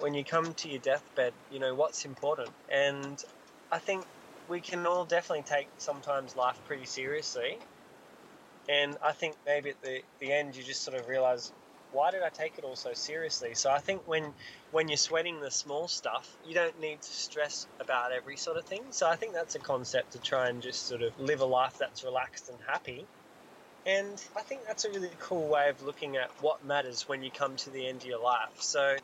when 0.00 0.14
you 0.14 0.24
come 0.24 0.54
to 0.54 0.68
your 0.68 0.80
deathbed, 0.80 1.32
you 1.50 1.58
know, 1.58 1.74
what's 1.74 2.04
important. 2.04 2.50
And 2.70 3.18
I 3.70 3.78
think 3.78 4.04
we 4.48 4.60
can 4.60 4.86
all 4.86 5.04
definitely 5.04 5.44
take 5.44 5.68
sometimes 5.78 6.36
life 6.36 6.58
pretty 6.66 6.86
seriously. 6.86 7.58
And 8.68 8.96
I 9.02 9.12
think 9.12 9.36
maybe 9.46 9.70
at 9.70 9.82
the, 9.82 10.02
the 10.20 10.32
end 10.32 10.56
you 10.56 10.62
just 10.62 10.84
sort 10.84 10.96
of 10.96 11.08
realize 11.08 11.52
why 11.92 12.10
did 12.12 12.22
I 12.22 12.28
take 12.28 12.56
it 12.56 12.64
all 12.64 12.76
so 12.76 12.92
seriously? 12.94 13.54
So 13.54 13.70
I 13.70 13.78
think 13.78 14.06
when 14.06 14.32
when 14.70 14.88
you're 14.88 14.96
sweating 14.96 15.40
the 15.40 15.50
small 15.50 15.88
stuff, 15.88 16.36
you 16.44 16.54
don't 16.54 16.78
need 16.80 17.02
to 17.02 17.12
stress 17.12 17.66
about 17.80 18.12
every 18.12 18.36
sort 18.36 18.56
of 18.56 18.64
thing. 18.64 18.82
So 18.92 19.08
I 19.08 19.16
think 19.16 19.34
that's 19.34 19.56
a 19.56 19.58
concept 19.58 20.12
to 20.12 20.20
try 20.20 20.48
and 20.48 20.62
just 20.62 20.86
sort 20.86 21.02
of 21.02 21.18
live 21.18 21.40
a 21.40 21.46
life 21.46 21.76
that's 21.78 22.04
relaxed 22.04 22.48
and 22.48 22.58
happy. 22.66 23.06
And 23.86 24.22
I 24.36 24.42
think 24.42 24.60
that's 24.66 24.84
a 24.84 24.90
really 24.90 25.10
cool 25.18 25.48
way 25.48 25.68
of 25.68 25.82
looking 25.82 26.16
at 26.16 26.30
what 26.42 26.64
matters 26.64 27.08
when 27.08 27.22
you 27.22 27.30
come 27.30 27.56
to 27.56 27.70
the 27.70 27.88
end 27.88 28.02
of 28.02 28.06
your 28.06 28.22
life. 28.22 28.60
So 28.60 28.96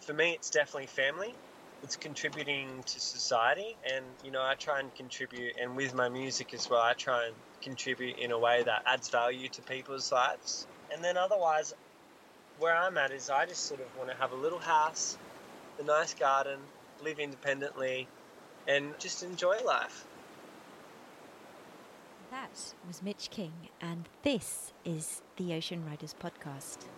for 0.00 0.12
me, 0.12 0.32
it's 0.32 0.50
definitely 0.50 0.86
family. 0.86 1.34
It's 1.82 1.96
contributing 1.96 2.82
to 2.86 3.00
society, 3.00 3.76
and 3.92 4.04
you 4.24 4.32
know, 4.32 4.42
I 4.42 4.54
try 4.54 4.80
and 4.80 4.92
contribute, 4.94 5.56
and 5.60 5.76
with 5.76 5.94
my 5.94 6.08
music 6.08 6.52
as 6.52 6.68
well, 6.68 6.82
I 6.82 6.94
try 6.94 7.26
and 7.26 7.34
contribute 7.62 8.18
in 8.18 8.32
a 8.32 8.38
way 8.38 8.62
that 8.64 8.82
adds 8.86 9.08
value 9.08 9.48
to 9.48 9.62
people's 9.62 10.10
lives. 10.10 10.66
And 10.92 11.04
then 11.04 11.16
otherwise, 11.16 11.74
where 12.58 12.76
I'm 12.76 12.98
at 12.98 13.12
is 13.12 13.30
I 13.30 13.46
just 13.46 13.66
sort 13.66 13.80
of 13.80 13.96
want 13.96 14.10
to 14.10 14.16
have 14.16 14.32
a 14.32 14.36
little 14.36 14.58
house, 14.58 15.16
a 15.78 15.84
nice 15.84 16.14
garden, 16.14 16.58
live 17.04 17.20
independently, 17.20 18.08
and 18.66 18.98
just 18.98 19.22
enjoy 19.22 19.58
life. 19.64 20.04
That 22.30 22.74
was 22.86 23.02
Mitch 23.02 23.30
King, 23.30 23.52
and 23.80 24.08
this 24.22 24.72
is 24.84 25.22
the 25.36 25.54
Ocean 25.54 25.84
Riders 25.86 26.14
Podcast. 26.20 26.88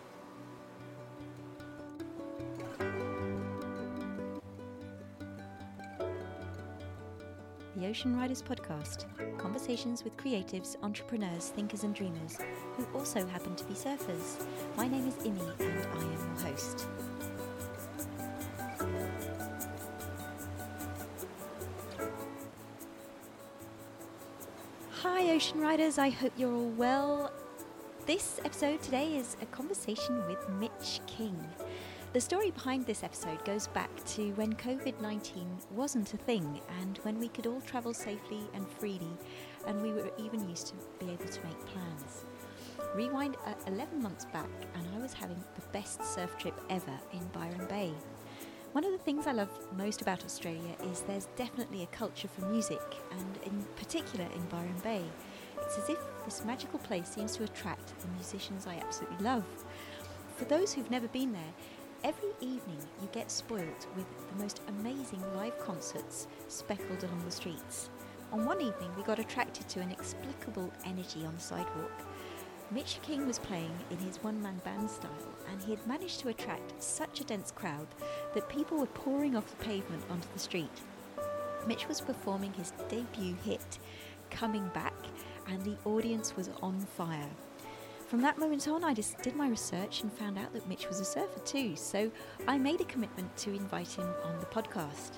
The 7.81 7.87
Ocean 7.87 8.15
Riders 8.15 8.43
Podcast 8.43 9.05
conversations 9.39 10.03
with 10.03 10.15
creatives, 10.15 10.75
entrepreneurs, 10.83 11.49
thinkers, 11.49 11.81
and 11.81 11.95
dreamers 11.95 12.37
who 12.77 12.85
also 12.93 13.25
happen 13.25 13.55
to 13.55 13.63
be 13.63 13.73
surfers. 13.73 14.45
My 14.77 14.87
name 14.87 15.07
is 15.07 15.15
Imi, 15.15 15.59
and 15.59 15.87
I 15.91 16.03
am 16.03 16.11
your 16.11 16.45
host. 16.45 16.85
Hi, 25.01 25.31
Ocean 25.31 25.59
Riders. 25.59 25.97
I 25.97 26.09
hope 26.09 26.33
you're 26.37 26.53
all 26.53 26.69
well. 26.69 27.31
This 28.05 28.39
episode 28.45 28.83
today 28.83 29.15
is 29.17 29.37
a 29.41 29.47
conversation 29.47 30.23
with 30.27 30.47
Mitch 30.49 30.99
King. 31.07 31.35
The 32.13 32.19
story 32.19 32.51
behind 32.51 32.85
this 32.85 33.03
episode 33.03 33.45
goes 33.45 33.67
back 33.67 33.89
to 34.07 34.33
when 34.33 34.51
COVID 34.55 34.99
19 34.99 35.47
wasn't 35.71 36.13
a 36.13 36.17
thing 36.17 36.59
and 36.81 36.97
when 37.03 37.17
we 37.17 37.29
could 37.29 37.47
all 37.47 37.61
travel 37.61 37.93
safely 37.93 38.41
and 38.53 38.67
freely, 38.67 39.13
and 39.65 39.81
we 39.81 39.93
were 39.93 40.11
even 40.17 40.49
used 40.49 40.67
to 40.67 40.73
be 40.99 41.09
able 41.09 41.29
to 41.29 41.43
make 41.45 41.65
plans. 41.67 42.25
Rewind 42.93 43.37
uh, 43.45 43.53
11 43.65 44.03
months 44.03 44.25
back, 44.25 44.49
and 44.75 44.85
I 44.93 45.01
was 45.01 45.13
having 45.13 45.41
the 45.55 45.65
best 45.71 46.03
surf 46.03 46.37
trip 46.37 46.59
ever 46.69 46.99
in 47.13 47.25
Byron 47.31 47.65
Bay. 47.69 47.93
One 48.73 48.83
of 48.83 48.91
the 48.91 48.97
things 48.97 49.25
I 49.25 49.31
love 49.31 49.49
most 49.77 50.01
about 50.01 50.25
Australia 50.25 50.75
is 50.91 51.03
there's 51.03 51.29
definitely 51.37 51.83
a 51.83 51.95
culture 51.95 52.27
for 52.27 52.45
music, 52.47 52.81
and 53.11 53.39
in 53.45 53.65
particular 53.77 54.25
in 54.35 54.45
Byron 54.47 54.81
Bay. 54.83 55.03
It's 55.61 55.77
as 55.77 55.87
if 55.87 55.99
this 56.25 56.43
magical 56.43 56.79
place 56.79 57.07
seems 57.07 57.37
to 57.37 57.45
attract 57.45 57.97
the 58.01 58.09
musicians 58.09 58.67
I 58.67 58.75
absolutely 58.75 59.23
love. 59.23 59.45
For 60.35 60.43
those 60.45 60.73
who've 60.73 60.91
never 60.91 61.07
been 61.07 61.31
there, 61.31 61.53
Every 62.03 62.29
evening, 62.39 62.79
you 62.99 63.07
get 63.11 63.29
spoilt 63.29 63.85
with 63.95 64.07
the 64.29 64.41
most 64.41 64.61
amazing 64.67 65.21
live 65.35 65.59
concerts 65.59 66.25
speckled 66.47 67.03
along 67.03 67.23
the 67.23 67.29
streets. 67.29 67.91
On 68.31 68.43
one 68.43 68.59
evening, 68.59 68.89
we 68.97 69.03
got 69.03 69.19
attracted 69.19 69.69
to 69.69 69.81
an 69.81 69.89
inexplicable 69.89 70.73
energy 70.83 71.23
on 71.23 71.35
the 71.35 71.39
sidewalk. 71.39 71.91
Mitch 72.71 72.97
King 73.03 73.27
was 73.27 73.37
playing 73.37 73.77
in 73.91 73.97
his 73.97 74.17
one 74.23 74.41
man 74.41 74.59
band 74.65 74.89
style, 74.89 75.11
and 75.51 75.61
he 75.61 75.69
had 75.69 75.85
managed 75.85 76.21
to 76.21 76.29
attract 76.29 76.81
such 76.81 77.21
a 77.21 77.23
dense 77.23 77.51
crowd 77.51 77.87
that 78.33 78.49
people 78.49 78.79
were 78.79 78.87
pouring 78.87 79.35
off 79.35 79.47
the 79.51 79.63
pavement 79.63 80.01
onto 80.09 80.27
the 80.33 80.39
street. 80.39 80.81
Mitch 81.67 81.87
was 81.87 82.01
performing 82.01 82.53
his 82.53 82.73
debut 82.89 83.35
hit, 83.45 83.77
Coming 84.31 84.67
Back, 84.73 84.95
and 85.47 85.63
the 85.63 85.77
audience 85.85 86.35
was 86.35 86.49
on 86.63 86.79
fire. 86.79 87.29
From 88.11 88.21
that 88.23 88.37
moment 88.37 88.67
on, 88.67 88.83
I 88.83 88.93
just 88.93 89.21
did 89.21 89.37
my 89.37 89.47
research 89.47 90.03
and 90.03 90.11
found 90.11 90.37
out 90.37 90.51
that 90.51 90.67
Mitch 90.67 90.89
was 90.89 90.99
a 90.99 91.05
surfer 91.05 91.39
too, 91.45 91.77
so 91.77 92.11
I 92.45 92.57
made 92.57 92.81
a 92.81 92.83
commitment 92.83 93.33
to 93.37 93.51
invite 93.51 93.87
him 93.87 94.13
on 94.25 94.37
the 94.41 94.45
podcast. 94.47 95.11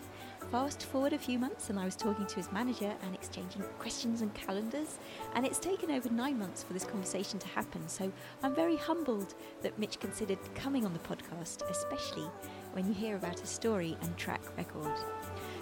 Fast 0.52 0.86
forward 0.86 1.12
a 1.12 1.18
few 1.18 1.40
months, 1.40 1.72
and 1.72 1.80
I 1.80 1.86
was 1.86 1.96
talking 1.96 2.28
to 2.28 2.36
his 2.36 2.52
manager 2.52 2.94
and 3.02 3.16
exchanging 3.16 3.64
questions 3.80 4.22
and 4.22 4.32
calendars, 4.36 5.00
and 5.34 5.44
it's 5.44 5.58
taken 5.58 5.90
over 5.90 6.08
nine 6.12 6.38
months 6.38 6.62
for 6.62 6.74
this 6.74 6.86
conversation 6.86 7.40
to 7.40 7.48
happen, 7.48 7.90
so 7.90 8.12
I'm 8.44 8.54
very 8.54 8.76
humbled 8.76 9.34
that 9.64 9.80
Mitch 9.80 10.00
considered 10.00 10.38
coming 10.54 10.86
on 10.86 10.94
the 10.94 11.00
podcast, 11.00 11.68
especially 11.72 12.30
when 12.74 12.86
you 12.86 12.94
hear 12.94 13.16
about 13.16 13.40
his 13.40 13.50
story 13.50 13.98
and 14.04 14.16
track 14.18 14.44
record. 14.56 14.94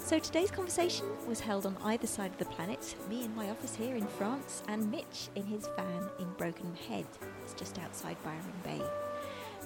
So 0.04 0.20
today's 0.20 0.52
conversation 0.52 1.06
was 1.26 1.40
held 1.40 1.66
on 1.66 1.78
either 1.84 2.06
side 2.08 2.32
of 2.32 2.38
the 2.38 2.46
planet, 2.46 2.96
me 3.10 3.24
in 3.24 3.34
my 3.34 3.50
office 3.50 3.76
here 3.76 3.96
in 3.96 4.08
France, 4.08 4.62
and 4.68 4.92
Mitch 4.92 5.30
in 5.36 5.46
his 5.46 5.70
van 5.78 6.10
in 6.20 6.28
Broken 6.38 6.76
Head. 6.90 7.06
It's 7.44 7.54
just 7.54 7.80
outside 7.80 8.18
Byron 8.22 8.42
Bay. 8.62 8.82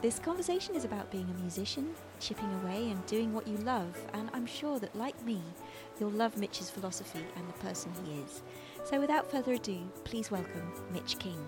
This 0.04 0.20
conversation 0.20 0.76
is 0.76 0.86
about 0.86 1.10
being 1.10 1.28
a 1.28 1.42
musician, 1.42 1.96
chipping 2.20 2.54
away 2.62 2.92
and 2.92 3.04
doing 3.08 3.34
what 3.34 3.48
you 3.48 3.58
love, 3.58 3.98
and 4.14 4.30
I'm 4.34 4.46
sure 4.46 4.78
that, 4.80 4.96
like 4.96 5.20
me, 5.26 5.42
you'll 6.00 6.12
love 6.12 6.38
Mitch's 6.38 6.70
philosophy 6.70 7.26
and 7.36 7.50
the 7.50 7.54
person 7.54 7.92
he 8.06 8.20
is. 8.20 8.44
So 8.84 9.00
without 9.00 9.32
further 9.32 9.54
ado, 9.54 9.80
please 10.04 10.30
welcome 10.30 10.74
Mitch 10.94 11.18
King. 11.18 11.40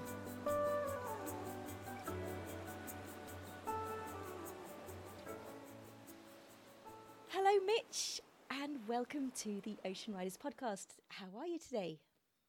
Welcome 8.97 9.31
to 9.35 9.61
the 9.61 9.77
Ocean 9.85 10.11
Riders 10.15 10.39
podcast. 10.43 10.87
How 11.09 11.27
are 11.37 11.45
you 11.45 11.59
today? 11.59 11.99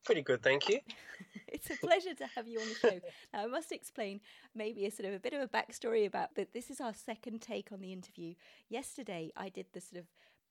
Pretty 0.03 0.22
good, 0.22 0.42
thank 0.42 0.66
you. 0.66 0.78
it's 1.47 1.69
a 1.69 1.76
pleasure 1.76 2.14
to 2.14 2.26
have 2.34 2.48
you 2.48 2.59
on 2.59 2.69
the 2.70 2.75
show. 2.75 3.00
Now, 3.34 3.44
I 3.44 3.47
must 3.48 3.70
explain 3.70 4.22
maybe 4.54 4.87
a 4.87 4.91
sort 4.91 5.10
of 5.10 5.14
a 5.14 5.19
bit 5.19 5.34
of 5.34 5.42
a 5.42 5.47
backstory 5.47 6.06
about 6.06 6.37
that. 6.37 6.54
This 6.54 6.70
is 6.70 6.81
our 6.81 6.94
second 6.94 7.42
take 7.42 7.70
on 7.70 7.82
the 7.82 7.92
interview. 7.92 8.32
Yesterday, 8.70 9.31
I 9.37 9.50
did 9.50 9.66
the 9.75 9.82
sort 9.82 10.00
of 10.00 10.06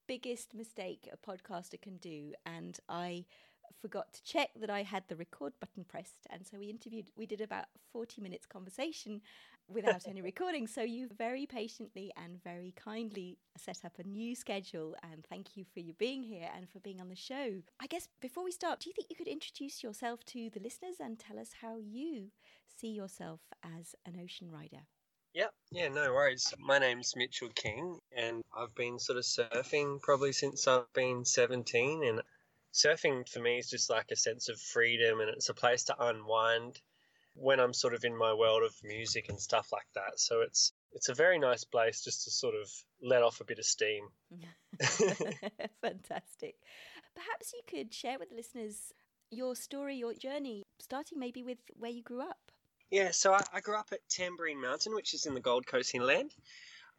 biggest 0.08 0.54
mistake 0.54 1.10
a 1.12 1.18
podcaster 1.18 1.82
can 1.82 1.98
do, 1.98 2.34
and 2.46 2.78
I 2.88 3.26
forgot 3.82 4.14
to 4.14 4.24
check 4.24 4.50
that 4.60 4.70
I 4.70 4.84
had 4.84 5.04
the 5.08 5.16
record 5.16 5.54
button 5.60 5.84
pressed. 5.84 6.28
And 6.30 6.46
so 6.46 6.58
we 6.58 6.70
interviewed, 6.70 7.10
we 7.16 7.26
did 7.26 7.42
about 7.42 7.66
40 7.92 8.22
minutes 8.22 8.46
conversation 8.46 9.22
without 9.68 10.08
any 10.08 10.22
recording. 10.32 10.68
So 10.68 10.82
you 10.82 11.10
very 11.18 11.46
patiently 11.46 12.12
and 12.18 12.42
very 12.44 12.74
kindly 12.76 13.38
set 13.58 13.80
up 13.86 14.00
a 14.00 14.04
new 14.08 14.36
schedule. 14.36 14.96
And 15.12 15.26
thank 15.26 15.56
you 15.56 15.66
for 15.74 15.80
you 15.80 15.94
being 15.94 16.24
here 16.24 16.50
and 16.56 16.70
for 16.70 16.80
being 16.80 17.02
on 17.02 17.10
the 17.10 17.16
show. 17.16 17.62
I 17.80 17.88
guess 17.88 18.08
before 18.22 18.44
we 18.44 18.52
start, 18.52 18.80
do 18.80 18.90
you 18.90 18.94
think 18.94 19.08
you 19.10 19.16
could 19.16 19.28
introduce 19.28 19.84
yourself 19.84 20.24
to 20.26 20.50
the 20.50 20.60
listeners 20.60 20.96
and 21.00 21.20
tell 21.20 21.40
us 21.40 21.52
how 21.62 21.78
you 21.78 22.32
see 22.66 22.90
yourself 22.90 23.42
as 23.64 23.96
an 24.06 24.20
ocean 24.22 24.52
rider? 24.52 24.82
Yeah, 25.34 25.50
yeah, 25.72 25.90
no 25.90 26.14
worries. 26.14 26.52
My 26.58 26.80
name's 26.80 27.16
Mitchell 27.16 27.50
King, 27.54 28.00
and 28.16 28.44
I've 28.58 28.74
been 28.74 28.98
sort 28.98 29.20
of 29.20 29.24
surfing 29.24 30.02
probably 30.02 30.32
since 30.32 30.68
I've 30.68 30.92
been 30.94 31.26
17. 31.26 32.04
And 32.04 32.22
surfing 32.78 33.28
for 33.28 33.40
me 33.40 33.58
is 33.58 33.70
just 33.70 33.90
like 33.90 34.12
a 34.12 34.16
sense 34.16 34.50
of 34.50 34.60
freedom 34.60 35.20
and 35.20 35.30
it's 35.30 35.50
a 35.50 35.54
place 35.54 35.86
to 35.86 35.96
unwind 36.00 36.80
when 37.34 37.60
I'm 37.60 37.74
sort 37.74 37.94
of 37.94 38.04
in 38.04 38.18
my 38.18 38.34
world 38.34 38.64
of 38.64 38.74
music 38.84 39.30
and 39.30 39.40
stuff 39.40 39.70
like 39.72 39.88
that. 39.96 40.20
So 40.20 40.42
it's 40.42 40.74
it's 40.94 41.10
a 41.10 41.14
very 41.14 41.38
nice 41.38 41.64
place 41.64 42.04
just 42.04 42.24
to 42.24 42.32
sort 42.32 42.56
of 42.56 42.70
let 43.02 43.24
off 43.24 43.42
a 43.42 43.46
bit 43.46 43.60
of 43.60 43.66
steam. 43.66 44.08
Fantastic. 45.82 46.56
Perhaps 47.16 47.54
you 47.54 47.62
could 47.68 47.94
share 47.94 48.18
with 48.20 48.32
listeners 48.32 48.94
your 49.30 49.56
story, 49.56 49.96
your 49.96 50.14
journey, 50.14 50.66
starting 50.80 51.20
maybe 51.20 51.44
with 51.44 51.58
where 51.76 51.92
you 51.92 52.02
grew 52.02 52.22
up. 52.22 52.52
Yeah, 52.90 53.12
so 53.12 53.34
I, 53.34 53.42
I 53.54 53.60
grew 53.60 53.78
up 53.78 53.90
at 53.92 54.00
Tamborine 54.10 54.62
Mountain, 54.62 54.96
which 54.96 55.14
is 55.14 55.26
in 55.26 55.34
the 55.34 55.42
Gold 55.42 55.68
Coast 55.68 55.94
inland. 55.94 56.34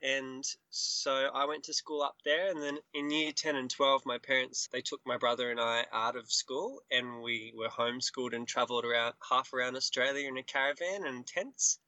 And 0.03 0.45
so 0.71 1.29
I 1.35 1.47
went 1.47 1.65
to 1.65 1.75
school 1.75 2.03
up 2.03 2.17
there, 2.25 2.51
and 2.51 2.63
then 2.63 2.79
in 2.95 3.11
year 3.11 3.33
10 3.33 3.57
and 3.57 3.69
12, 3.69 4.03
my 4.07 4.19
parents, 4.19 4.69
they 4.73 4.81
took 4.81 5.01
my 5.05 5.17
brother 5.17 5.51
and 5.51 5.61
I 5.61 5.87
out 5.93 6.15
of 6.15 6.31
school, 6.31 6.83
and 6.91 7.21
we 7.21 7.53
were 7.57 7.69
homeschooled 7.69 8.33
and 8.33 8.47
travelled 8.47 8.85
around 8.85 9.15
half 9.29 9.53
around 9.53 9.77
Australia 9.77 10.29
in 10.29 10.39
a 10.39 10.45
caravan 10.45 11.05
and 11.05 11.27
tents. 11.27 11.81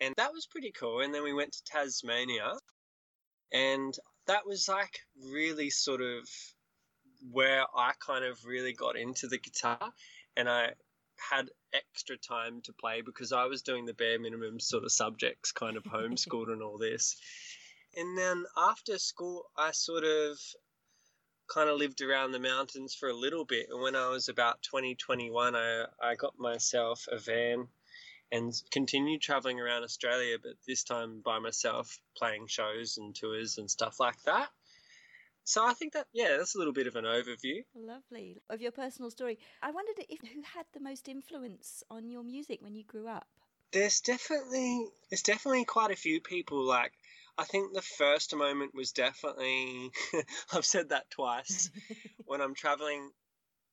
And 0.00 0.14
that 0.16 0.32
was 0.32 0.46
pretty 0.46 0.72
cool. 0.72 1.00
And 1.00 1.14
then 1.14 1.22
we 1.22 1.32
went 1.32 1.52
to 1.52 1.64
Tasmania, 1.64 2.52
and 3.52 3.94
that 4.26 4.46
was 4.46 4.68
like 4.68 4.98
really 5.32 5.70
sort 5.70 6.00
of 6.00 6.28
where 7.30 7.64
I 7.76 7.92
kind 8.04 8.24
of 8.24 8.44
really 8.44 8.72
got 8.72 8.96
into 8.96 9.28
the 9.28 9.38
guitar, 9.38 9.92
and 10.36 10.48
I 10.48 10.70
had 11.30 11.48
extra 11.74 12.16
time 12.16 12.60
to 12.62 12.72
play 12.72 13.02
because 13.02 13.32
I 13.32 13.46
was 13.46 13.62
doing 13.62 13.84
the 13.84 13.94
bare 13.94 14.18
minimum 14.18 14.60
sort 14.60 14.84
of 14.84 14.92
subjects, 14.92 15.52
kind 15.52 15.76
of 15.76 15.82
homeschooled 15.84 16.52
and 16.52 16.62
all 16.62 16.78
this. 16.78 17.16
And 17.96 18.16
then 18.16 18.44
after 18.56 18.98
school, 18.98 19.46
I 19.56 19.72
sort 19.72 20.04
of 20.04 20.38
kind 21.52 21.68
of 21.68 21.76
lived 21.76 22.00
around 22.00 22.32
the 22.32 22.38
mountains 22.38 22.94
for 22.94 23.08
a 23.08 23.14
little 23.14 23.44
bit. 23.44 23.66
And 23.70 23.82
when 23.82 23.96
I 23.96 24.08
was 24.08 24.28
about 24.28 24.62
20, 24.62 24.94
21, 24.94 25.56
I, 25.56 25.84
I 26.00 26.14
got 26.14 26.38
myself 26.38 27.06
a 27.10 27.18
van 27.18 27.66
and 28.32 28.52
continued 28.70 29.20
traveling 29.20 29.60
around 29.60 29.82
Australia, 29.82 30.36
but 30.40 30.52
this 30.66 30.84
time 30.84 31.20
by 31.24 31.40
myself, 31.40 31.98
playing 32.16 32.46
shows 32.46 32.96
and 32.98 33.14
tours 33.14 33.58
and 33.58 33.68
stuff 33.68 33.98
like 33.98 34.22
that. 34.22 34.48
So 35.44 35.66
I 35.66 35.72
think 35.72 35.94
that 35.94 36.06
yeah, 36.12 36.36
that's 36.36 36.54
a 36.54 36.58
little 36.58 36.72
bit 36.72 36.86
of 36.86 36.96
an 36.96 37.04
overview. 37.04 37.64
Lovely 37.74 38.42
of 38.48 38.60
your 38.60 38.72
personal 38.72 39.10
story. 39.10 39.38
I 39.62 39.70
wondered 39.70 40.04
if 40.08 40.20
who 40.20 40.42
had 40.42 40.66
the 40.72 40.80
most 40.80 41.08
influence 41.08 41.82
on 41.90 42.08
your 42.08 42.22
music 42.22 42.60
when 42.62 42.74
you 42.74 42.84
grew 42.84 43.08
up. 43.08 43.26
There's 43.72 44.00
definitely 44.00 44.86
there's 45.10 45.22
definitely 45.22 45.64
quite 45.64 45.90
a 45.90 45.96
few 45.96 46.20
people. 46.20 46.62
Like 46.62 46.92
I 47.38 47.44
think 47.44 47.72
the 47.72 47.82
first 47.82 48.34
moment 48.34 48.74
was 48.74 48.92
definitely 48.92 49.90
I've 50.52 50.66
said 50.66 50.90
that 50.90 51.10
twice 51.10 51.70
when 52.26 52.40
I'm 52.40 52.54
traveling 52.54 53.10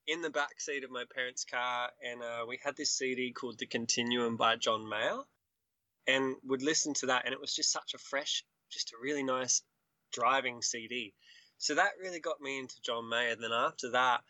in 0.08 0.22
the 0.22 0.30
back 0.30 0.60
seat 0.60 0.84
of 0.84 0.90
my 0.90 1.04
parents' 1.14 1.44
car, 1.44 1.90
and 2.02 2.24
uh, 2.24 2.46
we 2.48 2.58
had 2.64 2.78
this 2.78 2.92
CD 2.92 3.32
called 3.32 3.60
The 3.60 3.66
Continuum 3.66 4.38
by 4.38 4.56
John 4.56 4.88
Mayer, 4.88 5.20
and 6.08 6.36
would 6.46 6.62
listen 6.62 6.94
to 6.96 7.08
that, 7.08 7.26
and 7.26 7.34
it 7.34 7.42
was 7.42 7.54
just 7.54 7.72
such 7.72 7.94
a 7.94 7.98
fresh, 7.98 8.44
just 8.72 8.94
a 8.94 9.02
really 9.02 9.24
nice 9.24 9.62
driving 10.14 10.62
CD. 10.62 11.14
So 11.58 11.76
that 11.76 11.92
really 12.02 12.20
got 12.20 12.42
me 12.42 12.60
into 12.60 12.82
John 12.82 13.10
Mayer. 13.10 13.36
Then 13.36 13.52
after 13.52 13.92
that, 13.92 14.22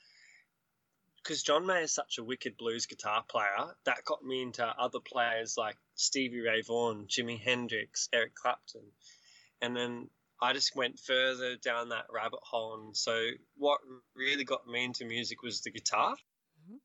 because 1.24 1.44
John 1.44 1.66
Mayer 1.66 1.82
is 1.82 1.92
such 1.92 2.18
a 2.18 2.24
wicked 2.24 2.58
blues 2.58 2.86
guitar 2.86 3.24
player, 3.28 3.76
that 3.84 4.06
got 4.06 4.24
me 4.24 4.42
into 4.42 4.66
other 4.66 5.00
players 5.00 5.58
like 5.58 5.76
Stevie 5.96 6.40
Ray 6.40 6.62
Vaughan, 6.62 7.08
Jimi 7.08 7.40
Hendrix, 7.40 8.08
Eric 8.14 8.34
Clapton. 8.34 8.94
And 9.62 9.76
then 9.76 10.10
I 10.42 10.54
just 10.54 10.76
went 10.76 11.00
further 11.00 11.58
down 11.58 11.90
that 11.90 12.06
rabbit 12.10 12.40
hole. 12.44 12.76
And 12.76 12.96
so, 12.96 13.32
what 13.58 13.82
really 14.16 14.46
got 14.46 14.68
me 14.68 14.86
into 14.86 15.04
music 15.04 15.42
was 15.42 15.62
the 15.62 15.72
guitar. 15.72 16.14
Mm-hmm. 16.14 16.78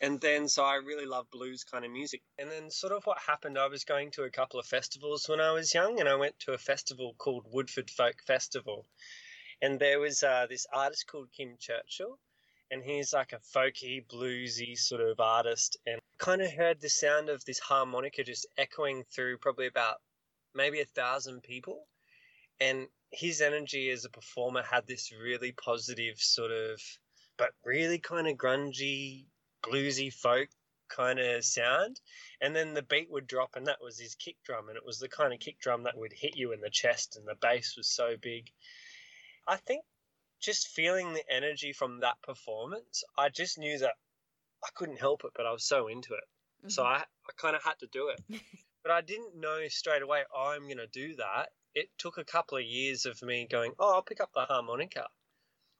And 0.00 0.20
then, 0.20 0.48
so 0.48 0.64
I 0.64 0.76
really 0.76 1.06
love 1.06 1.30
blues 1.30 1.62
kind 1.62 1.84
of 1.84 1.90
music. 1.90 2.22
And 2.38 2.50
then, 2.50 2.70
sort 2.70 2.92
of 2.92 3.04
what 3.04 3.18
happened, 3.18 3.58
I 3.58 3.68
was 3.68 3.84
going 3.84 4.10
to 4.12 4.24
a 4.24 4.30
couple 4.30 4.58
of 4.58 4.66
festivals 4.66 5.28
when 5.28 5.40
I 5.40 5.52
was 5.52 5.74
young, 5.74 6.00
and 6.00 6.08
I 6.08 6.16
went 6.16 6.38
to 6.40 6.54
a 6.54 6.58
festival 6.58 7.14
called 7.18 7.46
Woodford 7.52 7.90
Folk 7.90 8.16
Festival. 8.26 8.86
And 9.62 9.78
there 9.78 9.98
was 10.00 10.22
uh, 10.22 10.46
this 10.48 10.66
artist 10.72 11.06
called 11.06 11.28
Kim 11.36 11.56
Churchill, 11.58 12.18
and 12.70 12.82
he's 12.82 13.12
like 13.12 13.32
a 13.32 13.40
folky, 13.56 14.06
bluesy 14.06 14.76
sort 14.76 15.00
of 15.00 15.18
artist. 15.18 15.78
And 15.86 16.00
kind 16.18 16.40
of 16.40 16.50
heard 16.52 16.80
the 16.80 16.88
sound 16.88 17.28
of 17.28 17.44
this 17.44 17.58
harmonica 17.58 18.24
just 18.24 18.46
echoing 18.56 19.04
through 19.04 19.38
probably 19.38 19.66
about 19.66 19.96
maybe 20.54 20.80
a 20.80 20.86
thousand 20.86 21.42
people 21.42 21.86
and 22.60 22.86
his 23.10 23.40
energy 23.40 23.90
as 23.90 24.04
a 24.04 24.10
performer 24.10 24.62
had 24.62 24.86
this 24.86 25.12
really 25.12 25.52
positive 25.52 26.18
sort 26.18 26.50
of 26.50 26.80
but 27.36 27.50
really 27.64 27.98
kind 27.98 28.26
of 28.26 28.36
grungy 28.36 29.26
bluesy 29.62 30.12
folk 30.12 30.48
kind 30.88 31.18
of 31.18 31.44
sound 31.44 32.00
and 32.40 32.56
then 32.56 32.72
the 32.72 32.82
beat 32.82 33.10
would 33.10 33.26
drop 33.26 33.50
and 33.56 33.66
that 33.66 33.82
was 33.82 33.98
his 33.98 34.14
kick 34.14 34.36
drum 34.44 34.68
and 34.68 34.76
it 34.76 34.86
was 34.86 34.98
the 34.98 35.08
kind 35.08 35.34
of 35.34 35.40
kick 35.40 35.58
drum 35.58 35.82
that 35.82 35.96
would 35.98 36.12
hit 36.12 36.36
you 36.36 36.52
in 36.52 36.60
the 36.60 36.70
chest 36.70 37.16
and 37.16 37.26
the 37.26 37.34
bass 37.42 37.74
was 37.76 37.88
so 37.88 38.14
big 38.22 38.50
i 39.46 39.56
think 39.56 39.84
just 40.40 40.68
feeling 40.68 41.12
the 41.12 41.24
energy 41.30 41.72
from 41.72 42.00
that 42.00 42.20
performance 42.22 43.04
i 43.18 43.28
just 43.28 43.58
knew 43.58 43.78
that 43.78 43.94
i 44.64 44.68
couldn't 44.74 45.00
help 45.00 45.24
it 45.24 45.30
but 45.34 45.46
i 45.46 45.52
was 45.52 45.64
so 45.64 45.88
into 45.88 46.14
it 46.14 46.24
mm-hmm. 46.60 46.68
so 46.68 46.82
i, 46.82 46.96
I 46.96 47.32
kind 47.36 47.56
of 47.56 47.62
had 47.62 47.78
to 47.80 47.86
do 47.86 48.08
it 48.08 48.40
but 48.82 48.92
i 48.92 49.00
didn't 49.00 49.38
know 49.38 49.60
straight 49.68 50.02
away 50.02 50.22
oh, 50.34 50.52
i'm 50.54 50.64
going 50.64 50.78
to 50.78 50.86
do 50.86 51.16
that 51.16 51.48
it 51.76 51.90
took 51.98 52.16
a 52.16 52.24
couple 52.24 52.56
of 52.56 52.64
years 52.64 53.04
of 53.04 53.22
me 53.22 53.46
going, 53.48 53.72
oh, 53.78 53.94
I'll 53.94 54.02
pick 54.02 54.22
up 54.22 54.30
the 54.34 54.46
harmonica. 54.46 55.06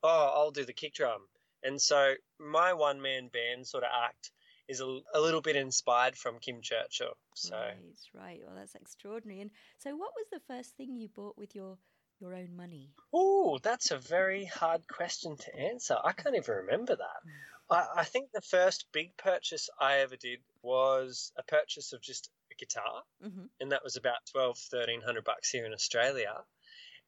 Oh, 0.03 0.33
I'll 0.35 0.51
do 0.51 0.67
the 0.67 0.75
kick 0.75 0.93
drum. 0.93 1.23
And 1.63 1.81
so 1.81 2.13
my 2.39 2.75
one 2.75 3.01
man 3.01 3.29
band 3.33 3.67
sort 3.67 3.83
of 3.83 3.91
act 4.05 4.31
is 4.69 4.81
a, 4.81 4.99
a, 5.15 5.21
little 5.21 5.41
bit 5.41 5.57
inspired 5.57 6.15
from 6.15 6.39
Kim 6.39 6.61
Churchill. 6.61 7.17
So 7.35 7.57
right, 7.57 7.77
right. 8.15 8.41
Well, 8.45 8.57
that's 8.57 8.75
extraordinary. 8.75 9.41
And 9.41 9.51
so, 9.79 9.97
what 9.97 10.13
was 10.15 10.27
the 10.31 10.41
first 10.47 10.77
thing 10.77 10.97
you 10.97 11.09
bought 11.09 11.39
with 11.39 11.55
your 11.55 11.79
your 12.21 12.35
own 12.35 12.57
money? 12.57 12.91
Oh, 13.13 13.59
that's 13.63 13.91
a 13.91 13.99
very 13.99 14.45
hard 14.45 14.87
question 14.89 15.37
to 15.37 15.57
answer. 15.57 15.97
I 16.03 16.13
can't 16.13 16.37
even 16.37 16.55
remember 16.55 16.97
that. 16.97 17.21
Mm. 17.27 17.77
I, 17.77 18.01
I 18.01 18.05
think 18.05 18.31
the 18.33 18.41
first 18.41 18.87
big 18.93 19.17
purchase 19.17 19.69
I 19.81 19.99
ever 19.99 20.17
did 20.17 20.41
was 20.63 21.33
a 21.37 21.43
purchase 21.43 21.93
of 21.93 22.01
just 22.01 22.31
a 22.51 22.55
guitar, 22.55 23.03
mm-hmm. 23.25 23.47
and 23.61 23.73
that 23.73 23.85
was 23.85 23.97
about 23.97 24.27
12, 24.33 24.59
1300 24.71 25.25
bucks 25.25 25.51
here 25.51 25.67
in 25.67 25.73
Australia. 25.73 26.45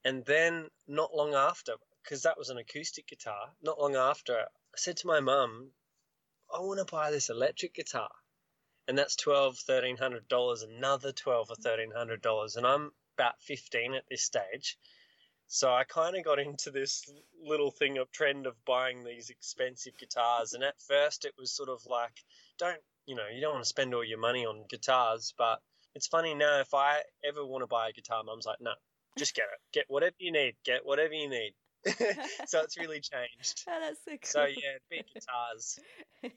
And 0.05 0.25
then 0.25 0.69
not 0.87 1.14
long 1.14 1.34
after, 1.34 1.75
because 2.02 2.22
that 2.22 2.38
was 2.38 2.50
an 2.50 2.58
acoustic 2.58 3.06
guitar, 3.06 3.50
not 3.62 3.81
long 3.81 3.96
after, 3.96 4.38
I 4.38 4.76
said 4.76 4.96
to 4.99 5.06
my 5.06 5.20
mum, 5.20 5.72
I 6.52 6.60
want 6.60 6.78
to 6.78 6.84
buy 6.84 7.10
this 7.10 7.28
electric 7.31 7.75
guitar. 7.75 8.10
And 8.87 8.96
that's 8.96 9.16
twelve, 9.16 9.58
thirteen 9.58 9.99
hundred 9.99 10.28
dollars, 10.28 10.62
another 10.62 11.12
twelve 11.12 11.50
or 11.50 11.56
thirteen 11.56 11.90
hundred 11.90 12.22
dollars. 12.22 12.56
And 12.56 12.66
I'm 12.66 12.93
about 13.16 13.40
fifteen 13.43 13.94
at 13.94 14.08
this 14.08 14.22
stage. 14.22 14.78
So 15.48 15.72
I 15.72 15.84
kind 15.84 16.14
of 16.14 16.24
got 16.24 16.38
into 16.38 16.70
this 16.70 17.10
little 17.42 17.70
thing 17.70 17.96
of 17.96 18.12
trend 18.12 18.46
of 18.46 18.54
buying 18.66 19.02
these 19.02 19.30
expensive 19.30 19.96
guitars. 19.98 20.52
And 20.52 20.62
at 20.62 20.80
first 20.86 21.24
it 21.24 21.32
was 21.38 21.50
sort 21.50 21.70
of 21.70 21.80
like, 21.86 22.12
don't 22.58 22.78
you 23.06 23.14
know, 23.14 23.26
you 23.34 23.40
don't 23.40 23.54
want 23.54 23.64
to 23.64 23.68
spend 23.68 23.94
all 23.94 24.04
your 24.04 24.18
money 24.18 24.44
on 24.44 24.66
guitars, 24.68 25.32
but 25.38 25.60
it's 25.94 26.06
funny 26.06 26.34
now 26.34 26.60
if 26.60 26.74
I 26.74 27.00
ever 27.24 27.44
want 27.44 27.62
to 27.62 27.66
buy 27.66 27.88
a 27.88 27.92
guitar, 27.92 28.22
mum's 28.22 28.44
like, 28.44 28.60
no, 28.60 28.72
just 29.16 29.34
get 29.34 29.46
it. 29.46 29.60
Get 29.72 29.86
whatever 29.88 30.14
you 30.18 30.30
need. 30.30 30.54
Get 30.64 30.84
whatever 30.84 31.14
you 31.14 31.30
need. 31.30 31.54
so 32.46 32.60
it's 32.60 32.76
really 32.76 33.00
changed. 33.00 33.64
Oh, 33.66 33.78
that's 33.80 34.04
so 34.04 34.10
cool. 34.10 34.18
So 34.22 34.44
yeah, 34.44 34.76
big 34.90 35.04
guitars. 35.14 35.78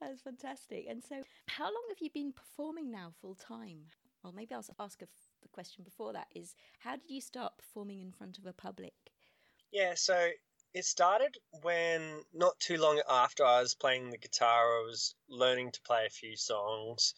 that's 0.00 0.22
fantastic. 0.22 0.86
And 0.88 1.02
so, 1.04 1.16
how 1.48 1.64
long 1.64 1.84
have 1.90 1.98
you 2.00 2.10
been 2.14 2.32
performing 2.32 2.90
now, 2.90 3.12
full 3.20 3.34
time? 3.34 3.80
Well, 4.22 4.32
maybe 4.32 4.54
I'll 4.54 4.64
ask 4.80 5.02
a, 5.02 5.06
the 5.42 5.48
question 5.48 5.84
before 5.84 6.12
that: 6.12 6.28
is 6.34 6.54
how 6.80 6.96
did 6.96 7.08
you 7.08 7.20
start 7.20 7.56
performing 7.58 8.00
in 8.00 8.12
front 8.12 8.38
of 8.38 8.46
a 8.46 8.52
public? 8.52 8.94
Yeah, 9.72 9.94
so 9.94 10.30
it 10.74 10.84
started 10.84 11.38
when 11.62 12.22
not 12.34 12.58
too 12.60 12.76
long 12.76 13.00
after 13.08 13.44
I 13.44 13.60
was 13.60 13.74
playing 13.74 14.10
the 14.10 14.18
guitar, 14.18 14.80
I 14.80 14.84
was 14.86 15.14
learning 15.28 15.72
to 15.72 15.80
play 15.82 16.06
a 16.06 16.10
few 16.10 16.36
songs. 16.36 17.14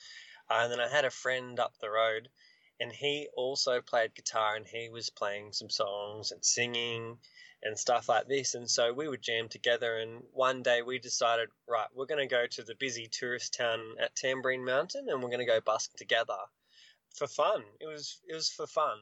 Uh, 0.50 0.60
and 0.62 0.72
then 0.72 0.80
I 0.80 0.88
had 0.88 1.04
a 1.04 1.10
friend 1.10 1.60
up 1.60 1.76
the 1.78 1.90
road, 1.90 2.28
and 2.80 2.92
he 2.92 3.28
also 3.36 3.80
played 3.80 4.14
guitar 4.14 4.56
and 4.56 4.66
he 4.66 4.88
was 4.88 5.10
playing 5.10 5.52
some 5.52 5.68
songs 5.68 6.30
and 6.30 6.44
singing 6.44 7.18
and 7.62 7.76
stuff 7.76 8.08
like 8.08 8.28
this. 8.28 8.54
And 8.54 8.70
so 8.70 8.92
we 8.92 9.08
would 9.08 9.22
jam 9.22 9.48
together. 9.48 9.98
And 9.98 10.22
one 10.32 10.62
day 10.62 10.82
we 10.82 10.98
decided, 10.98 11.48
right, 11.66 11.88
we're 11.92 12.06
going 12.06 12.26
to 12.26 12.32
go 12.32 12.46
to 12.46 12.62
the 12.62 12.76
busy 12.76 13.08
tourist 13.08 13.54
town 13.54 13.80
at 14.00 14.14
Tamborine 14.14 14.64
Mountain 14.64 15.08
and 15.08 15.20
we're 15.20 15.30
going 15.30 15.40
to 15.40 15.44
go 15.44 15.60
busk 15.60 15.94
together 15.96 16.38
for 17.14 17.26
fun. 17.26 17.62
It 17.80 17.86
was 17.86 18.20
it 18.28 18.34
was 18.34 18.48
for 18.48 18.66
fun 18.66 18.98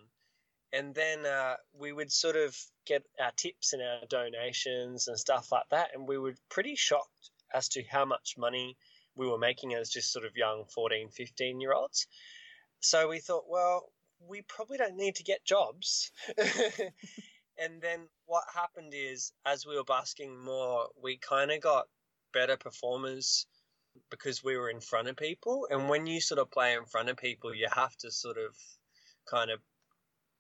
and 0.73 0.95
then 0.95 1.25
uh, 1.25 1.55
we 1.79 1.93
would 1.93 2.13
sort 2.13 2.37
of 2.37 2.57
get 2.87 3.03
our 3.21 3.31
tips 3.37 3.73
and 3.73 3.83
our 3.83 4.07
donations 4.09 5.09
and 5.09 5.19
stuff 5.19 5.53
like 5.53 5.69
that, 5.71 5.91
and 5.95 6.07
we 6.07 6.19
were 6.19 6.35
pretty 6.49 6.75
shocked 6.75 7.31
as 7.55 7.69
to 7.69 7.83
how 7.91 8.05
much 8.05 8.35
money 8.37 8.77
we 9.15 9.27
were 9.27 9.39
making 9.39 9.75
as 9.75 9.89
just 9.89 10.13
sort 10.13 10.25
of 10.25 10.37
young 10.37 10.65
14, 10.75 11.09
15 11.09 11.61
year 11.61 11.73
olds. 11.73 12.07
So 12.81 13.09
we 13.09 13.21
thought, 13.21 13.45
well, 13.49 13.91
we 14.21 14.43
probably 14.43 14.77
don't 14.77 14.97
need 14.97 15.17
to 15.17 15.23
get 15.23 15.45
jobs. 15.45 16.11
and 17.59 17.81
then 17.81 18.09
what 18.27 18.45
happened 18.55 18.93
is, 18.95 19.33
as 19.47 19.65
we 19.65 19.77
were 19.77 19.85
busking 19.85 20.39
more, 20.45 20.89
we 21.03 21.17
kind 21.17 21.51
of 21.51 21.61
got 21.61 21.87
better 22.33 22.57
performers 22.57 23.47
because 24.11 24.43
we 24.43 24.57
were 24.57 24.71
in 24.71 24.81
front 24.81 25.09
of 25.09 25.17
people. 25.17 25.67
And 25.71 25.89
when 25.89 26.07
you 26.07 26.21
sort 26.21 26.41
of 26.41 26.51
play 26.51 26.75
in 26.75 26.85
front 26.85 27.09
of 27.09 27.17
people, 27.17 27.55
you 27.55 27.69
have 27.73 27.97
to 27.99 28.11
sort 28.11 28.39
of 28.39 28.57
kind 29.29 29.51
of 29.51 29.61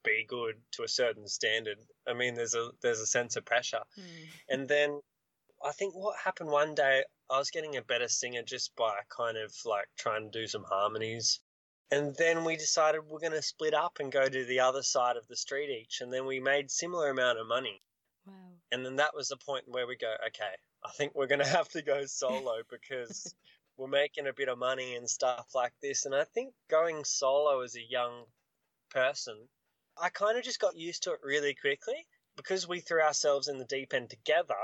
be 0.04 0.24
good 0.28 0.54
to 0.72 0.84
a 0.84 0.88
certain 0.88 1.26
standard. 1.26 1.78
I 2.06 2.14
mean, 2.14 2.34
there's 2.34 2.54
a 2.54 2.70
there's 2.82 3.00
a 3.00 3.06
sense 3.06 3.36
of 3.36 3.44
pressure, 3.44 3.82
mm. 3.98 4.28
and 4.48 4.68
then 4.68 5.00
I 5.64 5.72
think 5.72 5.94
what 5.94 6.16
happened 6.18 6.50
one 6.50 6.74
day, 6.74 7.04
I 7.30 7.38
was 7.38 7.50
getting 7.50 7.76
a 7.76 7.82
better 7.82 8.08
singer 8.08 8.42
just 8.42 8.74
by 8.76 9.00
kind 9.08 9.36
of 9.36 9.52
like 9.64 9.86
trying 9.98 10.30
to 10.30 10.38
do 10.38 10.46
some 10.46 10.64
harmonies. 10.64 11.40
And 11.90 12.14
then 12.16 12.44
we 12.44 12.56
decided 12.56 13.02
we're 13.06 13.20
going 13.20 13.32
to 13.32 13.42
split 13.42 13.74
up 13.74 13.98
and 14.00 14.10
go 14.10 14.28
to 14.28 14.44
the 14.44 14.60
other 14.60 14.82
side 14.82 15.16
of 15.16 15.26
the 15.28 15.36
street 15.36 15.70
each. 15.70 16.00
And 16.00 16.12
then 16.12 16.26
we 16.26 16.40
made 16.40 16.70
similar 16.70 17.10
amount 17.10 17.38
of 17.38 17.46
money. 17.46 17.80
Wow. 18.26 18.34
And 18.72 18.84
then 18.84 18.96
that 18.96 19.14
was 19.14 19.28
the 19.28 19.36
point 19.36 19.64
where 19.68 19.86
we 19.86 19.96
go, 19.96 20.12
okay, 20.26 20.54
I 20.84 20.90
think 20.90 21.14
we're 21.14 21.28
going 21.28 21.38
to 21.44 21.46
have 21.46 21.68
to 21.70 21.82
go 21.82 22.04
solo 22.06 22.62
because 22.70 23.34
we're 23.76 23.88
making 23.88 24.26
a 24.26 24.32
bit 24.32 24.48
of 24.48 24.58
money 24.58 24.96
and 24.96 25.08
stuff 25.08 25.46
like 25.54 25.72
this. 25.82 26.06
And 26.06 26.14
I 26.14 26.24
think 26.24 26.54
going 26.70 27.04
solo 27.04 27.60
as 27.60 27.76
a 27.76 27.90
young 27.90 28.24
person 28.90 29.36
I 30.00 30.10
kind 30.10 30.36
of 30.36 30.44
just 30.44 30.60
got 30.60 30.76
used 30.76 31.04
to 31.04 31.12
it 31.12 31.20
really 31.22 31.54
quickly 31.54 32.06
because 32.36 32.68
we 32.68 32.80
threw 32.80 33.00
ourselves 33.00 33.48
in 33.48 33.58
the 33.58 33.64
deep 33.64 33.94
end 33.94 34.10
together. 34.10 34.54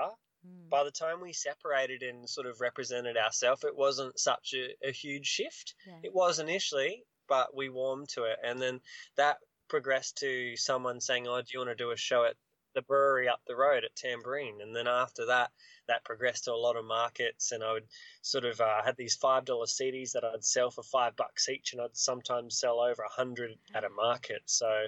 Mm. 0.46 0.68
By 0.68 0.84
the 0.84 0.90
time 0.90 1.20
we 1.20 1.32
separated 1.32 2.02
and 2.02 2.28
sort 2.28 2.46
of 2.46 2.60
represented 2.60 3.16
ourselves, 3.16 3.64
it 3.64 3.76
wasn't 3.76 4.18
such 4.18 4.54
a, 4.54 4.88
a 4.88 4.92
huge 4.92 5.26
shift. 5.26 5.74
Yeah. 5.86 6.00
It 6.04 6.14
was 6.14 6.38
initially, 6.38 7.04
but 7.28 7.56
we 7.56 7.68
warmed 7.68 8.10
to 8.10 8.24
it. 8.24 8.38
And 8.44 8.60
then 8.60 8.80
that 9.16 9.38
progressed 9.68 10.18
to 10.18 10.54
someone 10.56 11.00
saying, 11.00 11.26
"Oh, 11.26 11.40
do 11.40 11.46
you 11.52 11.60
want 11.60 11.70
to 11.70 11.74
do 11.82 11.92
a 11.92 11.96
show 11.96 12.24
at 12.24 12.36
the 12.74 12.82
brewery 12.82 13.28
up 13.28 13.40
the 13.46 13.56
road 13.56 13.84
at 13.84 13.94
Tamborine. 13.94 14.62
And 14.62 14.74
then 14.74 14.86
after 14.86 15.26
that, 15.26 15.50
that 15.88 16.04
progressed 16.04 16.44
to 16.44 16.52
a 16.52 16.54
lot 16.54 16.76
of 16.76 16.84
markets, 16.84 17.52
and 17.52 17.62
I 17.62 17.72
would 17.72 17.86
sort 18.22 18.44
of 18.44 18.60
uh, 18.60 18.82
had 18.84 18.96
these 18.96 19.16
five 19.16 19.44
dollar 19.44 19.66
CDs 19.66 20.12
that 20.12 20.24
I'd 20.24 20.44
sell 20.44 20.70
for 20.70 20.82
five 20.82 21.16
bucks 21.16 21.48
each, 21.48 21.72
and 21.72 21.82
I'd 21.82 21.96
sometimes 21.96 22.58
sell 22.58 22.80
over 22.80 23.02
a 23.02 23.12
hundred 23.12 23.52
at 23.74 23.84
a 23.84 23.90
market. 23.90 24.42
So 24.46 24.86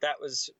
that 0.00 0.20
was 0.20 0.50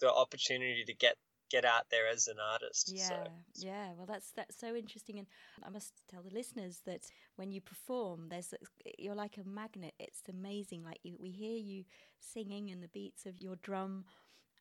the 0.00 0.12
opportunity 0.12 0.84
to 0.86 0.94
get 0.94 1.16
get 1.50 1.64
out 1.64 1.86
there 1.90 2.08
as 2.08 2.28
an 2.28 2.36
artist. 2.52 2.92
Yeah, 2.94 3.08
so. 3.08 3.24
yeah. 3.56 3.88
Well, 3.96 4.06
that's 4.06 4.30
that's 4.32 4.58
so 4.58 4.74
interesting, 4.74 5.18
and 5.18 5.26
I 5.62 5.68
must 5.68 5.92
tell 6.08 6.22
the 6.22 6.34
listeners 6.34 6.80
that 6.86 7.02
when 7.36 7.50
you 7.50 7.60
perform, 7.60 8.28
there's 8.28 8.54
you're 8.98 9.14
like 9.14 9.36
a 9.36 9.46
magnet. 9.46 9.94
It's 9.98 10.22
amazing. 10.28 10.84
Like 10.84 11.00
you, 11.02 11.16
we 11.20 11.30
hear 11.30 11.56
you 11.56 11.84
singing 12.20 12.70
and 12.70 12.82
the 12.82 12.88
beats 12.88 13.26
of 13.26 13.40
your 13.40 13.56
drum, 13.56 14.04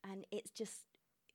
and 0.09 0.25
it's 0.31 0.51
just 0.51 0.85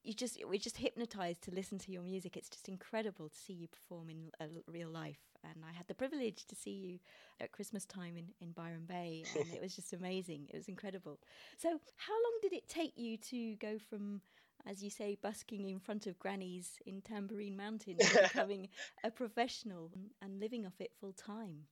you 0.05 0.15
just 0.15 0.39
we're 0.47 0.59
just 0.59 0.77
hypnotized 0.77 1.43
to 1.43 1.51
listen 1.51 1.79
to 1.79 1.93
your 1.93 2.03
music. 2.03 2.37
It's 2.37 2.49
just 2.49 2.69
incredible 2.69 3.29
to 3.29 3.37
see 3.37 3.55
you 3.55 3.69
perform 3.69 4.11
in 4.11 4.31
a 4.41 4.47
real 4.71 4.91
life. 4.91 5.19
And 5.43 5.65
I 5.69 5.77
had 5.77 5.87
the 5.89 5.95
privilege 5.95 6.47
to 6.47 6.55
see 6.55 6.71
you 6.71 6.99
at 7.41 7.53
Christmas 7.53 7.85
time 7.85 8.17
in, 8.17 8.27
in 8.41 8.53
Byron 8.53 8.85
Bay, 8.87 9.25
and 9.37 9.47
it 9.53 9.61
was 9.61 9.75
just 9.75 9.93
amazing. 10.01 10.49
It 10.53 10.57
was 10.57 10.69
incredible. 10.69 11.19
So, 11.59 11.69
how 11.97 12.13
long 12.13 12.39
did 12.43 12.53
it 12.53 12.69
take 12.69 12.93
you 12.97 13.17
to 13.17 13.55
go 13.57 13.79
from 13.91 14.21
as 14.67 14.83
you 14.83 14.91
say, 14.91 15.19
busking 15.21 15.69
in 15.69 15.79
front 15.79 16.07
of 16.07 16.19
grannies 16.19 16.79
in 16.87 17.03
Tamborine 17.03 17.57
Mountain, 17.57 17.99
to 17.99 18.23
becoming 18.23 18.69
a 19.03 19.11
professional 19.11 19.91
and 20.23 20.41
living 20.41 20.65
off 20.65 20.81
it 20.81 20.93
full 21.01 21.13
time? 21.13 21.67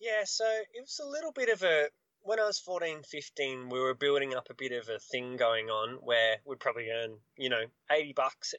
Yeah, 0.00 0.24
so 0.24 0.44
it 0.46 0.80
was 0.80 1.00
a 1.04 1.08
little 1.08 1.32
bit 1.32 1.50
of 1.50 1.62
a. 1.62 1.88
When 2.22 2.38
I 2.38 2.44
was 2.44 2.58
14, 2.58 3.02
15, 3.02 3.68
we 3.70 3.80
were 3.80 3.94
building 3.94 4.34
up 4.34 4.48
a 4.50 4.54
bit 4.54 4.72
of 4.72 4.88
a 4.88 4.98
thing 4.98 5.36
going 5.36 5.70
on 5.70 5.96
where 6.02 6.36
we'd 6.44 6.60
probably 6.60 6.90
earn, 6.90 7.16
you 7.36 7.48
know, 7.48 7.64
80 7.90 8.12
bucks 8.12 8.54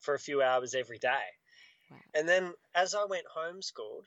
for 0.00 0.14
a 0.14 0.18
few 0.18 0.42
hours 0.42 0.74
every 0.74 0.98
day. 0.98 1.24
Wow. 1.90 1.98
And 2.14 2.28
then 2.28 2.52
as 2.74 2.94
I 2.94 3.04
went 3.04 3.26
homeschooled, 3.26 4.04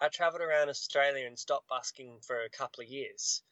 I 0.00 0.08
travelled 0.08 0.42
around 0.42 0.68
Australia 0.68 1.26
and 1.26 1.38
stopped 1.38 1.68
busking 1.68 2.20
for 2.20 2.42
a 2.42 2.50
couple 2.50 2.82
of 2.82 2.90
years. 2.90 3.42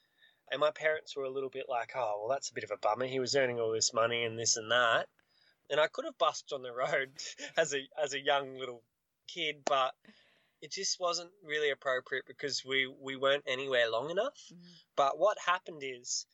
And 0.51 0.61
my 0.61 0.71
parents 0.71 1.17
were 1.17 1.25
a 1.25 1.31
little 1.31 1.49
bit 1.49 1.67
like, 1.69 1.93
oh, 1.95 2.21
well, 2.21 2.29
that's 2.29 2.51
a 2.51 2.55
bit 2.55 2.65
of 2.65 2.71
a 2.71 2.77
bummer. 2.77 3.07
He 3.07 3.21
was 3.21 3.35
earning 3.35 3.61
all 3.61 3.73
this 3.73 3.95
money 3.95 4.25
and 4.25 4.39
this 4.39 4.57
and 4.57 4.71
that. 4.71 5.09
And 5.71 5.81
I 5.81 5.87
could 5.87 6.05
have 6.05 6.19
busked 6.19 6.53
on 6.53 6.63
the 6.63 6.73
road 6.73 7.11
as 7.57 7.75
a 7.75 7.81
as 8.03 8.13
a 8.13 8.21
young 8.21 8.59
little 8.59 8.83
kid, 9.27 9.65
but 9.65 9.95
it 10.65 10.73
just 10.73 10.99
wasn't 10.99 11.31
really 11.45 11.71
appropriate 11.71 12.25
because 12.27 12.65
we, 12.65 12.91
we 13.03 13.17
weren't 13.17 13.45
anywhere 13.47 13.91
long 13.91 14.09
enough. 14.11 14.39
Mm. 14.51 14.57
But 14.97 15.19
what 15.19 15.37
happened 15.45 15.83
is 15.85 16.27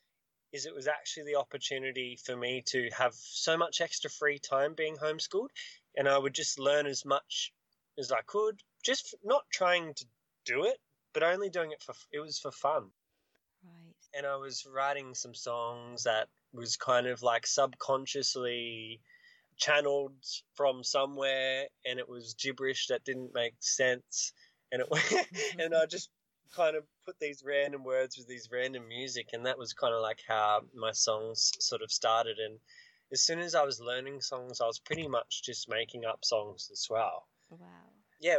is 0.53 0.65
it 0.65 0.75
was 0.75 0.87
actually 0.87 1.23
the 1.23 1.39
opportunity 1.39 2.17
for 2.25 2.35
me 2.35 2.61
to 2.65 2.89
have 2.97 3.13
so 3.13 3.57
much 3.57 3.79
extra 3.79 4.09
free 4.09 4.37
time 4.37 4.73
being 4.73 4.97
homeschooled 4.97 5.47
and 5.95 6.09
I 6.09 6.17
would 6.17 6.33
just 6.33 6.59
learn 6.59 6.87
as 6.87 7.05
much 7.05 7.53
as 7.97 8.11
I 8.11 8.19
could, 8.25 8.59
just 8.83 9.15
not 9.23 9.43
trying 9.49 9.93
to 9.93 10.05
do 10.45 10.65
it, 10.65 10.77
but 11.13 11.23
only 11.23 11.49
doing 11.49 11.71
it 11.71 11.81
for 11.81 11.95
it 12.11 12.19
was 12.19 12.39
for 12.39 12.51
fun 12.51 12.87
Right. 13.63 13.95
and 14.13 14.25
I 14.25 14.35
was 14.37 14.65
writing 14.65 15.13
some 15.13 15.35
songs 15.35 16.03
that 16.03 16.27
was 16.53 16.75
kind 16.77 17.07
of 17.07 17.21
like 17.21 17.45
subconsciously 17.47 19.01
channeled 19.61 20.13
from 20.55 20.83
somewhere, 20.83 21.65
and 21.85 21.99
it 21.99 22.09
was 22.09 22.35
gibberish 22.35 22.87
that 22.87 23.03
didn't 23.03 23.33
make 23.33 23.53
sense, 23.59 24.33
and 24.71 24.81
it 24.81 25.27
and 25.59 25.73
I 25.75 25.85
just 25.85 26.09
kind 26.55 26.75
of 26.75 26.83
put 27.05 27.15
these 27.19 27.43
random 27.45 27.83
words 27.83 28.17
with 28.17 28.27
these 28.27 28.49
random 28.51 28.87
music, 28.87 29.29
and 29.33 29.45
that 29.45 29.57
was 29.57 29.73
kind 29.73 29.93
of 29.93 30.01
like 30.01 30.19
how 30.27 30.61
my 30.75 30.91
songs 30.91 31.51
sort 31.59 31.81
of 31.81 31.91
started. 31.91 32.37
And 32.39 32.59
as 33.11 33.21
soon 33.21 33.39
as 33.39 33.55
I 33.55 33.63
was 33.63 33.79
learning 33.79 34.21
songs, 34.21 34.61
I 34.61 34.65
was 34.65 34.79
pretty 34.79 35.07
much 35.07 35.43
just 35.43 35.69
making 35.69 36.05
up 36.05 36.25
songs 36.25 36.69
as 36.71 36.87
well. 36.89 37.27
Wow. 37.49 37.67
Yeah, 38.19 38.37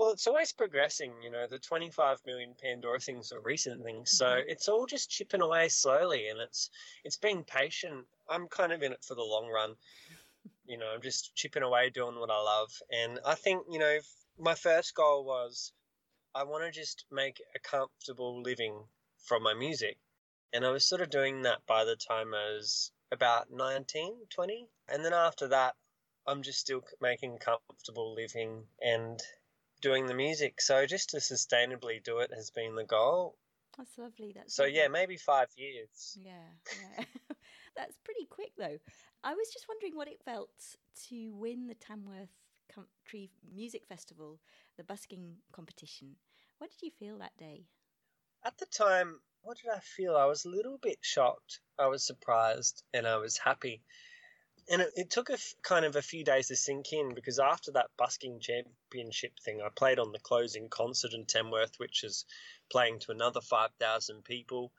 well, 0.00 0.12
it's 0.12 0.26
always 0.26 0.50
progressing. 0.50 1.12
You 1.22 1.30
know, 1.30 1.46
the 1.46 1.58
25 1.58 2.20
million 2.24 2.54
Pandora 2.60 2.98
things 2.98 3.32
are 3.32 3.40
recent 3.40 3.84
things, 3.84 4.10
so 4.10 4.24
mm-hmm. 4.24 4.48
it's 4.48 4.66
all 4.66 4.86
just 4.86 5.10
chipping 5.10 5.42
away 5.42 5.68
slowly, 5.68 6.28
and 6.28 6.40
it's 6.40 6.70
it's 7.04 7.18
being 7.18 7.44
patient. 7.44 8.06
I'm 8.28 8.48
kind 8.48 8.72
of 8.72 8.82
in 8.82 8.92
it 8.92 9.04
for 9.06 9.14
the 9.14 9.22
long 9.22 9.48
run. 9.48 9.74
You 10.70 10.78
know, 10.78 10.86
I'm 10.94 11.02
just 11.02 11.34
chipping 11.34 11.64
away, 11.64 11.90
doing 11.90 12.20
what 12.20 12.30
I 12.30 12.40
love, 12.40 12.70
and 12.92 13.18
I 13.26 13.34
think 13.34 13.66
you 13.68 13.80
know, 13.80 13.98
my 14.38 14.54
first 14.54 14.94
goal 14.94 15.24
was 15.24 15.72
I 16.32 16.44
want 16.44 16.62
to 16.62 16.70
just 16.70 17.06
make 17.10 17.42
a 17.56 17.58
comfortable 17.58 18.40
living 18.40 18.84
from 19.24 19.42
my 19.42 19.52
music, 19.52 19.98
and 20.52 20.64
I 20.64 20.70
was 20.70 20.86
sort 20.86 21.00
of 21.00 21.10
doing 21.10 21.42
that 21.42 21.66
by 21.66 21.84
the 21.84 21.96
time 21.96 22.34
I 22.34 22.52
was 22.52 22.92
about 23.10 23.50
19, 23.50 24.28
20, 24.30 24.68
and 24.88 25.04
then 25.04 25.12
after 25.12 25.48
that, 25.48 25.74
I'm 26.24 26.42
just 26.42 26.60
still 26.60 26.84
making 27.00 27.34
a 27.34 27.38
comfortable 27.38 28.14
living 28.14 28.62
and 28.80 29.20
doing 29.80 30.06
the 30.06 30.14
music. 30.14 30.60
So 30.60 30.86
just 30.86 31.10
to 31.10 31.16
sustainably 31.16 32.02
do 32.02 32.18
it 32.18 32.30
has 32.32 32.50
been 32.50 32.76
the 32.76 32.84
goal. 32.84 33.36
That's 33.76 33.98
lovely. 33.98 34.32
That's 34.36 34.54
so 34.54 34.62
lovely. 34.64 34.78
yeah, 34.78 34.88
maybe 34.88 35.16
five 35.16 35.48
years. 35.56 36.16
Yeah, 36.22 36.32
yeah. 36.80 37.04
that's 37.76 37.96
pretty 38.04 38.26
quick 38.26 38.52
though. 38.56 38.78
I 39.22 39.34
was 39.34 39.50
just 39.52 39.66
wondering 39.68 39.96
what 39.96 40.08
it 40.08 40.22
felt 40.24 40.76
to 41.08 41.34
win 41.34 41.66
the 41.66 41.74
Tamworth 41.74 42.30
Country 42.72 43.30
Music 43.54 43.82
Festival, 43.86 44.40
the 44.76 44.84
busking 44.84 45.36
competition. 45.52 46.16
What 46.58 46.70
did 46.70 46.82
you 46.82 46.90
feel 46.98 47.18
that 47.18 47.36
day? 47.38 47.64
At 48.44 48.56
the 48.58 48.66
time, 48.66 49.20
what 49.42 49.58
did 49.58 49.70
I 49.70 49.80
feel? 49.80 50.16
I 50.16 50.24
was 50.24 50.44
a 50.44 50.50
little 50.50 50.78
bit 50.78 50.98
shocked. 51.02 51.60
I 51.78 51.88
was 51.88 52.06
surprised 52.06 52.82
and 52.94 53.06
I 53.06 53.16
was 53.16 53.36
happy 53.36 53.82
and 54.70 54.82
it, 54.82 54.92
it 54.96 55.10
took 55.10 55.30
a 55.30 55.34
f- 55.34 55.54
kind 55.62 55.84
of 55.84 55.96
a 55.96 56.02
few 56.02 56.24
days 56.24 56.48
to 56.48 56.56
sink 56.56 56.92
in 56.92 57.14
because 57.14 57.38
after 57.38 57.72
that 57.72 57.90
busking 57.98 58.40
championship 58.40 59.32
thing, 59.44 59.60
I 59.60 59.68
played 59.74 59.98
on 59.98 60.12
the 60.12 60.20
closing 60.20 60.68
concert 60.68 61.12
in 61.12 61.26
Tamworth, 61.26 61.74
which 61.78 62.04
is 62.04 62.24
playing 62.70 63.00
to 63.00 63.12
another 63.12 63.40
five 63.40 63.70
thousand 63.80 64.24
people, 64.24 64.72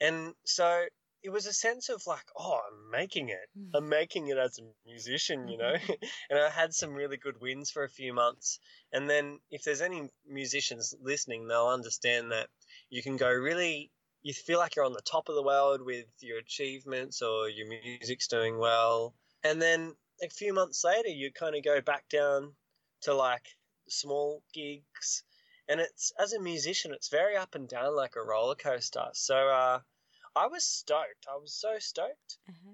and 0.00 0.34
so 0.44 0.86
it 1.24 1.30
was 1.30 1.46
a 1.46 1.52
sense 1.52 1.88
of 1.88 2.06
like, 2.06 2.26
oh, 2.38 2.60
I'm 2.70 2.90
making 2.90 3.30
it. 3.30 3.48
Mm. 3.58 3.70
I'm 3.74 3.88
making 3.88 4.28
it 4.28 4.36
as 4.36 4.58
a 4.58 4.88
musician, 4.88 5.48
you 5.48 5.56
know. 5.56 5.72
and 6.30 6.38
I 6.38 6.50
had 6.50 6.74
some 6.74 6.92
really 6.92 7.16
good 7.16 7.40
wins 7.40 7.70
for 7.70 7.82
a 7.82 7.88
few 7.88 8.12
months. 8.12 8.60
And 8.92 9.08
then, 9.08 9.40
if 9.50 9.64
there's 9.64 9.80
any 9.80 10.10
musicians 10.28 10.94
listening, 11.02 11.48
they'll 11.48 11.68
understand 11.68 12.30
that 12.32 12.48
you 12.90 13.02
can 13.02 13.16
go 13.16 13.30
really 13.30 13.90
you 14.24 14.32
feel 14.32 14.58
like 14.58 14.74
you're 14.74 14.86
on 14.86 14.94
the 14.94 15.02
top 15.02 15.28
of 15.28 15.34
the 15.34 15.42
world 15.42 15.82
with 15.82 16.06
your 16.20 16.38
achievements 16.38 17.20
or 17.20 17.48
your 17.48 17.68
music's 17.68 18.26
doing 18.26 18.58
well. 18.58 19.14
And 19.44 19.60
then 19.60 19.94
a 20.22 20.30
few 20.30 20.54
months 20.54 20.82
later, 20.82 21.10
you 21.10 21.30
kind 21.30 21.54
of 21.54 21.62
go 21.62 21.82
back 21.82 22.08
down 22.08 22.54
to 23.02 23.14
like 23.14 23.46
small 23.86 24.42
gigs. 24.54 25.24
And 25.68 25.78
it's, 25.78 26.10
as 26.18 26.32
a 26.32 26.40
musician, 26.40 26.92
it's 26.94 27.10
very 27.10 27.36
up 27.36 27.54
and 27.54 27.68
down 27.68 27.94
like 27.94 28.16
a 28.16 28.22
roller 28.22 28.54
coaster. 28.54 29.04
So, 29.12 29.36
uh, 29.36 29.80
I 30.36 30.46
was 30.46 30.64
stoked. 30.64 31.26
I 31.30 31.36
was 31.36 31.52
so 31.52 31.78
stoked. 31.78 32.38
Mm-hmm. 32.50 32.72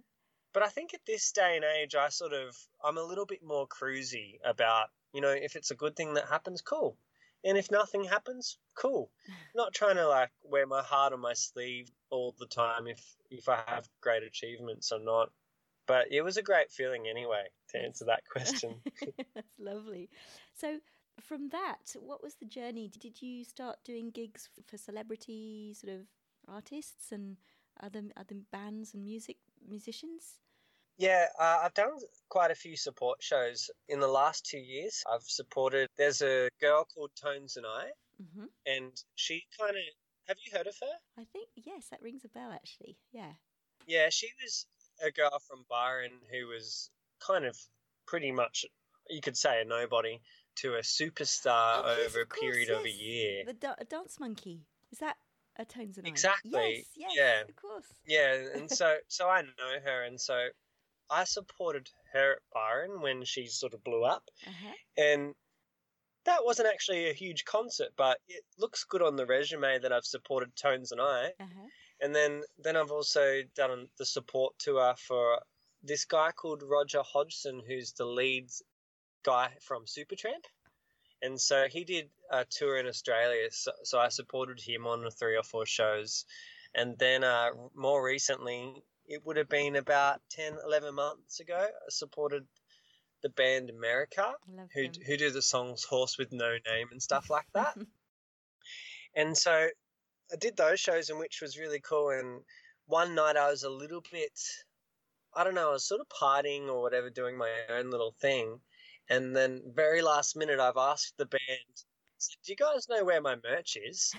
But 0.52 0.62
I 0.62 0.69
think 0.69 0.95
at 0.95 1.07
this 1.07 1.31
day 1.33 1.57
and 1.57 1.64
age, 1.64 1.95
I 1.95 2.09
sort 2.09 2.33
of, 2.33 2.57
I'm 2.85 2.99
a 2.99 3.02
little 3.02 3.26
bit 3.26 3.43
more 3.45 3.69
cruisy 3.69 4.38
about, 4.45 4.88
you 5.12 5.21
know, 5.21 5.31
if 5.31 5.55
it's 5.55 5.71
a 5.71 5.76
good 5.76 5.95
thing 5.95 6.14
that 6.14 6.29
happens, 6.29 6.61
cool. 6.61 6.97
And 7.45 7.57
if 7.57 7.71
nothing 7.71 8.05
happens, 8.05 8.59
cool. 8.75 9.11
Not 9.55 9.73
trying 9.73 9.97
to 9.97 10.07
like 10.09 10.31
wear 10.43 10.67
my 10.67 10.83
heart 10.83 11.12
on 11.12 11.21
my 11.21 11.35
sleeve 11.35 11.90
all 12.11 12.35
the 12.38 12.47
time 12.47 12.87
if 12.87 13.00
if 13.31 13.49
I 13.49 13.62
have 13.67 13.88
great 14.00 14.25
achievements 14.25 14.90
or 14.90 14.99
not. 14.99 15.31
But 15.87 16.07
it 16.11 16.23
was 16.23 16.37
a 16.37 16.43
great 16.43 16.71
feeling 16.71 17.07
anyway 17.09 17.45
to 17.71 17.79
answer 17.79 18.05
that 18.07 18.23
question. 18.31 18.75
That's 19.35 19.59
lovely. 19.59 20.11
So 20.55 20.81
from 21.21 21.49
that, 21.50 21.95
what 22.00 22.23
was 22.23 22.35
the 22.35 22.47
journey? 22.47 22.88
Did 22.88 23.23
you 23.23 23.45
start 23.45 23.79
doing 23.85 24.11
gigs 24.11 24.49
for 24.67 24.76
celebrity 24.76 25.75
sort 25.75 25.95
of 25.95 26.07
artists 26.50 27.12
and 27.12 27.37
other 27.83 28.02
other 28.16 28.37
bands 28.50 28.95
and 28.95 29.04
music 29.04 29.37
musicians? 29.66 30.38
Yeah, 30.99 31.26
uh, 31.38 31.61
I've 31.64 31.75
done 31.75 31.92
quite 32.28 32.50
a 32.50 32.54
few 32.54 32.76
support 32.76 33.23
shows 33.23 33.71
in 33.88 34.00
the 34.00 34.09
last 34.09 34.45
two 34.45 34.59
years. 34.59 35.02
I've 35.11 35.23
supported. 35.23 35.88
There's 35.97 36.21
a 36.21 36.50
girl 36.61 36.87
called 36.95 37.11
Tones 37.16 37.57
and 37.57 37.64
I, 37.64 37.85
mm-hmm. 38.23 38.47
and 38.66 38.92
she 39.14 39.45
kind 39.59 39.76
of. 39.76 39.83
Have 40.28 40.37
you 40.45 40.57
heard 40.57 40.66
of 40.66 40.76
her? 40.80 41.23
I 41.23 41.25
think 41.33 41.49
yes, 41.57 41.87
that 41.90 42.02
rings 42.02 42.25
a 42.25 42.28
bell 42.28 42.52
actually. 42.52 42.99
Yeah. 43.12 43.33
Yeah, 43.87 44.11
she 44.11 44.28
was 44.42 44.66
a 45.04 45.11
girl 45.11 45.40
from 45.49 45.64
Byron 45.69 46.12
who 46.30 46.47
was 46.47 46.90
kind 47.26 47.45
of 47.45 47.57
pretty 48.07 48.30
much, 48.30 48.64
you 49.09 49.21
could 49.21 49.37
say, 49.37 49.62
a 49.62 49.64
nobody 49.64 50.21
to 50.57 50.75
a 50.75 50.80
superstar 50.83 51.83
oh, 51.85 51.97
over 52.07 52.19
yes, 52.19 52.26
a 52.30 52.40
period 52.40 52.69
yes. 52.69 52.78
of 52.78 52.85
a 52.85 52.90
year. 52.90 53.45
The 53.47 53.52
da- 53.54 53.75
dance 53.88 54.21
monkey 54.21 54.66
is 54.92 54.99
that 54.99 55.16
a 55.61 55.64
Tones 55.64 55.99
and 55.99 56.07
I? 56.07 56.11
Exactly. 56.11 56.87
Yes, 56.97 56.97
yes, 56.97 57.12
yeah. 57.17 57.40
Of 57.49 57.57
course. 57.57 57.87
Yeah, 58.07 58.47
and 58.55 58.71
so 58.71 58.97
so 59.09 59.29
I 59.29 59.43
know 59.43 59.81
her, 59.85 60.05
and 60.05 60.21
so 60.21 60.49
I 61.11 61.25
supported 61.25 61.90
her 62.12 62.33
at 62.33 62.38
Byron 62.52 63.00
when 63.00 63.25
she 63.25 63.47
sort 63.47 63.75
of 63.75 63.85
blew 63.85 64.05
up, 64.05 64.25
uh-huh. 64.47 64.75
and 64.97 65.35
that 66.25 66.45
wasn't 66.45 66.69
actually 66.69 67.09
a 67.09 67.14
huge 67.14 67.45
concert, 67.45 67.88
but 67.97 68.19
it 68.29 68.45
looks 68.59 68.85
good 68.85 69.02
on 69.02 69.17
the 69.17 69.26
resume 69.26 69.79
that 69.79 69.93
I've 69.93 70.05
supported 70.05 70.55
Tones 70.55 70.93
and 70.93 71.00
I. 71.00 71.33
Uh-huh. 71.40 71.67
And 72.02 72.14
then 72.14 72.43
then 72.59 72.76
I've 72.76 72.90
also 72.90 73.43
done 73.55 73.88
the 73.99 74.07
support 74.07 74.55
tour 74.59 74.95
for 74.97 75.40
this 75.83 76.05
guy 76.05 76.31
called 76.33 76.62
Roger 76.62 77.02
Hodgson, 77.02 77.62
who's 77.67 77.93
the 77.93 78.05
lead 78.05 78.50
guy 79.23 79.50
from 79.61 79.85
Supertramp. 79.85 80.45
And 81.23 81.41
so 81.41 81.67
he 81.71 81.85
did 81.85 82.09
a 82.31 82.45
tour 82.49 82.79
in 82.79 82.87
Australia, 82.87 83.49
so, 83.50 83.73
so 83.85 83.99
I 83.99 84.09
supported 84.09 84.61
him 84.61 84.87
on 84.87 85.09
three 85.11 85.37
or 85.37 85.43
four 85.43 85.67
shows. 85.67 86.25
And 86.75 86.97
then 86.99 87.25
uh, 87.25 87.50
more 87.75 88.03
recently, 88.03 88.83
it 89.07 89.27
would 89.27 89.37
have 89.37 89.49
been 89.49 89.77
about 89.77 90.21
10, 90.31 90.55
11 90.65 90.95
months 90.95 91.41
ago, 91.41 91.59
I 91.59 91.89
supported 91.89 92.47
the 93.23 93.29
band 93.29 93.71
America, 93.71 94.33
who, 94.75 94.83
them. 94.85 94.93
who 95.07 95.17
do 95.17 95.31
the 95.31 95.43
songs 95.43 95.85
Horse 95.85 96.17
with 96.17 96.33
No 96.33 96.53
Name 96.67 96.89
and 96.91 97.03
stuff 97.03 97.29
like 97.29 97.47
that. 97.55 97.77
and 99.15 99.37
so 99.37 99.69
I 100.33 100.37
did 100.37 100.57
those 100.57 100.81
shows, 100.81 101.11
and 101.11 101.19
which 101.19 101.41
was 101.43 101.59
really 101.59 101.81
cool. 101.81 102.11
And 102.11 102.41
one 102.87 103.15
night 103.15 103.37
I 103.37 103.50
was 103.50 103.65
a 103.65 103.71
little 103.71 104.03
bit, 104.12 104.39
I 105.35 105.45
don't 105.45 105.55
know, 105.55 105.71
I 105.71 105.73
was 105.73 105.87
sort 105.87 106.00
of 106.00 106.09
partying 106.09 106.69
or 106.69 106.81
whatever, 106.81 107.11
doing 107.11 107.37
my 107.37 107.50
own 107.69 107.91
little 107.91 108.15
thing. 108.21 108.61
And 109.11 109.35
then, 109.35 109.61
very 109.75 110.02
last 110.02 110.37
minute, 110.37 110.61
I've 110.61 110.76
asked 110.76 111.14
the 111.19 111.26
band, 111.26 111.75
Do 112.45 112.52
you 112.52 112.57
guys 112.57 112.88
know 112.88 113.05
where 113.05 113.21
my 113.21 113.35
merch 113.43 113.76
is? 113.76 114.14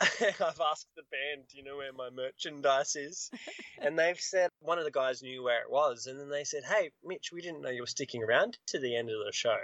I've 0.00 0.60
asked 0.60 0.88
the 0.96 1.02
band, 1.10 1.46
Do 1.48 1.58
you 1.58 1.64
know 1.64 1.76
where 1.76 1.92
my 1.92 2.08
merchandise 2.08 2.96
is? 2.96 3.30
and 3.82 3.98
they've 3.98 4.18
said, 4.18 4.48
One 4.60 4.78
of 4.78 4.84
the 4.84 4.90
guys 4.90 5.22
knew 5.22 5.42
where 5.42 5.60
it 5.60 5.70
was. 5.70 6.06
And 6.06 6.18
then 6.18 6.30
they 6.30 6.44
said, 6.44 6.62
Hey, 6.64 6.92
Mitch, 7.04 7.30
we 7.30 7.42
didn't 7.42 7.60
know 7.60 7.68
you 7.68 7.82
were 7.82 7.86
sticking 7.86 8.22
around 8.22 8.56
to 8.68 8.78
the 8.78 8.96
end 8.96 9.10
of 9.10 9.22
the 9.22 9.32
show. 9.32 9.58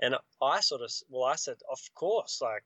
And 0.00 0.16
I 0.40 0.60
sort 0.60 0.80
of, 0.80 0.90
well, 1.10 1.24
I 1.24 1.36
said, 1.36 1.56
Of 1.70 1.80
course, 1.94 2.40
like, 2.40 2.64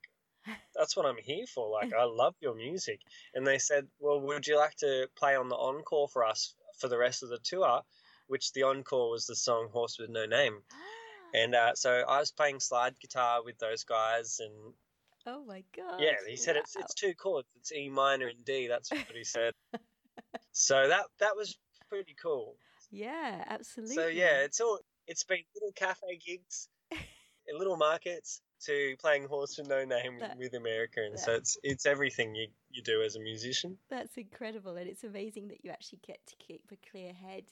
that's 0.76 0.96
what 0.96 1.06
I'm 1.06 1.16
here 1.20 1.46
for. 1.52 1.68
Like, 1.70 1.92
I 1.92 2.04
love 2.08 2.36
your 2.40 2.54
music. 2.54 3.00
And 3.34 3.44
they 3.44 3.58
said, 3.58 3.88
Well, 3.98 4.20
would 4.20 4.46
you 4.46 4.56
like 4.56 4.76
to 4.76 5.08
play 5.18 5.34
on 5.34 5.48
the 5.48 5.56
encore 5.56 6.06
for 6.06 6.24
us 6.24 6.54
for 6.78 6.86
the 6.86 6.98
rest 6.98 7.24
of 7.24 7.30
the 7.30 7.40
tour? 7.42 7.82
Which 8.26 8.52
the 8.52 8.62
encore 8.62 9.10
was 9.10 9.26
the 9.26 9.36
song 9.36 9.68
Horse 9.72 9.98
with 9.98 10.10
No 10.10 10.26
Name. 10.26 10.58
And 11.34 11.52
uh, 11.56 11.74
so 11.74 11.90
I 12.08 12.20
was 12.20 12.30
playing 12.30 12.60
slide 12.60 12.94
guitar 13.00 13.42
with 13.44 13.58
those 13.58 13.82
guys, 13.82 14.38
and 14.38 14.72
oh 15.26 15.44
my 15.44 15.64
god! 15.76 16.00
yeah, 16.00 16.12
he 16.28 16.36
said 16.36 16.54
wow. 16.54 16.60
it's 16.60 16.76
it's 16.76 16.94
two 16.94 17.12
chords, 17.14 17.48
it's 17.56 17.72
E 17.72 17.88
minor 17.88 18.28
and 18.28 18.44
D. 18.44 18.68
That's 18.68 18.88
what 18.92 19.04
he 19.12 19.24
said. 19.24 19.52
so 20.52 20.86
that 20.86 21.06
that 21.18 21.34
was 21.36 21.58
pretty 21.88 22.14
cool. 22.22 22.54
Yeah, 22.92 23.42
absolutely. 23.48 23.96
So 23.96 24.06
yeah, 24.06 24.44
it's 24.44 24.60
all 24.60 24.78
it's 25.08 25.24
been 25.24 25.38
little 25.56 25.72
cafe 25.72 26.20
gigs, 26.24 26.68
little 27.58 27.76
markets 27.76 28.40
to 28.66 28.94
playing 29.00 29.26
Horse 29.26 29.58
with 29.58 29.68
No 29.68 29.84
Name 29.84 30.20
That- 30.20 30.38
with 30.38 30.54
America, 30.54 31.00
and 31.04 31.18
so 31.18 31.32
it's 31.32 31.58
it's 31.62 31.84
everything 31.84 32.34
you 32.36 32.46
you 32.70 32.82
do 32.82 33.02
as 33.02 33.16
a 33.16 33.20
musician. 33.20 33.76
That's 33.90 34.16
incredible, 34.16 34.76
and 34.76 34.88
it's 34.88 35.04
amazing 35.04 35.48
that 35.48 35.64
you 35.64 35.70
actually 35.70 36.00
get 36.06 36.24
to 36.26 36.36
keep 36.36 36.62
a 36.72 36.90
clear 36.90 37.12
head 37.12 37.44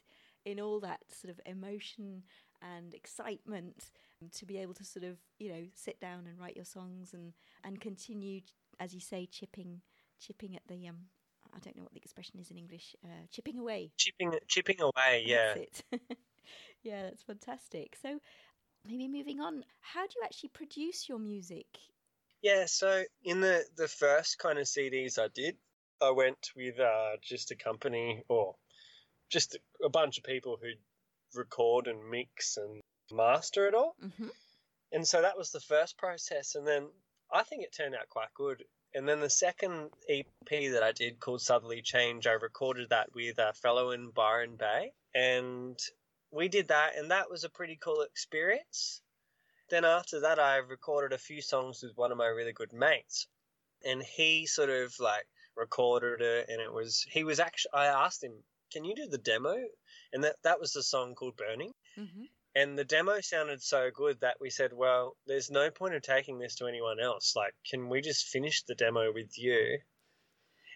in 0.45 0.61
all 0.61 0.81
that 0.81 1.01
sort 1.11 1.31
of 1.31 1.41
emotion 1.47 2.23
and 2.63 2.95
excitement 2.95 3.91
to 4.31 4.47
be 4.47 4.59
able 4.59 4.75
to 4.75 4.85
sort 4.85 5.05
of 5.05 5.17
you 5.39 5.51
know 5.51 5.65
sit 5.75 6.01
down 6.01 6.27
and 6.29 6.39
write 6.39 6.57
your 6.57 6.65
songs 6.65 7.13
and 7.13 7.33
and 7.65 7.81
continue 7.81 8.41
as 8.79 8.95
you 8.95 9.01
say 9.01 9.27
chipping 9.27 9.81
chipping 10.21 10.55
at 10.55 10.63
the 10.69 10.89
um 10.89 10.97
I 11.55 11.59
don't 11.59 11.77
know 11.77 11.83
what 11.83 11.93
the 11.93 12.01
expression 12.01 12.39
is 12.41 12.51
in 12.51 12.57
English 12.57 12.97
uh, 13.05 13.27
chipping 13.31 13.59
away 13.59 13.91
Chipping 13.97 14.33
chipping 14.49 14.81
away, 14.81 15.25
yeah. 15.27 15.55
That's 15.55 15.83
yeah, 16.83 17.03
that's 17.03 17.23
fantastic. 17.23 17.97
So 18.01 18.19
maybe 18.87 19.09
moving 19.09 19.41
on, 19.41 19.65
how 19.81 20.07
do 20.07 20.13
you 20.17 20.23
actually 20.25 20.51
produce 20.51 21.09
your 21.09 21.19
music? 21.19 21.67
Yeah, 22.43 22.67
so 22.67 23.05
in 23.25 23.41
the 23.41 23.65
the 23.77 23.89
first 23.89 24.39
kind 24.39 24.59
of 24.59 24.67
CDs 24.67 25.19
I 25.19 25.29
did, 25.35 25.57
I 26.01 26.11
went 26.11 26.51
with 26.57 26.81
uh, 26.81 27.17
just 27.23 27.51
a 27.51 27.57
company 27.57 28.23
or 28.29 28.57
just 29.33 29.55
a, 29.55 29.87
a 29.87 29.89
bunch 29.89 30.19
of 30.19 30.25
people 30.25 30.59
who 30.61 30.69
record 31.35 31.87
and 31.87 32.11
mix 32.11 32.59
and 32.59 32.81
master 33.11 33.67
it 33.67 33.75
all. 33.75 33.97
Mm-hmm. 34.05 34.29
And 34.93 35.09
so 35.09 35.23
that 35.23 35.39
was 35.39 35.51
the 35.51 35.61
first 35.61 35.97
process, 35.97 36.55
and 36.55 36.67
then 36.67 36.87
I 37.33 37.43
think 37.43 37.65
it 37.65 37.75
turned 37.75 37.95
out 37.95 38.11
quite 38.11 38.35
good. 38.35 38.63
And 38.95 39.09
then 39.09 39.21
the 39.21 39.31
second 39.31 39.89
EP 40.07 40.27
that 40.49 40.83
I 40.83 40.93
did 40.93 41.19
called 41.19 41.41
Southerly 41.41 41.81
Change, 41.81 42.27
I 42.27 42.33
recorded 42.33 42.91
that 42.91 43.15
with 43.15 43.39
a 43.39 43.55
fellow 43.55 43.93
in 43.93 44.11
Byron 44.11 44.57
Bay, 44.57 44.93
and 45.15 45.79
we 46.31 46.49
did 46.49 46.69
that, 46.69 46.97
and 46.99 47.11
that 47.11 47.31
was 47.31 47.45
a 47.45 47.51
pretty 47.51 47.77
cool 47.77 48.03
experience. 48.03 49.01
Then 49.71 49.87
after 49.87 50.21
that, 50.21 50.39
I 50.39 50.57
recorded 50.57 51.15
a 51.15 51.19
few 51.19 51.41
songs 51.41 51.83
with 51.83 51.97
one 51.97 52.13
of 52.13 52.19
my 52.19 52.27
really 52.27 52.53
good 52.53 52.75
mates, 52.75 53.27
and 53.83 54.03
he 54.03 54.45
sort 54.45 54.69
of 54.69 54.95
like 55.01 55.27
recorded 55.57 56.21
it, 56.21 56.51
and 56.51 56.61
it 56.61 56.71
was 56.71 57.07
he 57.09 57.25
was 57.25 57.41
actually 57.41 57.73
I 57.73 57.87
asked 57.87 58.23
him, 58.23 58.35
"Can 58.73 58.85
you 58.85 58.95
do 58.95 59.07
the 59.07 59.19
demo?" 59.19 59.57
And 60.13 60.25
that 60.25 60.37
that 60.43 60.61
was 60.61 60.73
the 60.73 60.83
song 60.83 61.15
called 61.15 61.37
Burning. 61.37 61.73
Mm-hmm. 61.99 62.25
And 62.55 62.79
the 62.79 62.85
demo 62.85 63.21
sounded 63.21 63.63
so 63.63 63.91
good 63.91 64.21
that 64.21 64.37
we 64.39 64.51
said, 64.51 64.75
well, 64.75 65.17
there's 65.27 65.51
no 65.51 65.71
point 65.71 65.95
of 65.95 66.03
taking 66.03 66.39
this 66.39 66.57
to 66.57 66.67
anyone 66.67 67.01
else. 67.01 67.35
Like, 67.35 67.55
can 67.69 67.89
we 67.89 68.03
just 68.03 68.27
finish 68.27 68.63
the 68.63 68.75
demo 68.75 69.11
with 69.11 69.39
you? 69.39 69.79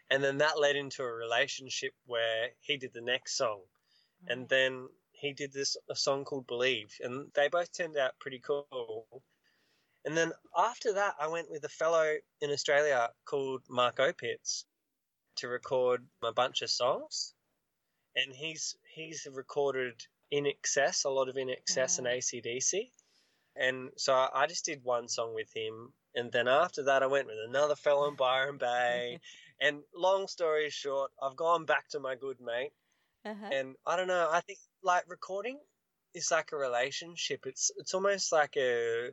And 0.08 0.24
then 0.24 0.38
that 0.38 0.58
led 0.58 0.76
into 0.76 1.02
a 1.02 1.12
relationship 1.12 1.92
where 2.06 2.48
he 2.60 2.78
did 2.78 2.94
the 2.94 3.02
next 3.02 3.36
song. 3.36 3.60
And 4.26 4.48
then 4.48 4.88
he 5.12 5.34
did 5.34 5.52
this 5.52 5.76
a 5.90 5.94
song 5.94 6.24
called 6.24 6.46
Believe. 6.46 6.94
And 7.00 7.30
they 7.34 7.48
both 7.48 7.72
turned 7.76 7.98
out 7.98 8.18
pretty 8.18 8.38
cool. 8.38 9.22
And 10.06 10.16
then 10.16 10.32
after 10.56 10.94
that, 10.94 11.16
I 11.20 11.28
went 11.28 11.50
with 11.50 11.64
a 11.64 11.68
fellow 11.68 12.14
in 12.40 12.50
Australia 12.50 13.10
called 13.26 13.62
Mark 13.68 13.96
Opitz 13.96 14.64
to 15.36 15.48
record 15.48 16.06
a 16.22 16.32
bunch 16.32 16.62
of 16.62 16.70
songs. 16.70 17.34
And 18.16 18.32
he's 18.34 18.76
he's 18.94 19.26
recorded 19.32 19.94
INXS, 20.32 21.04
a 21.04 21.10
lot 21.10 21.28
of 21.28 21.36
INXS 21.36 21.98
and 21.98 22.06
ACDC. 22.06 22.90
And 23.54 23.90
so 23.96 24.14
I 24.14 24.28
I 24.34 24.46
just 24.46 24.64
did 24.64 24.82
one 24.84 25.08
song 25.08 25.34
with 25.34 25.50
him. 25.54 25.92
And 26.14 26.32
then 26.32 26.48
after 26.48 26.84
that, 26.84 27.02
I 27.02 27.06
went 27.06 27.26
with 27.26 27.36
another 27.46 27.76
fellow 27.76 28.08
in 28.08 28.16
Byron 28.16 28.56
Bay. 28.58 29.20
and 29.60 29.82
long 29.94 30.26
story 30.28 30.70
short, 30.70 31.10
I've 31.22 31.36
gone 31.36 31.64
back 31.66 31.88
to 31.90 32.00
my 32.00 32.14
good 32.16 32.38
mate. 32.40 32.72
uh-huh. 33.24 33.50
And 33.52 33.76
I 33.86 33.96
don't 33.96 34.08
know, 34.08 34.28
I 34.32 34.40
think 34.40 34.58
like 34.82 35.04
recording 35.08 35.58
is 36.14 36.30
like 36.30 36.52
a 36.52 36.56
relationship. 36.56 37.46
It's 37.46 37.70
it's 37.76 37.94
almost 37.94 38.32
like 38.32 38.56
a 38.56 39.10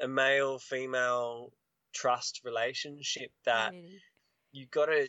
a 0.00 0.08
male 0.08 0.58
female 0.58 1.52
trust 1.92 2.40
relationship 2.44 3.30
that 3.44 3.72
Really. 3.72 4.00
you 4.52 4.66
got 4.66 4.86
to 4.86 5.08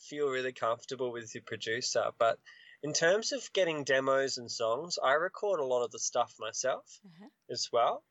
feel 0.00 0.28
really 0.28 0.52
comfortable 0.52 1.12
with 1.12 1.34
your 1.34 1.42
producer. 1.44 2.10
But 2.18 2.38
in 2.82 2.92
terms 2.92 3.32
of 3.32 3.52
getting 3.52 3.84
demos 3.84 4.38
and 4.38 4.50
songs, 4.50 4.98
I 5.02 5.12
record 5.14 5.60
a 5.60 5.64
lot 5.64 5.84
of 5.84 5.90
the 5.90 5.98
stuff 5.98 6.34
myself 6.38 7.00
Uh-huh. 7.04 7.28
as 7.50 7.68
well. 7.72 8.04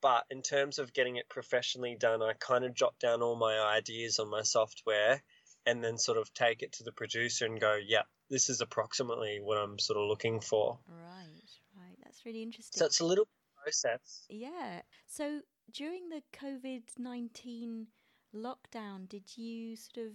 But 0.00 0.26
in 0.30 0.42
terms 0.42 0.78
of 0.80 0.92
getting 0.92 1.16
it 1.16 1.28
professionally 1.28 1.94
done, 1.96 2.22
I 2.22 2.32
kind 2.32 2.64
of 2.64 2.74
jot 2.74 2.98
down 2.98 3.22
all 3.22 3.36
my 3.36 3.60
ideas 3.60 4.18
on 4.18 4.28
my 4.28 4.42
software 4.42 5.22
and 5.64 5.82
then 5.84 5.96
sort 5.96 6.18
of 6.18 6.34
take 6.34 6.62
it 6.62 6.72
to 6.72 6.82
the 6.84 6.90
producer 6.90 7.46
and 7.46 7.60
go, 7.60 7.76
yeah, 7.76 8.02
this 8.28 8.50
is 8.50 8.60
approximately 8.60 9.38
what 9.40 9.58
I'm 9.58 9.78
sort 9.78 9.98
of 9.98 10.08
looking 10.08 10.40
for. 10.40 10.80
Right, 10.88 11.50
right. 11.76 11.96
That's 12.02 12.26
really 12.26 12.42
interesting. 12.42 12.76
So 12.80 12.86
it's 12.86 12.98
a 12.98 13.04
little 13.06 13.28
process. 13.62 14.26
Yeah. 14.28 14.82
So 15.06 15.42
during 15.72 16.08
the 16.08 16.22
COVID 16.32 16.82
19 16.98 17.86
lockdown, 18.34 19.08
did 19.08 19.36
you 19.36 19.76
sort 19.76 20.06
of 20.08 20.12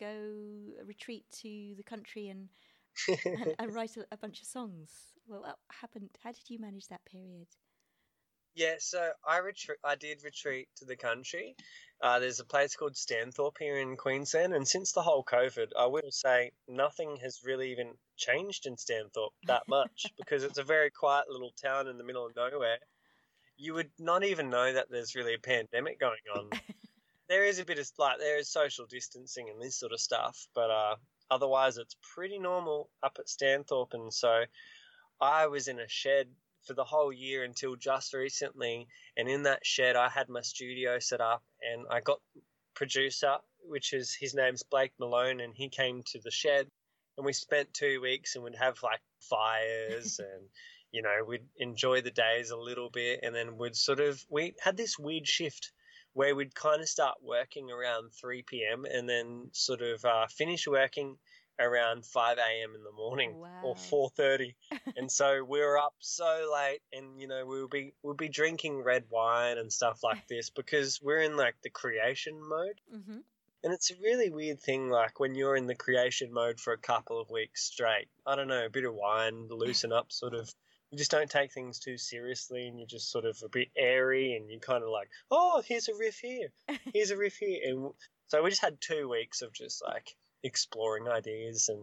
go 0.00 0.84
retreat 0.86 1.24
to 1.42 1.74
the 1.76 1.82
country 1.82 2.28
and, 2.28 2.48
and, 3.08 3.54
and 3.58 3.74
write 3.74 3.96
a, 3.96 4.06
a 4.12 4.16
bunch 4.16 4.40
of 4.40 4.46
songs? 4.46 4.90
Well, 5.28 5.42
what 5.42 5.58
happened? 5.70 6.10
How 6.24 6.32
did 6.32 6.48
you 6.48 6.58
manage 6.58 6.88
that 6.88 7.04
period? 7.04 7.46
Yeah, 8.54 8.74
so 8.78 9.12
I 9.26 9.38
retreat. 9.38 9.78
I 9.84 9.94
did 9.94 10.24
retreat 10.24 10.68
to 10.76 10.84
the 10.84 10.96
country. 10.96 11.54
Uh, 12.02 12.18
there's 12.18 12.40
a 12.40 12.44
place 12.44 12.74
called 12.74 12.94
Stanthorpe 12.94 13.58
here 13.58 13.78
in 13.78 13.96
Queensland, 13.96 14.54
and 14.54 14.66
since 14.66 14.92
the 14.92 15.02
whole 15.02 15.24
COVID, 15.24 15.68
I 15.78 15.86
will 15.86 16.10
say 16.10 16.50
nothing 16.66 17.16
has 17.22 17.40
really 17.44 17.70
even 17.70 17.92
changed 18.16 18.66
in 18.66 18.74
Stanthorpe 18.76 19.34
that 19.44 19.62
much 19.68 20.06
because 20.18 20.42
it's 20.42 20.58
a 20.58 20.64
very 20.64 20.90
quiet 20.90 21.26
little 21.28 21.52
town 21.62 21.86
in 21.86 21.96
the 21.96 22.04
middle 22.04 22.26
of 22.26 22.34
nowhere. 22.34 22.78
You 23.56 23.74
would 23.74 23.90
not 23.98 24.24
even 24.24 24.50
know 24.50 24.72
that 24.72 24.90
there's 24.90 25.14
really 25.14 25.34
a 25.34 25.38
pandemic 25.38 26.00
going 26.00 26.16
on. 26.34 26.50
there 27.30 27.44
is 27.44 27.60
a 27.60 27.64
bit 27.64 27.78
of 27.78 27.88
like 27.96 28.18
there 28.18 28.38
is 28.38 28.50
social 28.50 28.86
distancing 28.86 29.48
and 29.48 29.62
this 29.62 29.78
sort 29.78 29.92
of 29.92 30.00
stuff, 30.00 30.48
but 30.52 30.68
uh, 30.68 30.96
otherwise 31.30 31.78
it's 31.78 31.96
pretty 32.14 32.40
normal 32.40 32.90
up 33.04 33.16
at 33.20 33.28
Stanthorpe, 33.28 33.94
and 33.94 34.12
so 34.12 34.42
I 35.20 35.46
was 35.46 35.68
in 35.68 35.78
a 35.78 35.88
shed 35.88 36.26
for 36.66 36.74
the 36.74 36.84
whole 36.84 37.12
year 37.12 37.44
until 37.44 37.76
just 37.76 38.12
recently. 38.14 38.88
And 39.16 39.28
in 39.28 39.44
that 39.44 39.64
shed, 39.64 39.94
I 39.94 40.08
had 40.08 40.28
my 40.28 40.40
studio 40.40 40.98
set 40.98 41.20
up, 41.20 41.44
and 41.62 41.86
I 41.88 42.00
got 42.00 42.18
producer, 42.74 43.36
which 43.62 43.92
is 43.92 44.12
his 44.12 44.34
name's 44.34 44.64
Blake 44.64 44.92
Malone, 44.98 45.40
and 45.40 45.54
he 45.54 45.68
came 45.68 46.02
to 46.06 46.18
the 46.18 46.32
shed, 46.32 46.66
and 47.16 47.24
we 47.24 47.32
spent 47.32 47.72
two 47.72 48.00
weeks, 48.00 48.34
and 48.34 48.42
we'd 48.42 48.56
have 48.56 48.82
like 48.82 49.00
fires, 49.20 50.18
and 50.34 50.48
you 50.90 51.02
know 51.02 51.24
we'd 51.24 51.46
enjoy 51.58 52.00
the 52.00 52.10
days 52.10 52.50
a 52.50 52.56
little 52.56 52.90
bit, 52.90 53.20
and 53.22 53.32
then 53.32 53.56
we'd 53.56 53.76
sort 53.76 54.00
of 54.00 54.20
we 54.28 54.54
had 54.60 54.76
this 54.76 54.98
weird 54.98 55.28
shift 55.28 55.70
where 56.12 56.34
we'd 56.34 56.54
kind 56.54 56.80
of 56.80 56.88
start 56.88 57.16
working 57.22 57.70
around 57.70 58.10
3 58.12 58.42
p.m. 58.42 58.84
and 58.84 59.08
then 59.08 59.48
sort 59.52 59.80
of 59.82 60.04
uh, 60.04 60.26
finish 60.28 60.66
working 60.66 61.16
around 61.58 62.06
5 62.06 62.38
a.m. 62.38 62.74
in 62.74 62.82
the 62.84 62.92
morning 62.92 63.34
Wow. 63.36 63.48
or 63.62 63.74
4:30 63.76 64.54
and 64.96 65.10
so 65.12 65.44
we 65.44 65.60
were 65.60 65.78
up 65.78 65.94
so 66.00 66.50
late 66.52 66.80
and 66.92 67.20
you 67.20 67.28
know 67.28 67.44
we 67.44 67.60
would 67.60 67.70
be 67.70 67.92
we'd 68.02 68.16
be 68.16 68.28
drinking 68.28 68.82
red 68.82 69.04
wine 69.10 69.58
and 69.58 69.70
stuff 69.72 70.02
like 70.02 70.26
this 70.28 70.48
because 70.60 71.00
we're 71.02 71.20
in 71.20 71.36
like 71.36 71.56
the 71.62 71.70
creation 71.70 72.40
mode 72.40 72.80
Mm-hmm. 72.94 73.18
and 73.62 73.72
it's 73.74 73.90
a 73.90 73.94
really 74.02 74.30
weird 74.30 74.58
thing 74.60 74.88
like 74.88 75.20
when 75.20 75.34
you're 75.34 75.54
in 75.54 75.66
the 75.66 75.74
creation 75.74 76.32
mode 76.32 76.58
for 76.58 76.72
a 76.72 76.78
couple 76.78 77.20
of 77.20 77.30
weeks 77.30 77.62
straight 77.62 78.08
i 78.26 78.34
don't 78.34 78.48
know 78.48 78.64
a 78.64 78.70
bit 78.70 78.84
of 78.86 78.94
wine 78.94 79.46
loosen 79.50 79.92
up 79.92 80.10
sort 80.10 80.34
of 80.34 80.52
you 80.90 80.98
just 80.98 81.10
don't 81.10 81.30
take 81.30 81.52
things 81.52 81.78
too 81.78 81.96
seriously 81.96 82.66
and 82.66 82.78
you're 82.78 82.86
just 82.86 83.10
sort 83.10 83.24
of 83.24 83.40
a 83.44 83.48
bit 83.48 83.68
airy 83.76 84.34
and 84.34 84.50
you 84.50 84.58
kind 84.58 84.82
of 84.82 84.90
like 84.90 85.08
oh 85.30 85.62
here's 85.66 85.88
a 85.88 85.94
riff 85.94 86.18
here 86.18 86.52
here's 86.94 87.10
a 87.10 87.16
riff 87.16 87.36
here 87.36 87.60
and 87.64 87.90
so 88.26 88.42
we 88.42 88.50
just 88.50 88.62
had 88.62 88.80
two 88.80 89.08
weeks 89.08 89.42
of 89.42 89.52
just 89.52 89.82
like 89.86 90.16
exploring 90.42 91.06
ideas 91.06 91.68
and 91.68 91.80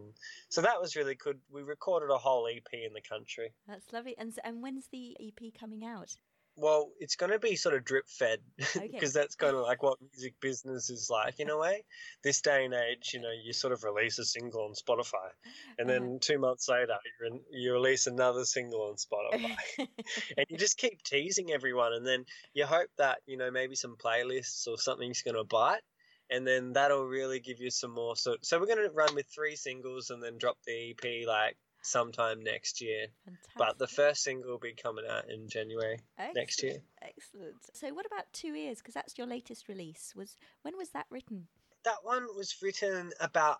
so 0.50 0.62
that 0.62 0.82
was 0.82 0.96
really 0.96 1.16
good 1.16 1.38
we 1.52 1.62
recorded 1.62 2.10
a 2.12 2.18
whole 2.18 2.48
ep 2.48 2.68
in 2.74 2.94
the 2.94 3.02
country 3.02 3.52
That's 3.68 3.94
lovely. 3.94 4.16
And 4.18 4.34
so, 4.34 4.42
and 4.44 4.62
when's 4.64 4.88
the 4.92 5.16
EP 5.20 5.54
coming 5.60 5.86
out? 5.86 6.16
Well, 6.60 6.92
it's 7.00 7.16
going 7.16 7.32
to 7.32 7.38
be 7.40 7.56
sort 7.56 7.76
of 7.76 7.84
drip 7.86 8.08
fed 8.10 8.44
because 8.58 9.14
Okay. 9.14 9.14
that's 9.14 9.36
kind 9.36 9.56
of 9.56 9.62
like 9.62 9.84
what 9.84 10.02
music 10.02 10.40
business 10.42 10.90
is 10.90 11.08
like 11.10 11.40
in 11.40 11.50
a 11.52 11.58
way. 11.58 11.86
This 12.24 12.42
day 12.42 12.66
and 12.66 12.74
age, 12.74 13.14
you 13.14 13.22
know, 13.22 13.32
you 13.32 13.54
sort 13.54 13.74
of 13.74 13.84
release 13.84 14.18
a 14.18 14.26
single 14.26 14.64
on 14.66 14.74
Spotify, 14.74 15.30
and 15.78 15.88
Uh-huh. 15.88 15.90
then 15.90 16.20
two 16.20 16.40
months 16.40 16.68
later, 16.68 16.98
you're 17.20 17.28
in, 17.28 17.46
you 17.52 17.74
release 17.74 18.08
another 18.08 18.44
single 18.44 18.82
on 18.90 18.96
Spotify, 18.96 19.86
and 20.38 20.46
you 20.50 20.58
just 20.58 20.78
keep 20.78 21.04
teasing 21.04 21.52
everyone, 21.52 21.94
and 21.94 22.06
then 22.06 22.26
you 22.54 22.66
hope 22.66 22.90
that 22.98 23.20
you 23.28 23.38
know 23.38 23.52
maybe 23.52 23.76
some 23.76 23.96
playlists 23.96 24.68
or 24.68 24.78
something's 24.80 25.22
going 25.22 25.36
to 25.36 25.44
bite. 25.46 25.84
And 26.30 26.46
then 26.46 26.74
that'll 26.74 27.06
really 27.06 27.40
give 27.40 27.62
you 27.62 27.72
some 27.72 27.92
more. 27.92 28.18
So, 28.18 28.36
so 28.42 28.60
we're 28.60 28.66
going 28.66 28.86
to 28.86 28.94
run 28.94 29.16
with 29.16 29.28
three 29.34 29.56
singles 29.56 30.10
and 30.10 30.22
then 30.22 30.38
drop 30.38 30.58
the 30.66 30.74
EP 30.92 31.26
like 31.26 31.58
sometime 31.88 32.44
next 32.44 32.82
year. 32.82 33.08
Fantastic. 33.26 33.58
But 33.58 33.78
the 33.80 33.88
first 33.88 34.24
single 34.24 34.52
will 34.52 34.60
be 34.60 34.74
coming 34.74 35.06
out 35.10 35.30
in 35.30 35.48
January 35.48 36.00
next 36.36 36.62
year. 36.64 36.78
Excellent. 37.02 37.56
So, 37.74 37.94
what 37.94 38.06
about 38.06 38.32
Two 38.34 38.54
Ears? 38.54 38.78
Because 38.80 38.94
that's 38.94 39.18
your 39.18 39.28
latest 39.28 39.68
release. 39.68 40.14
Was 40.16 40.36
when 40.62 40.78
was 40.78 40.90
that 40.90 41.06
written? 41.10 41.48
That 41.84 42.04
one 42.04 42.28
was 42.36 42.56
written 42.62 43.12
about, 43.20 43.58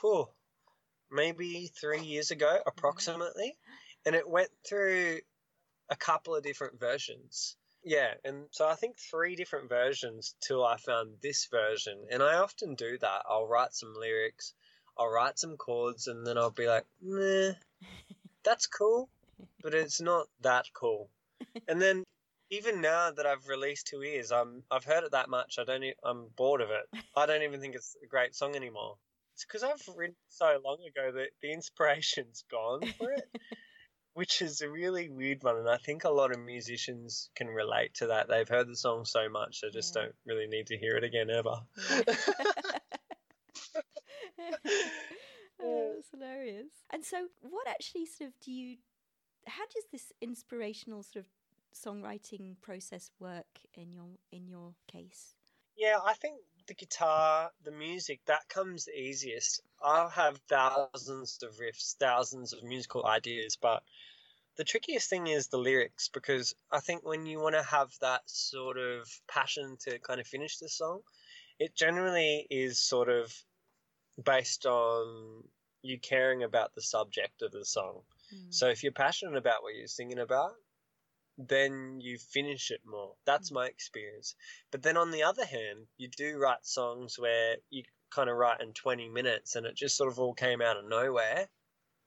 whew, 0.00 0.26
maybe 1.10 1.70
three 1.78 2.02
years 2.02 2.30
ago, 2.30 2.58
approximately, 2.66 3.56
and 4.06 4.14
it 4.14 4.28
went 4.28 4.50
through 4.66 5.18
a 5.90 5.96
couple 5.96 6.34
of 6.34 6.42
different 6.42 6.78
versions. 6.80 7.56
Yeah, 7.84 8.14
and 8.24 8.44
so 8.50 8.66
I 8.66 8.74
think 8.74 8.98
three 8.98 9.36
different 9.36 9.68
versions 9.68 10.34
till 10.40 10.64
I 10.64 10.76
found 10.76 11.16
this 11.22 11.48
version. 11.50 12.06
And 12.10 12.22
I 12.22 12.34
often 12.34 12.74
do 12.74 12.98
that. 12.98 13.22
I'll 13.28 13.46
write 13.46 13.72
some 13.72 13.94
lyrics, 13.98 14.54
I'll 14.98 15.08
write 15.08 15.38
some 15.38 15.56
chords, 15.56 16.06
and 16.08 16.26
then 16.26 16.36
I'll 16.38 16.50
be 16.50 16.66
like, 16.66 16.84
nah, 17.02 17.52
that's 18.44 18.66
cool, 18.66 19.08
but 19.62 19.74
it's 19.74 20.00
not 20.00 20.26
that 20.42 20.66
cool. 20.74 21.08
And 21.68 21.80
then 21.82 22.04
even 22.50 22.80
now 22.80 23.10
that 23.10 23.26
I've 23.26 23.46
released 23.46 23.88
Two 23.88 24.02
Ears, 24.02 24.32
I'm 24.32 24.62
I've 24.70 24.84
heard 24.84 25.04
it 25.04 25.12
that 25.12 25.28
much. 25.28 25.58
I 25.58 25.64
don't. 25.64 25.84
e- 25.84 25.94
I'm 26.02 26.28
bored 26.36 26.62
of 26.62 26.70
it. 26.70 26.88
I 27.14 27.26
don't 27.26 27.42
even 27.42 27.60
think 27.60 27.74
it's 27.74 27.94
a 28.02 28.06
great 28.06 28.34
song 28.34 28.56
anymore. 28.56 28.96
It's 29.34 29.44
because 29.44 29.62
I've 29.62 29.82
written 29.96 30.16
so 30.28 30.58
long 30.64 30.78
ago 30.88 31.12
that 31.12 31.28
the 31.42 31.52
inspiration's 31.52 32.44
gone 32.50 32.80
for 32.98 33.12
it, 33.12 33.28
which 34.14 34.40
is 34.42 34.62
a 34.62 34.70
really 34.70 35.10
weird 35.10 35.42
one. 35.44 35.58
And 35.58 35.68
I 35.68 35.76
think 35.76 36.04
a 36.04 36.10
lot 36.10 36.32
of 36.32 36.40
musicians 36.40 37.28
can 37.36 37.48
relate 37.48 37.94
to 37.96 38.06
that. 38.08 38.28
They've 38.28 38.48
heard 38.48 38.66
the 38.68 38.76
song 38.76 39.04
so 39.04 39.28
much, 39.28 39.60
they 39.60 39.70
just 39.70 39.94
Yeah. 39.94 40.02
don't 40.02 40.14
really 40.26 40.46
need 40.46 40.68
to 40.68 40.78
hear 40.78 40.96
it 40.96 41.04
again 41.04 41.28
ever. 41.30 41.60
oh, 45.62 45.92
that's 45.94 46.10
hilarious. 46.10 46.72
And 46.90 47.04
so, 47.04 47.28
what 47.42 47.68
actually 47.68 48.06
sort 48.06 48.28
of 48.28 48.40
do 48.40 48.52
you? 48.52 48.76
How 49.46 49.64
does 49.72 49.84
this 49.90 50.12
inspirational 50.20 51.02
sort 51.02 51.24
of 51.24 51.30
songwriting 51.74 52.56
process 52.60 53.10
work 53.18 53.46
in 53.74 53.92
your 53.92 54.18
in 54.32 54.48
your 54.48 54.74
case? 54.86 55.34
Yeah, 55.76 55.98
I 56.04 56.14
think 56.14 56.40
the 56.66 56.74
guitar, 56.74 57.50
the 57.64 57.70
music, 57.70 58.20
that 58.26 58.48
comes 58.48 58.88
easiest. 58.88 59.62
I'll 59.82 60.08
have 60.08 60.38
thousands 60.48 61.38
of 61.42 61.56
riffs, 61.56 61.96
thousands 61.96 62.52
of 62.52 62.64
musical 62.64 63.06
ideas, 63.06 63.56
but 63.60 63.82
the 64.56 64.64
trickiest 64.64 65.08
thing 65.08 65.28
is 65.28 65.46
the 65.46 65.56
lyrics 65.56 66.08
because 66.08 66.54
I 66.70 66.80
think 66.80 67.06
when 67.06 67.26
you 67.26 67.38
want 67.38 67.54
to 67.54 67.62
have 67.62 67.90
that 68.00 68.22
sort 68.26 68.76
of 68.76 69.08
passion 69.28 69.76
to 69.82 70.00
kind 70.00 70.20
of 70.20 70.26
finish 70.26 70.58
the 70.58 70.68
song, 70.68 71.02
it 71.60 71.76
generally 71.76 72.46
is 72.50 72.78
sort 72.80 73.08
of 73.08 73.32
based 74.22 74.66
on 74.66 75.44
you 75.82 75.98
caring 75.98 76.42
about 76.42 76.74
the 76.74 76.82
subject 76.82 77.42
of 77.42 77.52
the 77.52 77.64
song. 77.64 78.00
Mm. 78.34 78.52
So 78.52 78.68
if 78.68 78.82
you're 78.82 78.92
passionate 78.92 79.36
about 79.36 79.62
what 79.62 79.74
you're 79.74 79.86
singing 79.86 80.18
about, 80.18 80.52
then 81.38 82.00
you 82.00 82.18
finish 82.18 82.70
it 82.70 82.80
more. 82.84 83.14
That's 83.24 83.52
my 83.52 83.66
experience. 83.66 84.34
But 84.72 84.82
then 84.82 84.96
on 84.96 85.12
the 85.12 85.22
other 85.22 85.44
hand, 85.44 85.86
you 85.96 86.08
do 86.08 86.36
write 86.36 86.66
songs 86.66 87.16
where 87.18 87.56
you 87.70 87.84
kind 88.10 88.28
of 88.28 88.36
write 88.36 88.60
in 88.60 88.72
20 88.72 89.08
minutes 89.08 89.54
and 89.54 89.66
it 89.66 89.76
just 89.76 89.96
sort 89.96 90.10
of 90.10 90.18
all 90.18 90.34
came 90.34 90.60
out 90.60 90.76
of 90.76 90.88
nowhere. 90.88 91.48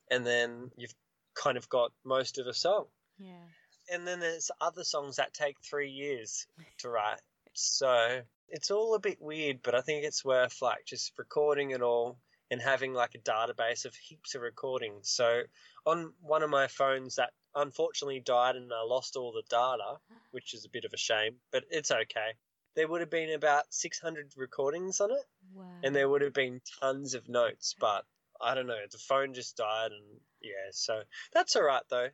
And 0.10 0.26
then 0.26 0.72
you've 0.76 0.94
kind 1.34 1.58
of 1.58 1.70
got 1.70 1.92
most 2.04 2.38
of 2.38 2.48
a 2.48 2.54
song. 2.54 2.86
yeah. 3.18 3.48
And 3.90 4.08
then 4.08 4.20
there's 4.20 4.52
other 4.62 4.84
songs 4.84 5.16
that 5.16 5.34
take 5.34 5.58
three 5.62 5.90
years 5.90 6.46
to 6.80 6.90
write. 6.90 7.20
So 7.54 8.22
it's 8.50 8.72
all 8.72 8.96
a 8.96 9.00
bit 9.00 9.22
weird, 9.22 9.60
but 9.64 9.76
I 9.76 9.82
think 9.82 10.04
it's 10.04 10.26
worth 10.26 10.62
like 10.62 10.86
just 10.86 11.14
recording 11.18 11.72
it 11.72 11.82
all 11.82 12.18
and 12.50 12.62
having 12.62 12.94
like 12.94 13.16
a 13.16 13.20
database 13.20 13.86
of 13.86 13.96
heaps 13.96 14.36
of 14.36 14.42
recordings. 14.42 15.10
So 15.10 15.44
on 15.86 16.14
one 16.22 16.44
of 16.44 16.50
my 16.50 16.68
phones 16.68 17.16
that 17.16 17.32
unfortunately 17.56 18.20
died 18.20 18.56
and 18.56 18.72
I 18.74 18.84
lost 18.84 19.16
all 19.16 19.32
the 19.32 19.44
data, 19.50 19.98
which 20.32 20.54
is 20.54 20.66
a 20.66 20.70
bit 20.70 20.86
of 20.86 20.92
a 20.94 20.98
shame, 20.98 21.36
but 21.52 21.64
it's 21.70 21.92
okay. 21.92 22.34
There 22.76 22.88
would 22.88 23.02
have 23.02 23.10
been 23.10 23.32
about 23.32 23.66
600 23.70 24.34
recordings 24.38 25.00
on 25.02 25.12
it 25.12 25.26
Wow. 25.54 25.66
and 25.84 25.96
there 25.96 26.10
would 26.10 26.22
have 26.22 26.34
been 26.34 26.62
tons 26.82 27.14
of 27.14 27.28
notes, 27.30 27.76
but 27.80 28.06
I 28.42 28.56
don't 28.56 28.68
know, 28.68 28.80
the 28.92 28.98
phone 28.98 29.34
just 29.34 29.58
died 29.58 29.92
and 29.92 30.20
yeah, 30.42 30.72
so 30.72 31.02
that's 31.34 31.56
all 31.56 31.64
right 31.64 31.84
though. 31.90 32.08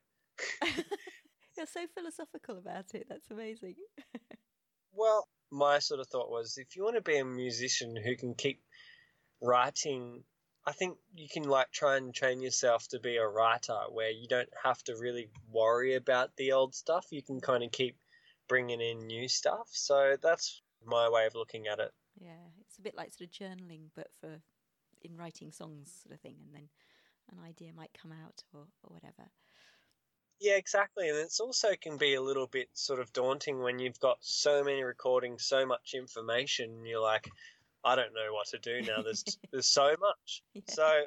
You're 1.57 1.65
so 1.65 1.87
philosophical 1.95 2.57
about 2.59 2.93
it. 2.93 3.07
That's 3.09 3.31
amazing. 3.31 3.75
Well, 4.97 5.27
my 5.51 5.79
sort 5.79 5.99
of 5.99 6.07
thought 6.07 6.31
was 6.31 6.57
if 6.57 6.75
you 6.75 6.83
want 6.83 6.95
to 6.95 7.01
be 7.01 7.17
a 7.17 7.25
musician 7.25 7.95
who 7.95 8.15
can 8.15 8.33
keep 8.33 8.61
writing, 9.41 10.23
I 10.65 10.71
think 10.71 10.97
you 11.15 11.27
can 11.31 11.43
like 11.43 11.71
try 11.71 11.97
and 11.97 12.13
train 12.13 12.41
yourself 12.41 12.87
to 12.89 12.99
be 12.99 13.17
a 13.17 13.27
writer 13.27 13.77
where 13.91 14.09
you 14.09 14.27
don't 14.27 14.49
have 14.63 14.83
to 14.85 14.97
really 14.97 15.29
worry 15.51 15.95
about 15.95 16.35
the 16.35 16.53
old 16.53 16.73
stuff. 16.73 17.05
You 17.11 17.21
can 17.21 17.39
kind 17.39 17.63
of 17.63 17.71
keep 17.71 17.95
bringing 18.49 18.81
in 18.81 19.05
new 19.05 19.27
stuff. 19.27 19.69
So 19.71 20.17
that's 20.21 20.61
my 20.83 21.09
way 21.09 21.27
of 21.27 21.35
looking 21.35 21.67
at 21.67 21.79
it. 21.79 21.91
Yeah, 22.19 22.49
it's 22.61 22.79
a 22.79 22.81
bit 22.81 22.97
like 22.97 23.13
sort 23.13 23.29
of 23.29 23.31
journaling, 23.31 23.89
but 23.95 24.07
for 24.19 24.41
in 25.03 25.15
writing 25.15 25.51
songs, 25.51 25.93
sort 26.03 26.15
of 26.15 26.21
thing, 26.21 26.37
and 26.43 26.55
then 26.55 26.69
an 27.31 27.37
idea 27.45 27.71
might 27.73 27.95
come 27.99 28.11
out 28.11 28.43
or, 28.53 28.61
or 28.83 28.93
whatever. 28.93 29.29
Yeah, 30.39 30.55
exactly. 30.55 31.09
And 31.09 31.17
it's 31.17 31.39
also 31.39 31.69
can 31.79 31.97
be 31.97 32.13
a 32.13 32.21
little 32.21 32.47
bit 32.47 32.69
sort 32.73 32.99
of 32.99 33.11
daunting 33.13 33.59
when 33.59 33.79
you've 33.79 33.99
got 33.99 34.17
so 34.21 34.63
many 34.63 34.83
recordings, 34.83 35.45
so 35.45 35.65
much 35.65 35.93
information. 35.95 36.69
and 36.71 36.87
You're 36.87 37.01
like, 37.01 37.27
I 37.83 37.95
don't 37.95 38.13
know 38.13 38.33
what 38.33 38.47
to 38.47 38.59
do 38.59 38.81
now. 38.81 39.01
There's 39.01 39.23
there's 39.51 39.67
so 39.67 39.95
much. 39.99 40.43
Yeah. 40.53 40.61
So 40.67 41.01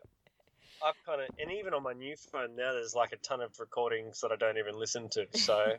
I've 0.85 0.95
kind 1.07 1.21
of, 1.21 1.29
and 1.39 1.53
even 1.53 1.75
on 1.75 1.83
my 1.83 1.93
new 1.93 2.17
phone 2.33 2.57
now, 2.57 2.73
there's 2.73 2.95
like 2.95 3.13
a 3.13 3.19
ton 3.19 3.41
of 3.41 3.59
recordings 3.61 4.21
that 4.23 4.33
I 4.33 4.37
don't 4.37 4.59
even 4.59 4.79
listen 4.79 5.09
to. 5.11 5.27
So, 5.35 5.75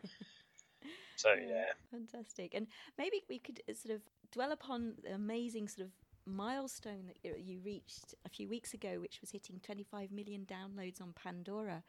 so 1.15 1.33
yeah. 1.47 1.65
Fantastic. 1.91 2.53
And 2.53 2.67
maybe 2.97 3.21
we 3.27 3.39
could 3.39 3.61
uh, 3.67 3.73
sort 3.73 3.95
of 3.95 4.01
dwell 4.31 4.51
upon 4.51 4.93
the 5.03 5.13
amazing 5.15 5.67
sort 5.67 5.87
of 5.87 5.91
milestone 6.25 7.07
that 7.07 7.17
you- 7.23 7.35
you 7.53 7.59
reached 7.65 8.13
a 8.25 8.29
few 8.29 8.47
weeks 8.47 8.73
ago, 8.73 8.99
which 8.99 9.19
was 9.21 9.31
hitting 9.31 9.59
25 9.59 10.11
million 10.11 10.45
downloads 10.45 11.01
on 11.01 11.13
Pandora. 11.13 11.83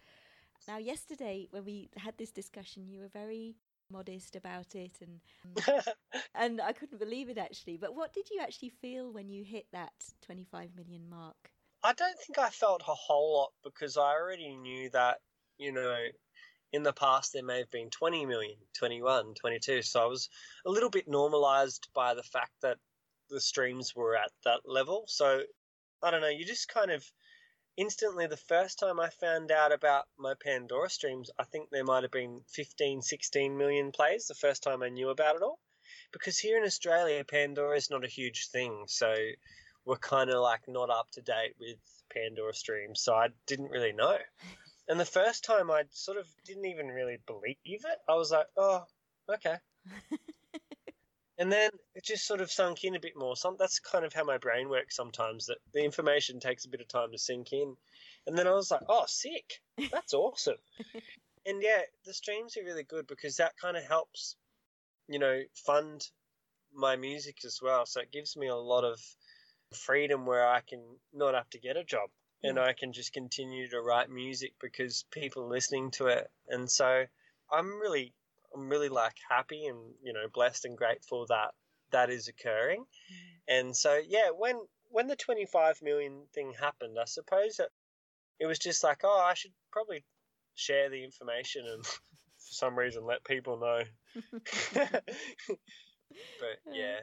Now, 0.69 0.79
yesterday, 0.79 1.49
when 1.51 1.65
we 1.65 1.91
had 1.97 2.17
this 2.19 2.31
discussion, 2.31 2.87
you 2.89 3.01
were 3.01 3.09
very 3.09 3.57
modest 3.91 4.37
about 4.37 4.75
it 4.75 4.93
and 5.03 5.21
um, 5.69 5.83
and 6.35 6.61
I 6.61 6.73
couldn't 6.73 6.99
believe 6.99 7.29
it 7.29 7.37
actually. 7.37 7.77
But 7.77 7.95
what 7.95 8.13
did 8.13 8.31
you 8.31 8.41
actually 8.41 8.71
feel 8.71 9.13
when 9.13 9.29
you 9.29 9.45
hit 9.45 9.67
that 9.73 9.93
25 10.25 10.71
million 10.75 11.09
mark? 11.09 11.51
I 11.85 11.93
don't 11.93 12.19
think 12.19 12.39
I 12.39 12.49
felt 12.49 12.83
a 12.83 12.95
whole 12.95 13.37
lot 13.37 13.53
because 13.65 13.97
I 13.97 14.13
already 14.13 14.57
knew 14.57 14.89
that, 14.91 15.19
you 15.59 15.73
know, 15.73 15.97
in 16.73 16.83
the 16.83 16.93
past 16.93 17.33
there 17.33 17.45
may 17.45 17.59
have 17.59 17.71
been 17.71 17.91
20 17.91 18.25
million, 18.25 18.57
21, 18.75 19.35
22. 19.35 19.83
So 19.83 20.01
I 20.01 20.07
was 20.07 20.29
a 20.65 20.71
little 20.71 20.91
bit 20.91 21.09
normalized 21.09 21.89
by 21.95 22.15
the 22.15 22.23
fact 22.23 22.53
that 22.63 22.79
the 23.31 23.41
streams 23.41 23.95
were 23.95 24.17
at 24.17 24.31
that 24.45 24.61
level. 24.65 25.05
So 25.07 25.43
I 26.03 26.11
don't 26.11 26.21
know, 26.21 26.29
you 26.29 26.45
just 26.45 26.69
kind 26.69 26.91
of 26.91 27.05
instantly, 27.77 28.27
the 28.27 28.37
first 28.37 28.79
time 28.79 29.01
I 29.01 29.11
found 29.11 29.51
out 29.51 29.73
about 29.73 30.05
my 30.19 30.35
Pandora 30.43 30.91
streams, 30.91 31.31
I 31.39 31.45
think 31.45 31.71
there 31.71 31.85
might 31.85 32.03
have 32.03 32.13
been 32.13 32.41
15, 32.49 33.03
16 33.03 33.57
million 33.57 33.93
plays 33.93 34.27
the 34.27 34.35
first 34.35 34.63
time 34.63 34.83
I 34.83 34.89
knew 34.89 35.11
about 35.11 35.37
it 35.37 35.43
all. 35.43 35.59
because 36.13 36.39
here 36.39 36.59
in 36.59 36.65
Australia, 36.65 37.25
Pandora 37.25 37.77
is 37.77 37.91
not 37.91 38.05
a 38.05 38.09
huge 38.09 38.49
thing, 38.49 38.85
so 38.87 39.15
we're 39.85 39.97
kind 39.97 40.31
of 40.31 40.41
like 40.41 40.63
not 40.69 40.91
up 40.91 41.09
to 41.13 41.23
date 41.23 41.55
with 41.59 41.79
Pandora 42.13 42.55
streams, 42.55 43.03
so 43.03 43.15
I 43.15 43.29
didn't 43.47 43.71
really 43.71 43.93
know. 43.93 44.17
And 44.89 44.99
the 45.01 45.05
first 45.05 45.45
time, 45.45 45.71
I 45.71 45.85
sort 45.91 46.19
of 46.19 46.27
didn't 46.45 46.67
even 46.67 46.89
really 46.89 47.19
believe 47.27 47.57
it. 47.65 47.99
I 48.09 48.15
was 48.15 48.31
like, 48.31 48.47
oh, 48.57 48.85
okay. 49.33 49.57
and 51.39 51.51
then 51.51 51.71
it 51.95 52.05
just 52.05 52.27
sort 52.27 52.41
of 52.41 52.51
sunk 52.51 52.85
in 52.85 52.95
a 52.95 53.01
bit 53.01 53.17
more. 53.17 53.37
Some 53.37 53.57
that's 53.59 53.79
kind 53.79 54.05
of 54.05 54.13
how 54.13 54.25
my 54.25 54.39
brain 54.39 54.69
works 54.69 54.97
sometimes. 54.97 55.47
That 55.47 55.59
the 55.73 55.85
information 55.85 56.41
takes 56.41 56.65
a 56.65 56.69
bit 56.69 56.81
of 56.81 56.89
time 56.89 57.13
to 57.13 57.19
sink 57.19 57.53
in, 57.53 57.77
and 58.27 58.37
then 58.37 58.47
I 58.47 58.53
was 58.53 58.71
like, 58.71 58.83
oh, 58.89 59.05
sick, 59.07 59.61
that's 59.91 60.15
awesome. 60.15 60.59
and 61.47 61.63
yeah, 61.63 61.83
the 62.05 62.15
streams 62.15 62.57
are 62.57 62.65
really 62.65 62.85
good 62.85 63.07
because 63.07 63.37
that 63.37 63.57
kind 63.61 63.77
of 63.77 63.85
helps, 63.85 64.37
you 65.09 65.19
know, 65.19 65.41
fund 65.55 66.07
my 66.75 66.97
music 66.97 67.39
as 67.45 67.61
well. 67.63 67.87
So 67.87 68.01
it 68.01 68.13
gives 68.13 68.37
me 68.37 68.49
a 68.49 68.57
lot 68.57 68.85
of 68.85 69.01
freedom 69.75 70.27
where 70.27 70.47
I 70.47 70.61
can 70.61 70.83
not 71.13 71.35
have 71.35 71.49
to 71.51 71.59
get 71.59 71.77
a 71.77 71.85
job 71.85 72.11
and 72.43 72.59
mm. 72.59 72.63
I 72.63 72.73
can 72.73 72.93
just 72.93 73.13
continue 73.13 73.69
to 73.69 73.81
write 73.81 74.11
music 74.11 74.53
because 74.61 75.05
people 75.11 75.45
are 75.45 75.49
listening 75.49 75.91
to 75.93 76.07
it. 76.07 76.31
And 76.49 76.71
so 76.71 77.05
I'm 77.51 77.81
really, 77.81 78.15
I'm 78.55 78.69
really 78.69 78.89
like 78.89 79.17
happy 79.31 79.67
and 79.67 79.79
you 80.03 80.13
know 80.13 80.27
blessed 80.33 80.65
and 80.65 80.77
grateful 80.77 81.27
that 81.29 81.51
that 81.93 82.11
is 82.11 82.29
occurring. 82.29 82.81
Mm. 82.81 83.59
And 83.59 83.77
so 83.77 84.01
yeah, 84.07 84.31
when 84.37 84.57
when 84.91 85.07
the 85.07 85.17
25 85.17 85.81
million 85.83 86.23
thing 86.35 86.53
happened, 86.59 86.97
I 87.01 87.07
suppose 87.07 87.59
it, 87.59 87.69
it 88.39 88.47
was 88.47 88.59
just 88.59 88.85
like, 88.85 89.01
oh, 89.05 89.27
I 89.27 89.35
should 89.35 89.53
probably 89.71 90.05
share 90.55 90.91
the 90.91 91.03
information 91.03 91.65
and 91.67 91.85
for 91.87 92.01
some 92.39 92.79
reason 92.79 93.05
let 93.05 93.25
people 93.25 93.59
know. 93.59 93.83
but 94.75 95.05
yeah. 96.73 97.01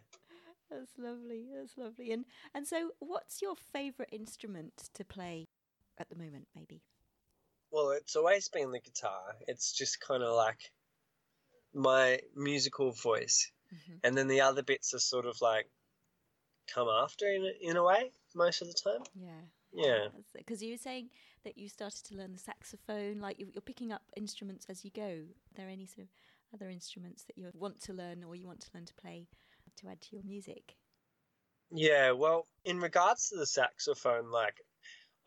That's 0.70 0.92
lovely. 1.00 1.48
That's 1.56 1.78
lovely. 1.78 2.12
And 2.12 2.26
and 2.54 2.68
so, 2.68 2.92
what's 3.00 3.42
your 3.42 3.56
favourite 3.56 4.14
instrument 4.14 4.90
to 4.94 5.04
play 5.04 5.48
at 5.98 6.10
the 6.10 6.16
moment? 6.16 6.48
Maybe. 6.56 6.84
Well, 7.72 7.92
it's 7.92 8.16
always 8.16 8.50
been 8.50 8.72
the 8.72 8.80
guitar. 8.80 9.36
It's 9.48 9.74
just 9.74 10.00
kind 10.00 10.22
of 10.22 10.36
like 10.36 10.60
my 11.74 12.20
musical 12.36 12.92
voice, 12.92 13.52
mm-hmm. 13.74 13.98
and 14.04 14.18
then 14.18 14.28
the 14.28 14.42
other 14.42 14.64
bits 14.64 14.94
are 14.94 15.00
sort 15.00 15.26
of 15.26 15.40
like 15.42 15.70
come 16.74 16.88
after 16.88 17.26
in 17.26 17.52
in 17.62 17.78
a 17.78 17.84
way 17.84 18.12
most 18.36 18.62
of 18.62 18.68
the 18.68 18.74
time. 18.74 19.04
Yeah. 19.16 19.42
Yeah. 19.72 20.08
Because 20.36 20.64
you 20.64 20.72
were 20.72 20.78
saying 20.78 21.10
that 21.44 21.58
you 21.58 21.70
started 21.70 22.04
to 22.06 22.16
learn 22.16 22.34
the 22.34 22.40
saxophone, 22.40 23.20
like 23.20 23.38
you're 23.38 23.62
picking 23.62 23.92
up 23.92 24.02
instruments 24.18 24.66
as 24.68 24.84
you 24.84 24.92
go. 24.92 25.04
Are 25.04 25.56
there 25.56 25.70
any 25.70 25.86
sort 25.86 26.06
of 26.06 26.10
other 26.54 26.70
instruments 26.70 27.24
that 27.26 27.38
you 27.38 27.50
want 27.54 27.80
to 27.82 27.94
learn 27.94 28.24
or 28.24 28.36
you 28.36 28.48
want 28.48 28.62
to 28.62 28.70
learn 28.74 28.86
to 28.86 28.94
play 28.96 29.28
to 29.78 29.88
add 29.88 30.02
to 30.02 30.16
your 30.16 30.24
music? 30.24 30.76
Yeah, 31.72 32.12
well, 32.12 32.48
in 32.66 32.80
regards 32.80 33.30
to 33.30 33.38
the 33.38 33.46
saxophone, 33.46 34.32
like 34.32 34.56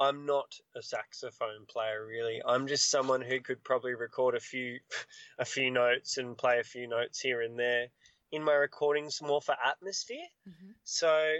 I'm 0.02 0.26
not 0.26 0.52
a 0.74 0.82
saxophone 0.82 1.64
player 1.68 2.04
really. 2.04 2.42
I'm 2.44 2.66
just 2.66 2.90
someone 2.90 3.20
who 3.20 3.40
could 3.40 3.62
probably 3.62 3.94
record 3.94 4.34
a 4.34 4.40
few 4.40 4.80
a 5.38 5.44
few 5.44 5.70
notes 5.70 6.18
and 6.18 6.36
play 6.36 6.58
a 6.58 6.64
few 6.64 6.88
notes 6.88 7.20
here 7.20 7.42
and 7.42 7.56
there 7.56 7.86
in 8.32 8.42
my 8.42 8.54
recordings 8.54 9.22
more 9.22 9.40
for 9.40 9.54
atmosphere. 9.64 10.26
Mm-hmm. 10.48 10.72
So 10.82 11.36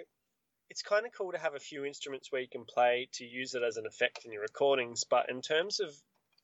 it's 0.71 0.83
kind 0.83 1.07
of 1.07 1.13
cool 1.13 1.33
to 1.33 1.39
have 1.39 1.57
a 1.57 1.61
few 1.61 1.85
instruments 1.85 2.31
where 2.31 2.41
you 2.41 2.49
can 2.49 2.65
play 2.65 3.09
to 3.15 3.25
use 3.25 3.55
it 3.55 3.63
as 3.63 3.79
an 3.79 3.87
effect 3.87 4.25
in 4.25 4.33
your 4.33 4.43
recordings, 4.43 5.05
but 5.05 5.29
in 5.29 5.43
terms 5.43 5.81
of 5.81 5.91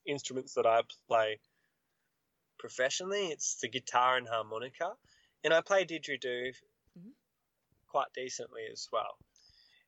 instruments 0.05 0.55
that 0.55 0.67
I 0.67 0.83
play 1.07 1.39
professionally, 2.59 3.29
it's 3.29 3.61
the 3.61 3.69
guitar 3.69 4.17
and 4.17 4.27
harmonica 4.27 4.93
and 5.45 5.55
I 5.55 5.61
play 5.61 5.85
didgeridoo 5.85 6.49
mm-hmm. 6.99 7.11
quite 7.87 8.09
decently 8.15 8.63
as 8.73 8.89
well. 8.93 9.17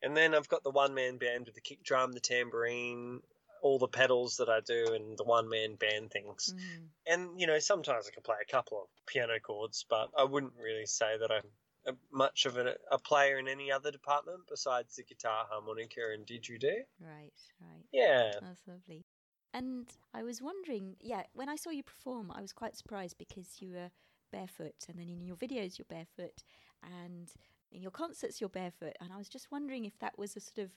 And 0.02 0.16
then 0.16 0.34
I've 0.34 0.48
got 0.48 0.62
the 0.62 0.70
one 0.70 0.94
man 0.94 1.18
band 1.18 1.46
with 1.46 1.54
the 1.54 1.60
kick 1.60 1.82
drum, 1.82 2.12
the 2.12 2.20
tambourine, 2.20 3.20
all 3.62 3.78
the 3.78 3.88
pedals 3.88 4.36
that 4.38 4.48
I 4.48 4.60
do, 4.60 4.94
and 4.94 5.16
the 5.18 5.24
one 5.24 5.48
man 5.48 5.74
band 5.74 6.10
things. 6.10 6.54
Mm. 6.56 6.86
And 7.06 7.40
you 7.40 7.46
know, 7.46 7.58
sometimes 7.58 8.08
I 8.08 8.14
can 8.14 8.22
play 8.22 8.36
a 8.42 8.50
couple 8.50 8.82
of 8.82 8.88
piano 9.06 9.38
chords, 9.40 9.84
but 9.88 10.10
I 10.16 10.24
wouldn't 10.24 10.54
really 10.62 10.86
say 10.86 11.16
that 11.18 11.30
I'm 11.30 11.96
much 12.12 12.46
of 12.46 12.56
a, 12.56 12.74
a 12.90 12.98
player 12.98 13.38
in 13.38 13.48
any 13.48 13.72
other 13.72 13.90
department 13.90 14.40
besides 14.48 14.96
the 14.96 15.02
guitar, 15.02 15.46
harmonica, 15.50 16.00
and 16.12 16.26
didgeridoo. 16.26 16.82
Right, 17.00 17.32
right. 17.60 17.84
Yeah, 17.92 18.32
that's 18.40 18.66
lovely. 18.66 19.04
And 19.52 19.88
I 20.14 20.22
was 20.22 20.40
wondering, 20.40 20.96
yeah, 21.00 21.22
when 21.32 21.48
I 21.48 21.56
saw 21.56 21.70
you 21.70 21.82
perform, 21.82 22.32
I 22.34 22.40
was 22.40 22.52
quite 22.52 22.76
surprised 22.76 23.18
because 23.18 23.56
you 23.60 23.72
were 23.72 23.90
barefoot, 24.30 24.86
and 24.88 24.98
then 24.98 25.08
in 25.08 25.24
your 25.24 25.36
videos 25.36 25.78
you're 25.78 25.86
barefoot, 25.88 26.42
and 26.82 27.32
in 27.72 27.83
your 27.83 27.90
concerts 27.90 28.40
you're 28.40 28.50
barefoot. 28.50 28.96
And 29.00 29.12
I 29.12 29.16
was 29.16 29.28
just 29.28 29.50
wondering 29.50 29.85
if 29.85 29.98
that 30.00 30.18
was 30.18 30.37
a 30.37 30.40
sort 30.40 30.59
of 30.59 30.70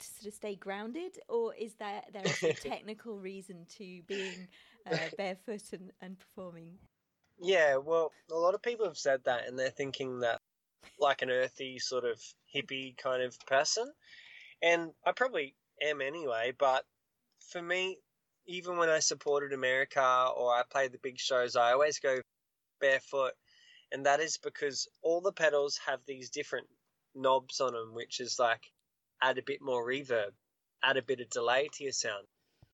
to 0.00 0.06
sort 0.06 0.26
of 0.26 0.34
stay 0.34 0.54
grounded, 0.54 1.18
or 1.28 1.54
is 1.54 1.74
there 1.74 2.02
there 2.12 2.22
a 2.24 2.52
technical 2.54 3.18
reason 3.18 3.66
to 3.76 4.02
being 4.06 4.48
uh, 4.90 4.96
barefoot 5.16 5.62
and, 5.72 5.92
and 6.00 6.18
performing? 6.18 6.78
Yeah, 7.38 7.76
well, 7.76 8.12
a 8.30 8.34
lot 8.34 8.54
of 8.54 8.62
people 8.62 8.86
have 8.86 8.98
said 8.98 9.20
that, 9.24 9.46
and 9.46 9.58
they're 9.58 9.70
thinking 9.70 10.20
that 10.20 10.40
like 10.98 11.22
an 11.22 11.30
earthy 11.30 11.78
sort 11.78 12.04
of 12.04 12.20
hippie 12.54 12.96
kind 12.96 13.22
of 13.22 13.38
person, 13.46 13.90
and 14.62 14.90
I 15.06 15.12
probably 15.12 15.54
am 15.82 16.00
anyway. 16.00 16.52
But 16.58 16.84
for 17.50 17.62
me, 17.62 17.98
even 18.46 18.76
when 18.76 18.88
I 18.88 18.98
supported 18.98 19.52
America 19.52 20.28
or 20.36 20.52
I 20.52 20.62
played 20.70 20.92
the 20.92 20.98
big 21.02 21.18
shows, 21.18 21.56
I 21.56 21.72
always 21.72 21.98
go 21.98 22.18
barefoot, 22.80 23.32
and 23.92 24.06
that 24.06 24.20
is 24.20 24.38
because 24.38 24.88
all 25.02 25.20
the 25.20 25.32
pedals 25.32 25.78
have 25.86 26.00
these 26.06 26.30
different 26.30 26.66
knobs 27.14 27.60
on 27.60 27.72
them, 27.72 27.94
which 27.94 28.20
is 28.20 28.38
like 28.38 28.62
add 29.22 29.38
a 29.38 29.42
bit 29.42 29.60
more 29.60 29.86
reverb, 29.86 30.32
add 30.82 30.96
a 30.96 31.02
bit 31.02 31.20
of 31.20 31.30
delay 31.30 31.68
to 31.72 31.84
your 31.84 31.92
sound. 31.92 32.26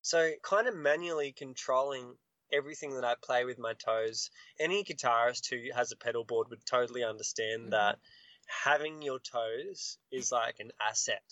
So, 0.03 0.33
kind 0.43 0.69
of 0.69 0.77
manually 0.77 1.33
controlling 1.33 2.15
everything 2.53 2.95
that 2.95 3.05
I 3.05 3.15
play 3.23 3.45
with 3.45 3.59
my 3.59 3.75
toes. 3.75 4.31
Any 4.61 4.85
guitarist 4.85 5.49
who 5.51 5.75
has 5.75 5.91
a 5.91 5.97
pedal 5.97 6.25
board 6.25 6.49
would 6.51 6.65
totally 6.65 7.03
understand 7.03 7.63
mm-hmm. 7.63 7.71
that 7.71 7.99
having 8.47 9.03
your 9.03 9.19
toes 9.19 9.99
is 10.13 10.31
like 10.31 10.57
an 10.61 10.71
asset. 10.81 11.25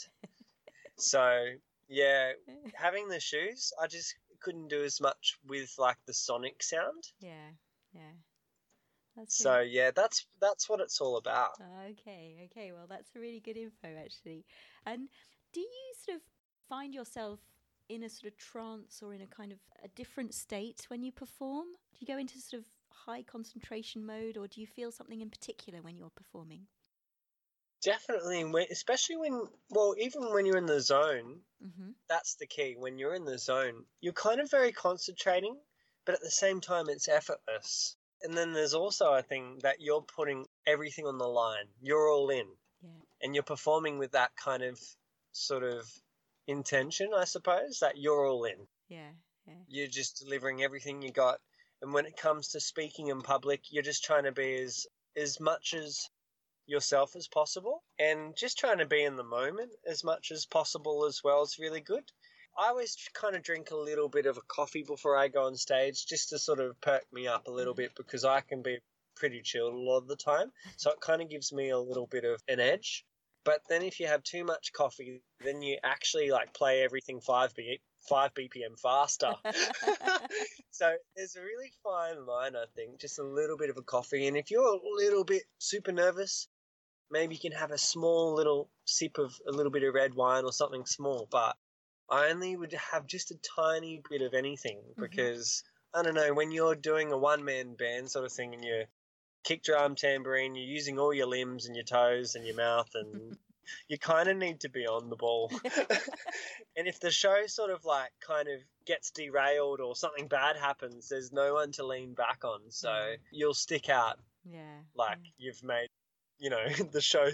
so, 0.98 1.46
yeah, 1.88 2.32
having 2.74 3.08
the 3.08 3.20
shoes, 3.20 3.72
I 3.80 3.86
just 3.86 4.14
couldn't 4.40 4.68
do 4.68 4.82
as 4.82 5.00
much 5.00 5.38
with 5.46 5.72
like 5.78 5.98
the 6.06 6.14
sonic 6.14 6.62
sound. 6.62 7.04
Yeah, 7.20 7.50
yeah. 7.92 8.12
That's 9.16 9.36
so 9.36 9.58
really... 9.58 9.70
yeah, 9.70 9.90
that's 9.94 10.26
that's 10.40 10.68
what 10.68 10.80
it's 10.80 11.00
all 11.00 11.16
about. 11.16 11.52
Okay, 11.90 12.48
okay. 12.50 12.72
Well, 12.72 12.86
that's 12.88 13.10
a 13.14 13.20
really 13.20 13.40
good 13.40 13.56
info 13.56 13.88
actually. 13.98 14.44
And 14.86 15.08
do 15.52 15.60
you 15.60 15.94
sort 16.04 16.16
of 16.16 16.22
find 16.68 16.94
yourself 16.94 17.40
in 17.88 18.02
a 18.02 18.08
sort 18.08 18.32
of 18.32 18.38
trance 18.38 19.02
or 19.02 19.14
in 19.14 19.20
a 19.20 19.26
kind 19.26 19.52
of 19.52 19.58
a 19.84 19.88
different 19.88 20.34
state 20.34 20.84
when 20.88 21.02
you 21.02 21.12
perform? 21.12 21.66
Do 21.92 21.98
you 22.00 22.06
go 22.06 22.18
into 22.18 22.40
sort 22.40 22.62
of 22.62 22.68
high 22.90 23.22
concentration 23.22 24.06
mode, 24.06 24.36
or 24.36 24.46
do 24.46 24.60
you 24.60 24.66
feel 24.66 24.90
something 24.90 25.20
in 25.20 25.30
particular 25.30 25.82
when 25.82 25.96
you're 25.96 26.10
performing? 26.10 26.62
Definitely, 27.82 28.66
especially 28.70 29.18
when, 29.18 29.42
well, 29.68 29.94
even 29.98 30.32
when 30.32 30.46
you're 30.46 30.56
in 30.56 30.64
the 30.64 30.80
zone, 30.80 31.40
mm-hmm. 31.62 31.90
that's 32.08 32.36
the 32.36 32.46
key. 32.46 32.76
When 32.78 32.98
you're 32.98 33.14
in 33.14 33.26
the 33.26 33.38
zone, 33.38 33.84
you're 34.00 34.14
kind 34.14 34.40
of 34.40 34.50
very 34.50 34.72
concentrating, 34.72 35.58
but 36.06 36.14
at 36.14 36.22
the 36.22 36.30
same 36.30 36.62
time, 36.62 36.88
it's 36.88 37.08
effortless. 37.08 37.96
And 38.24 38.36
then 38.36 38.52
there's 38.52 38.74
also 38.74 39.12
a 39.12 39.22
thing 39.22 39.58
that 39.62 39.76
you're 39.80 40.02
putting 40.02 40.46
everything 40.66 41.06
on 41.06 41.18
the 41.18 41.28
line. 41.28 41.66
You're 41.80 42.10
all 42.10 42.30
in. 42.30 42.46
Yeah. 42.82 42.90
And 43.22 43.34
you're 43.34 43.44
performing 43.44 43.98
with 43.98 44.12
that 44.12 44.32
kind 44.42 44.62
of 44.62 44.80
sort 45.32 45.62
of 45.62 45.86
intention, 46.46 47.10
I 47.14 47.24
suppose, 47.24 47.78
that 47.80 47.98
you're 47.98 48.26
all 48.26 48.44
in. 48.44 48.66
Yeah. 48.88 49.10
Yeah. 49.46 49.54
You're 49.68 49.88
just 49.88 50.22
delivering 50.24 50.62
everything 50.62 51.02
you 51.02 51.12
got. 51.12 51.38
And 51.82 51.92
when 51.92 52.06
it 52.06 52.16
comes 52.16 52.48
to 52.48 52.60
speaking 52.60 53.08
in 53.08 53.20
public, 53.20 53.60
you're 53.70 53.82
just 53.82 54.04
trying 54.04 54.24
to 54.24 54.32
be 54.32 54.54
as 54.56 54.86
as 55.16 55.38
much 55.38 55.74
as 55.74 56.08
yourself 56.66 57.14
as 57.14 57.28
possible 57.28 57.82
and 57.98 58.34
just 58.36 58.58
trying 58.58 58.78
to 58.78 58.86
be 58.86 59.04
in 59.04 59.16
the 59.16 59.22
moment 59.22 59.70
as 59.86 60.02
much 60.02 60.30
as 60.30 60.46
possible 60.46 61.04
as 61.04 61.20
well 61.22 61.42
is 61.42 61.58
really 61.58 61.80
good. 61.80 62.04
I 62.56 62.68
always 62.68 62.96
kind 63.14 63.34
of 63.34 63.42
drink 63.42 63.70
a 63.70 63.76
little 63.76 64.08
bit 64.08 64.26
of 64.26 64.36
a 64.36 64.42
coffee 64.42 64.84
before 64.84 65.16
I 65.16 65.28
go 65.28 65.46
on 65.46 65.56
stage 65.56 66.06
just 66.06 66.28
to 66.28 66.38
sort 66.38 66.60
of 66.60 66.80
perk 66.80 67.04
me 67.12 67.26
up 67.26 67.48
a 67.48 67.50
little 67.50 67.74
bit 67.74 67.92
because 67.96 68.24
I 68.24 68.40
can 68.40 68.62
be 68.62 68.78
pretty 69.16 69.42
chilled 69.42 69.74
a 69.74 69.76
lot 69.76 69.98
of 69.98 70.08
the 70.08 70.16
time. 70.16 70.52
So 70.76 70.90
it 70.90 71.00
kind 71.00 71.20
of 71.20 71.28
gives 71.28 71.52
me 71.52 71.70
a 71.70 71.78
little 71.78 72.06
bit 72.06 72.24
of 72.24 72.40
an 72.48 72.60
edge. 72.60 73.04
But 73.44 73.60
then 73.68 73.82
if 73.82 74.00
you 74.00 74.06
have 74.06 74.22
too 74.22 74.44
much 74.44 74.72
coffee, 74.72 75.22
then 75.40 75.62
you 75.62 75.78
actually 75.82 76.30
like 76.30 76.54
play 76.54 76.82
everything 76.82 77.20
5 77.20 77.54
b 77.54 77.80
5 78.08 78.34
BPM 78.34 78.78
faster. 78.80 79.32
so 80.70 80.94
there's 81.16 81.36
a 81.36 81.42
really 81.42 81.72
fine 81.82 82.24
line, 82.26 82.56
I 82.56 82.64
think, 82.74 83.00
just 83.00 83.18
a 83.18 83.24
little 83.24 83.56
bit 83.56 83.70
of 83.70 83.76
a 83.76 83.82
coffee. 83.82 84.28
And 84.28 84.36
if 84.36 84.50
you're 84.50 84.74
a 84.74 84.78
little 84.96 85.24
bit 85.24 85.42
super 85.58 85.92
nervous, 85.92 86.48
maybe 87.10 87.34
you 87.34 87.40
can 87.40 87.58
have 87.58 87.70
a 87.70 87.78
small 87.78 88.34
little 88.34 88.70
sip 88.84 89.18
of 89.18 89.34
a 89.46 89.52
little 89.52 89.72
bit 89.72 89.82
of 89.82 89.94
red 89.94 90.14
wine 90.14 90.44
or 90.44 90.52
something 90.52 90.86
small. 90.86 91.28
But 91.30 91.56
I 92.10 92.30
only 92.30 92.56
would 92.56 92.74
have 92.92 93.06
just 93.06 93.30
a 93.30 93.38
tiny 93.56 94.02
bit 94.08 94.22
of 94.22 94.34
anything 94.34 94.78
mm-hmm. 94.78 95.02
because 95.02 95.62
mm-hmm. 95.94 96.00
I 96.00 96.02
don't 96.02 96.14
know 96.14 96.34
when 96.34 96.50
you're 96.50 96.74
doing 96.74 97.12
a 97.12 97.18
one 97.18 97.44
man 97.44 97.74
band 97.74 98.10
sort 98.10 98.24
of 98.24 98.32
thing 98.32 98.54
and 98.54 98.64
you're 98.64 98.84
kick 99.44 99.62
drum, 99.62 99.94
tambourine, 99.94 100.54
you're 100.54 100.64
using 100.64 100.98
all 100.98 101.14
your 101.14 101.26
limbs 101.26 101.66
and 101.66 101.76
your 101.76 101.84
toes 101.84 102.34
and 102.34 102.46
your 102.46 102.56
mouth, 102.56 102.90
and 102.94 103.36
you 103.88 103.98
kind 103.98 104.28
of 104.28 104.36
need 104.36 104.60
to 104.60 104.68
be 104.68 104.86
on 104.86 105.10
the 105.10 105.16
ball. 105.16 105.50
and 106.76 106.88
if 106.88 106.98
the 106.98 107.10
show 107.10 107.46
sort 107.46 107.70
of 107.70 107.84
like 107.84 108.10
kind 108.26 108.48
of 108.48 108.60
gets 108.86 109.10
derailed 109.10 109.80
or 109.80 109.94
something 109.94 110.26
bad 110.26 110.56
happens, 110.56 111.08
there's 111.08 111.32
no 111.32 111.54
one 111.54 111.72
to 111.72 111.86
lean 111.86 112.14
back 112.14 112.44
on. 112.44 112.60
So 112.70 112.88
Mm. 112.88 113.16
you'll 113.30 113.54
stick 113.54 113.88
out 113.88 114.18
Yeah. 114.44 114.80
like 114.94 115.18
you've 115.38 115.62
made, 115.62 115.88
you 116.44 116.50
know, 116.50 116.68
the 116.92 117.00
show. 117.00 117.26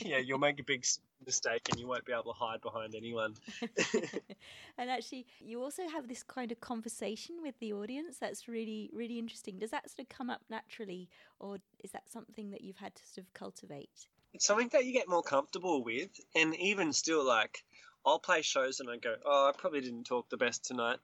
Yeah, 0.00 0.18
you'll 0.18 0.38
make 0.38 0.58
a 0.58 0.64
big 0.64 0.86
mistake 1.26 1.68
and 1.70 1.78
you 1.78 1.86
won't 1.86 2.06
be 2.06 2.12
able 2.12 2.24
to 2.24 2.32
hide 2.32 2.62
behind 2.62 2.94
anyone. 2.94 3.34
and 4.78 4.90
actually, 4.90 5.26
you 5.38 5.62
also 5.62 5.86
have 5.86 6.08
this 6.08 6.22
kind 6.22 6.50
of 6.50 6.60
conversation 6.60 7.36
with 7.42 7.54
the 7.60 7.74
audience 7.74 8.16
that's 8.18 8.48
really, 8.48 8.90
really 8.94 9.18
interesting. 9.18 9.58
Does 9.58 9.70
that 9.70 9.90
sort 9.90 10.00
of 10.00 10.08
come 10.08 10.30
up 10.30 10.40
naturally, 10.48 11.10
or 11.38 11.58
is 11.80 11.92
that 11.92 12.10
something 12.10 12.50
that 12.52 12.62
you've 12.62 12.78
had 12.78 12.94
to 12.94 13.06
sort 13.06 13.26
of 13.26 13.34
cultivate? 13.34 14.08
It's 14.32 14.46
something 14.46 14.70
that 14.72 14.86
you 14.86 14.94
get 14.94 15.10
more 15.10 15.22
comfortable 15.22 15.84
with, 15.84 16.08
and 16.34 16.56
even 16.56 16.94
still, 16.94 17.24
like 17.24 17.62
I'll 18.06 18.18
play 18.18 18.40
shows 18.40 18.80
and 18.80 18.88
I 18.88 18.96
go, 18.96 19.14
oh, 19.26 19.50
I 19.50 19.52
probably 19.56 19.82
didn't 19.82 20.04
talk 20.04 20.30
the 20.30 20.38
best 20.38 20.64
tonight, 20.64 21.00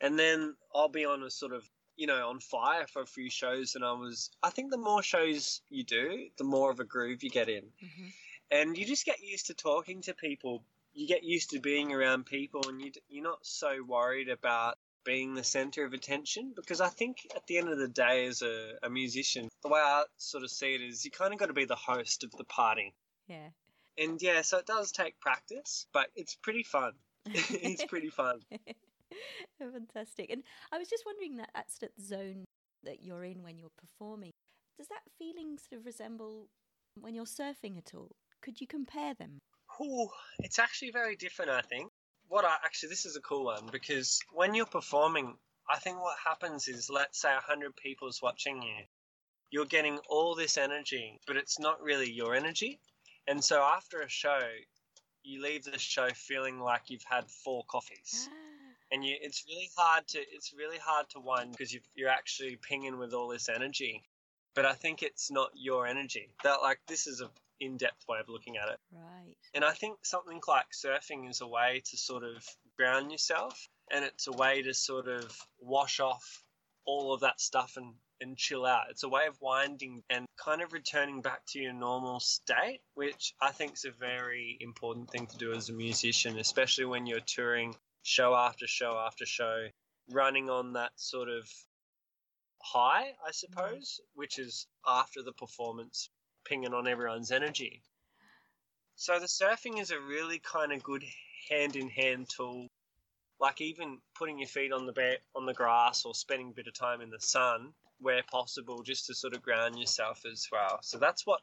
and 0.00 0.16
then 0.16 0.54
I'll 0.72 0.88
be 0.88 1.06
on 1.06 1.24
a 1.24 1.30
sort 1.30 1.52
of 1.54 1.68
you 2.00 2.06
know 2.06 2.30
on 2.30 2.40
fire 2.40 2.86
for 2.86 3.02
a 3.02 3.06
few 3.06 3.28
shows, 3.28 3.74
and 3.74 3.84
I 3.84 3.92
was 3.92 4.30
I 4.42 4.48
think 4.48 4.70
the 4.70 4.78
more 4.78 5.02
shows 5.02 5.60
you 5.68 5.84
do, 5.84 6.28
the 6.38 6.44
more 6.44 6.70
of 6.70 6.80
a 6.80 6.84
groove 6.84 7.22
you 7.22 7.30
get 7.30 7.50
in, 7.50 7.64
hmm 7.78 8.08
and 8.52 8.76
you 8.76 8.84
just 8.84 9.06
get 9.06 9.22
used 9.22 9.46
to 9.46 9.54
talking 9.54 10.02
to 10.02 10.14
people. 10.14 10.64
You 10.92 11.06
get 11.06 11.22
used 11.22 11.50
to 11.50 11.60
being 11.60 11.92
around 11.92 12.26
people, 12.26 12.62
and 12.68 12.80
you, 12.80 12.90
you're 13.08 13.22
not 13.22 13.46
so 13.46 13.84
worried 13.86 14.28
about 14.28 14.76
being 15.04 15.34
the 15.34 15.44
center 15.44 15.84
of 15.84 15.92
attention 15.92 16.52
because 16.56 16.80
I 16.80 16.88
think 16.88 17.28
at 17.36 17.46
the 17.46 17.58
end 17.58 17.68
of 17.68 17.78
the 17.78 17.86
day, 17.86 18.26
as 18.26 18.42
a, 18.42 18.72
a 18.82 18.90
musician, 18.90 19.48
the 19.62 19.68
way 19.68 19.80
I 19.80 20.02
sort 20.16 20.42
of 20.42 20.50
see 20.50 20.74
it 20.74 20.80
is 20.80 21.04
you 21.04 21.12
kind 21.12 21.32
of 21.32 21.38
got 21.38 21.46
to 21.46 21.52
be 21.52 21.64
the 21.64 21.76
host 21.76 22.24
of 22.24 22.32
the 22.32 22.44
party. 22.44 22.92
Yeah. 23.28 23.50
And 23.96 24.20
yeah, 24.20 24.42
so 24.42 24.58
it 24.58 24.66
does 24.66 24.90
take 24.90 25.20
practice, 25.20 25.86
but 25.92 26.08
it's 26.16 26.34
pretty 26.34 26.64
fun. 26.64 26.92
it's 27.34 27.84
pretty 27.84 28.10
fun. 28.10 28.40
Fantastic. 29.58 30.30
And 30.30 30.42
I 30.72 30.78
was 30.78 30.88
just 30.88 31.04
wondering 31.06 31.36
that 31.36 31.50
that 31.54 31.68
zone 32.00 32.44
that 32.84 33.02
you're 33.02 33.24
in 33.24 33.42
when 33.42 33.58
you're 33.58 33.70
performing, 33.78 34.30
does 34.78 34.88
that 34.88 35.02
feeling 35.18 35.58
sort 35.58 35.80
of 35.80 35.86
resemble 35.86 36.48
when 36.94 37.14
you're 37.14 37.24
surfing 37.24 37.78
at 37.78 37.94
all? 37.94 38.10
Could 38.42 38.60
you 38.60 38.66
compare 38.66 39.14
them? 39.14 39.38
Ooh, 39.80 40.08
it's 40.40 40.58
actually 40.58 40.90
very 40.90 41.16
different, 41.16 41.50
I 41.50 41.60
think. 41.62 41.90
What 42.28 42.44
I 42.44 42.54
actually, 42.64 42.90
this 42.90 43.06
is 43.06 43.16
a 43.16 43.20
cool 43.20 43.44
one 43.44 43.68
because 43.72 44.20
when 44.32 44.54
you're 44.54 44.66
performing, 44.66 45.34
I 45.68 45.78
think 45.78 46.00
what 46.00 46.16
happens 46.24 46.68
is, 46.68 46.88
let's 46.90 47.20
say 47.20 47.32
100 47.32 47.76
people's 47.76 48.20
watching 48.22 48.62
you, 48.62 48.84
you're 49.50 49.66
getting 49.66 49.98
all 50.08 50.34
this 50.34 50.56
energy, 50.56 51.18
but 51.26 51.36
it's 51.36 51.58
not 51.58 51.82
really 51.82 52.10
your 52.10 52.34
energy. 52.34 52.80
And 53.26 53.42
so 53.42 53.60
after 53.60 54.00
a 54.00 54.08
show, 54.08 54.40
you 55.22 55.42
leave 55.42 55.64
the 55.64 55.78
show 55.78 56.08
feeling 56.14 56.60
like 56.60 56.82
you've 56.88 57.04
had 57.04 57.28
four 57.28 57.64
coffees. 57.68 58.28
Ah. 58.30 58.49
And 58.92 59.04
you 59.04 59.16
it's 59.20 59.44
really 59.48 59.70
hard 59.76 60.06
to 60.08 60.18
it's 60.32 60.52
really 60.56 60.78
hard 60.78 61.06
to 61.10 61.20
wind 61.20 61.52
because 61.52 61.72
you 61.72 61.80
you're 61.94 62.08
actually 62.08 62.56
pinging 62.56 62.98
with 62.98 63.12
all 63.12 63.28
this 63.28 63.48
energy 63.48 64.02
but 64.54 64.64
i 64.64 64.72
think 64.72 65.02
it's 65.02 65.30
not 65.30 65.50
your 65.54 65.86
energy 65.86 66.28
that 66.44 66.62
like 66.62 66.78
this 66.88 67.06
is 67.06 67.20
a 67.20 67.28
in-depth 67.60 68.06
way 68.08 68.18
of 68.18 68.28
looking 68.28 68.56
at 68.56 68.68
it 68.68 68.78
right. 68.92 69.36
and 69.54 69.64
i 69.64 69.72
think 69.72 69.98
something 70.02 70.40
like 70.48 70.64
surfing 70.72 71.28
is 71.28 71.42
a 71.42 71.46
way 71.46 71.82
to 71.84 71.96
sort 71.96 72.24
of 72.24 72.42
ground 72.76 73.12
yourself 73.12 73.68
and 73.90 74.04
it's 74.04 74.26
a 74.28 74.32
way 74.32 74.62
to 74.62 74.72
sort 74.72 75.08
of 75.08 75.36
wash 75.60 76.00
off 76.00 76.42
all 76.86 77.12
of 77.12 77.20
that 77.20 77.40
stuff 77.40 77.74
and 77.76 77.92
and 78.20 78.36
chill 78.36 78.66
out. 78.66 78.84
It's 78.90 79.02
a 79.02 79.08
way 79.08 79.26
of 79.26 79.40
winding 79.40 80.02
and 80.10 80.26
kind 80.36 80.60
of 80.62 80.72
returning 80.72 81.22
back 81.22 81.40
to 81.48 81.58
your 81.58 81.72
normal 81.72 82.20
state, 82.20 82.80
which 82.94 83.34
I 83.40 83.50
think 83.50 83.74
is 83.74 83.84
a 83.84 83.90
very 83.90 84.58
important 84.60 85.10
thing 85.10 85.26
to 85.26 85.36
do 85.36 85.52
as 85.52 85.68
a 85.68 85.72
musician, 85.72 86.38
especially 86.38 86.84
when 86.84 87.06
you're 87.06 87.20
touring 87.20 87.74
show 88.02 88.34
after 88.34 88.66
show 88.66 88.98
after 89.06 89.26
show, 89.26 89.66
running 90.10 90.50
on 90.50 90.72
that 90.74 90.92
sort 90.96 91.28
of 91.28 91.48
high, 92.62 93.02
I 93.24 93.30
mm-hmm. 93.30 93.30
suppose, 93.32 94.00
which 94.14 94.38
is 94.38 94.66
after 94.86 95.22
the 95.22 95.32
performance, 95.32 96.10
pinging 96.44 96.74
on 96.74 96.88
everyone's 96.88 97.30
energy. 97.30 97.82
So 98.96 99.18
the 99.18 99.26
surfing 99.26 99.80
is 99.80 99.90
a 99.90 100.00
really 100.00 100.38
kind 100.40 100.72
of 100.72 100.82
good 100.82 101.04
hand 101.48 101.76
in 101.76 101.88
hand 101.88 102.28
tool. 102.28 102.68
Like 103.40 103.62
even 103.62 103.98
putting 104.14 104.38
your 104.38 104.48
feet 104.48 104.72
on 104.72 104.84
the 104.84 104.92
ba- 104.92 105.16
on 105.34 105.46
the 105.46 105.54
grass 105.54 106.04
or 106.04 106.14
spending 106.14 106.50
a 106.50 106.54
bit 106.54 106.66
of 106.66 106.74
time 106.74 107.00
in 107.00 107.08
the 107.08 107.20
sun 107.20 107.72
where 108.00 108.22
possible, 108.30 108.82
just 108.82 109.06
to 109.06 109.14
sort 109.14 109.34
of 109.34 109.42
ground 109.42 109.78
yourself 109.78 110.22
as 110.30 110.46
well. 110.52 110.78
So 110.82 110.98
that's 110.98 111.26
what 111.26 111.40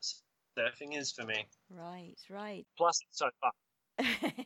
surfing 0.58 0.98
is 0.98 1.12
for 1.12 1.24
me. 1.24 1.46
Right, 1.70 2.16
right. 2.30 2.66
Plus, 2.78 3.00
it's 3.10 3.20
so 3.20 3.30
fun. 3.42 4.46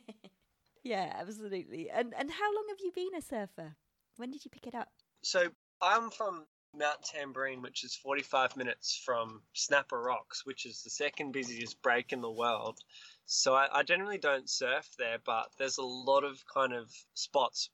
yeah, 0.82 1.12
absolutely. 1.18 1.90
And 1.90 2.14
and 2.18 2.30
how 2.30 2.54
long 2.54 2.66
have 2.70 2.78
you 2.80 2.92
been 2.92 3.14
a 3.16 3.22
surfer? 3.22 3.76
When 4.16 4.30
did 4.30 4.44
you 4.44 4.50
pick 4.50 4.66
it 4.66 4.74
up? 4.74 4.88
So 5.22 5.48
I'm 5.80 6.10
from 6.10 6.44
Mount 6.74 7.02
Tamborine, 7.02 7.62
which 7.62 7.84
is 7.84 7.94
45 7.96 8.56
minutes 8.56 9.00
from 9.04 9.42
Snapper 9.52 10.00
Rocks, 10.00 10.44
which 10.44 10.64
is 10.64 10.82
the 10.82 10.90
second 10.90 11.32
busiest 11.32 11.80
break 11.82 12.12
in 12.12 12.20
the 12.20 12.30
world. 12.30 12.78
So 13.26 13.54
I, 13.54 13.68
I 13.72 13.82
generally 13.82 14.18
don't 14.18 14.48
surf 14.48 14.88
there, 14.98 15.18
but 15.24 15.48
there's 15.58 15.78
a 15.78 15.84
lot 15.84 16.24
of 16.24 16.42
kind 16.52 16.72
of 16.72 16.90
spots 17.14 17.70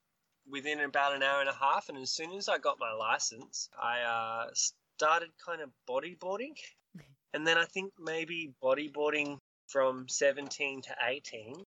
within 0.50 0.80
about 0.80 1.14
an 1.14 1.22
hour 1.22 1.40
and 1.40 1.48
a 1.48 1.54
half. 1.54 1.88
And 1.88 1.98
as 1.98 2.10
soon 2.10 2.32
as 2.32 2.48
I 2.48 2.58
got 2.58 2.78
my 2.80 2.92
license, 2.92 3.68
I 3.80 4.00
uh, 4.00 4.50
started 4.96 5.30
kind 5.44 5.60
of 5.62 5.70
bodyboarding. 5.88 6.54
And 7.34 7.46
then 7.46 7.58
I 7.58 7.66
think 7.66 7.92
maybe 8.00 8.54
bodyboarding 8.64 9.38
from 9.66 10.08
17 10.08 10.80
to 10.80 10.96
18. 11.06 11.62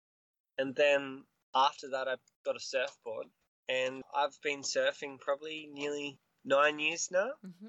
And 0.60 0.74
then 0.76 1.24
after 1.54 1.88
that, 1.90 2.06
I 2.06 2.16
got 2.44 2.56
a 2.56 2.60
surfboard. 2.60 3.26
And 3.68 4.02
I've 4.14 4.38
been 4.42 4.60
surfing 4.60 5.18
probably 5.20 5.68
nearly 5.72 6.18
nine 6.44 6.78
years 6.78 7.08
now. 7.10 7.30
hmm 7.42 7.68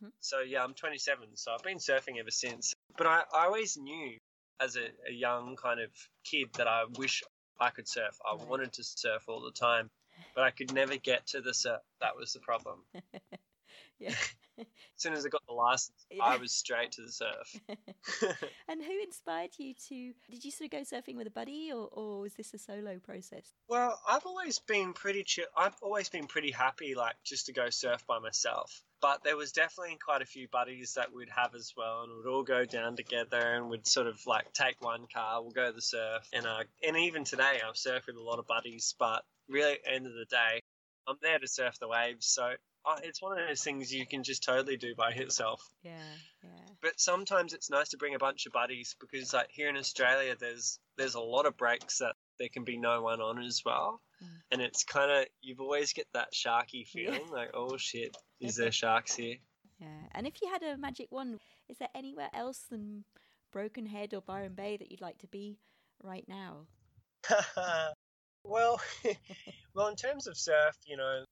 hmm 0.00 0.08
So 0.20 0.40
yeah, 0.40 0.62
I'm 0.62 0.74
27, 0.74 1.36
so 1.36 1.52
I've 1.52 1.64
been 1.64 1.78
surfing 1.78 2.18
ever 2.20 2.30
since. 2.30 2.74
But 2.96 3.06
I, 3.08 3.22
I 3.34 3.46
always 3.46 3.76
knew 3.76 4.18
as 4.60 4.76
a, 4.76 4.86
a 5.08 5.12
young 5.12 5.56
kind 5.56 5.80
of 5.80 5.90
kid 6.24 6.48
that 6.54 6.68
I 6.68 6.84
wish 6.98 7.24
I 7.60 7.70
could 7.70 7.88
surf. 7.88 8.16
I 8.24 8.34
Right. 8.36 8.48
wanted 8.48 8.72
to 8.74 8.84
surf 8.84 9.24
all 9.28 9.42
the 9.42 9.52
time, 9.52 9.90
but 10.34 10.44
I 10.44 10.50
could 10.50 10.72
never 10.72 10.96
get 10.98 11.26
to 11.28 11.40
the 11.40 11.54
surf. 11.54 11.80
That 12.00 12.16
was 12.16 12.32
the 12.34 12.40
problem. 12.40 12.84
yeah. 13.98 14.14
As 15.02 15.04
soon 15.04 15.14
as 15.14 15.26
I 15.26 15.30
got 15.30 15.44
the 15.48 15.52
license, 15.52 16.06
Yeah. 16.12 16.22
I 16.22 16.36
was 16.36 16.52
straight 16.52 16.92
to 16.92 17.02
the 17.02 17.10
surf. 17.10 17.60
and 18.68 18.80
who 18.80 19.02
inspired 19.02 19.50
you 19.58 19.74
to? 19.88 20.12
Did 20.30 20.44
you 20.44 20.52
sort 20.52 20.66
of 20.66 20.78
go 20.78 20.82
surfing 20.82 21.16
with 21.16 21.26
a 21.26 21.30
buddy, 21.32 21.72
or, 21.72 21.88
or 21.90 22.20
was 22.20 22.34
this 22.34 22.54
a 22.54 22.58
solo 22.58 23.00
process? 23.00 23.52
Well, 23.66 23.98
I've 24.08 24.24
always 24.24 24.60
been 24.60 24.92
pretty 24.92 25.24
chill. 25.24 25.46
I've 25.56 25.74
always 25.82 26.08
been 26.08 26.28
pretty 26.28 26.52
happy, 26.52 26.94
like 26.94 27.16
just 27.24 27.46
to 27.46 27.52
go 27.52 27.68
surf 27.68 28.06
by 28.06 28.20
myself. 28.20 28.80
But 29.00 29.24
there 29.24 29.36
was 29.36 29.50
definitely 29.50 29.98
quite 30.04 30.22
a 30.22 30.26
few 30.26 30.46
buddies 30.46 30.94
that 30.94 31.12
we'd 31.12 31.30
have 31.30 31.56
as 31.56 31.72
well, 31.76 32.04
and 32.04 32.12
we'd 32.16 32.30
all 32.30 32.44
go 32.44 32.64
down 32.64 32.94
together, 32.94 33.40
and 33.40 33.68
we'd 33.68 33.88
sort 33.88 34.06
of 34.06 34.24
like 34.24 34.52
take 34.52 34.76
one 34.78 35.06
car, 35.12 35.42
we'll 35.42 35.50
go 35.50 35.66
to 35.66 35.72
the 35.72 35.82
surf, 35.82 36.28
and 36.32 36.46
uh, 36.46 36.62
and 36.86 36.96
even 36.96 37.24
today 37.24 37.60
I've 37.66 37.74
surfed 37.74 38.06
with 38.06 38.14
a 38.14 38.22
lot 38.22 38.38
of 38.38 38.46
buddies. 38.46 38.94
But 39.00 39.24
really, 39.48 39.72
at 39.72 39.82
the 39.84 39.90
end 39.94 40.06
of 40.06 40.12
the 40.12 40.26
day, 40.26 40.60
I'm 41.08 41.16
there 41.20 41.40
to 41.40 41.48
surf 41.48 41.80
the 41.80 41.88
waves, 41.88 42.26
so 42.26 42.52
uh, 42.84 42.96
it's 43.02 43.22
one 43.22 43.38
of 43.38 43.46
those 43.46 43.62
things 43.62 43.92
you 43.92 44.06
can 44.06 44.22
just 44.24 44.42
totally 44.42 44.76
do 44.76 44.94
by 44.96 45.10
yourself. 45.14 45.62
Yeah, 45.82 45.92
yeah. 46.42 46.50
But 46.80 46.98
sometimes 47.00 47.52
it's 47.52 47.70
nice 47.70 47.90
to 47.90 47.96
bring 47.96 48.14
a 48.14 48.18
bunch 48.18 48.46
of 48.46 48.52
buddies 48.52 48.96
because, 49.00 49.32
like 49.32 49.50
here 49.50 49.68
in 49.68 49.76
Australia, 49.76 50.34
there's 50.38 50.78
there's 50.96 51.14
a 51.14 51.20
lot 51.20 51.46
of 51.46 51.56
breaks 51.56 51.98
that 51.98 52.14
there 52.38 52.48
can 52.48 52.64
be 52.64 52.76
no 52.76 53.02
one 53.02 53.20
on 53.20 53.42
as 53.42 53.62
well, 53.64 54.00
Mm. 54.22 54.26
and 54.52 54.62
it's 54.62 54.84
kind 54.84 55.10
of 55.10 55.26
you've 55.40 55.60
always 55.60 55.92
get 55.92 56.06
that 56.14 56.32
sharky 56.32 56.84
Yeah. 56.94 57.10
feeling, 57.12 57.30
like 57.30 57.50
oh 57.54 57.76
shit, 57.76 58.16
is 58.40 58.56
there 58.56 58.72
sharks 58.82 59.14
here? 59.14 59.36
Yeah. 59.80 59.88
And 60.12 60.26
if 60.26 60.40
you 60.42 60.48
had 60.48 60.62
a 60.62 60.76
magic 60.76 61.08
wand, 61.10 61.40
is 61.68 61.78
there 61.78 61.88
anywhere 61.94 62.30
else 62.32 62.64
than 62.70 63.04
Broken 63.52 63.86
Head 63.86 64.14
or 64.14 64.20
Byron 64.22 64.54
Bay 64.54 64.76
that 64.76 64.90
you'd 64.90 65.00
like 65.00 65.18
to 65.18 65.26
be 65.26 65.58
right 66.02 66.24
now? 66.28 66.66
well, 68.44 68.80
well, 69.74 69.88
in 69.88 69.96
terms 69.96 70.26
of 70.26 70.36
surf, 70.36 70.76
you 70.86 70.96
know, 70.96 71.24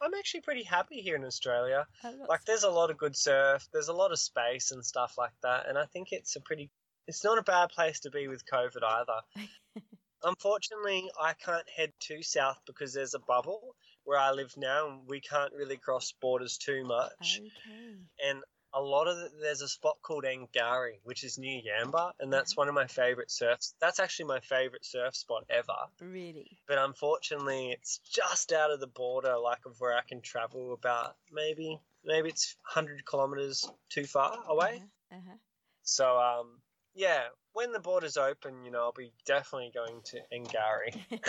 I'm 0.00 0.14
actually 0.14 0.42
pretty 0.42 0.62
happy 0.62 1.00
here 1.00 1.16
in 1.16 1.24
Australia. 1.24 1.86
Oh, 2.04 2.14
Like, 2.28 2.44
there's 2.44 2.64
a 2.64 2.70
lot 2.70 2.90
of 2.90 2.98
good 2.98 3.16
surf, 3.16 3.66
there's 3.72 3.88
a 3.88 3.92
lot 3.94 4.12
of 4.12 4.18
space 4.18 4.70
and 4.70 4.84
stuff 4.84 5.14
like 5.18 5.32
that, 5.42 5.68
and 5.68 5.78
I 5.78 5.86
think 5.86 6.12
it's 6.12 6.36
a 6.36 6.40
pretty, 6.40 6.70
it's 7.06 7.24
not 7.24 7.38
a 7.38 7.42
bad 7.42 7.70
place 7.70 8.00
to 8.00 8.10
be 8.10 8.28
with 8.28 8.44
COVID 8.46 8.82
either. 8.82 9.46
Unfortunately, 10.22 11.10
I 11.20 11.34
can't 11.34 11.68
head 11.68 11.92
too 12.00 12.22
south 12.22 12.58
because 12.66 12.92
there's 12.92 13.14
a 13.14 13.20
bubble 13.20 13.76
where 14.04 14.18
I 14.18 14.32
live 14.32 14.54
now, 14.56 14.88
and 14.88 15.00
we 15.08 15.20
can't 15.20 15.52
really 15.52 15.76
cross 15.76 16.12
borders 16.20 16.58
too 16.58 16.84
much. 16.84 17.40
okay. 17.40 17.96
And 18.28 18.42
a 18.76 18.80
lot 18.80 19.08
of 19.08 19.16
the, 19.16 19.30
there's 19.40 19.62
a 19.62 19.68
spot 19.68 19.96
called 20.02 20.24
Angourie, 20.24 21.00
which 21.02 21.24
is 21.24 21.38
near 21.38 21.60
Yamba, 21.62 22.12
and 22.20 22.30
that's 22.30 22.56
one 22.56 22.68
of 22.68 22.74
my 22.74 22.86
favorite 22.86 23.30
surfs. 23.30 23.74
That's 23.80 23.98
actually 23.98 24.26
my 24.26 24.40
favorite 24.40 24.84
surf 24.84 25.16
spot 25.16 25.44
ever. 25.48 25.72
Really? 26.00 26.58
But 26.68 26.78
unfortunately, 26.78 27.70
it's 27.70 27.98
just 27.98 28.52
out 28.52 28.70
of 28.70 28.80
the 28.80 28.86
border, 28.86 29.36
like 29.42 29.64
of 29.64 29.80
where 29.80 29.96
I 29.96 30.02
can 30.06 30.20
travel 30.20 30.74
about 30.74 31.16
maybe 31.32 31.80
maybe 32.04 32.28
it's 32.28 32.54
100 32.74 33.04
kilometers 33.06 33.68
too 33.88 34.04
far 34.04 34.38
away. 34.46 34.82
Uh-huh, 35.10 35.16
uh-huh. 35.16 35.36
So, 35.82 36.18
um, 36.18 36.60
yeah, 36.94 37.22
when 37.54 37.72
the 37.72 37.80
borders 37.80 38.18
open, 38.18 38.62
you 38.64 38.70
know, 38.70 38.82
I'll 38.82 38.92
be 38.92 39.12
definitely 39.24 39.72
going 39.74 40.02
to 40.04 40.18
Angourie. 40.32 40.94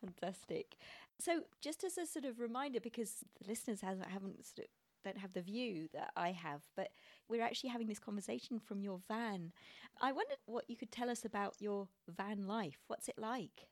Fantastic. 0.00 0.76
So, 1.18 1.42
just 1.60 1.82
as 1.84 1.98
a 1.98 2.06
sort 2.06 2.24
of 2.24 2.40
reminder, 2.40 2.80
because 2.80 3.24
the 3.40 3.48
listeners 3.48 3.80
haven't, 3.80 4.08
haven't 4.08 4.44
sort 4.44 4.66
of 4.66 4.79
don't 5.02 5.18
have 5.18 5.32
the 5.32 5.42
view 5.42 5.88
that 5.94 6.10
I 6.16 6.32
have, 6.32 6.62
but 6.76 6.88
we're 7.28 7.42
actually 7.42 7.70
having 7.70 7.86
this 7.86 7.98
conversation 7.98 8.58
from 8.58 8.82
your 8.82 9.00
van. 9.08 9.52
I 10.00 10.12
wondered 10.12 10.38
what 10.46 10.68
you 10.68 10.76
could 10.76 10.92
tell 10.92 11.10
us 11.10 11.24
about 11.24 11.54
your 11.60 11.88
van 12.08 12.46
life. 12.46 12.78
What's 12.86 13.08
it 13.08 13.18
like? 13.18 13.68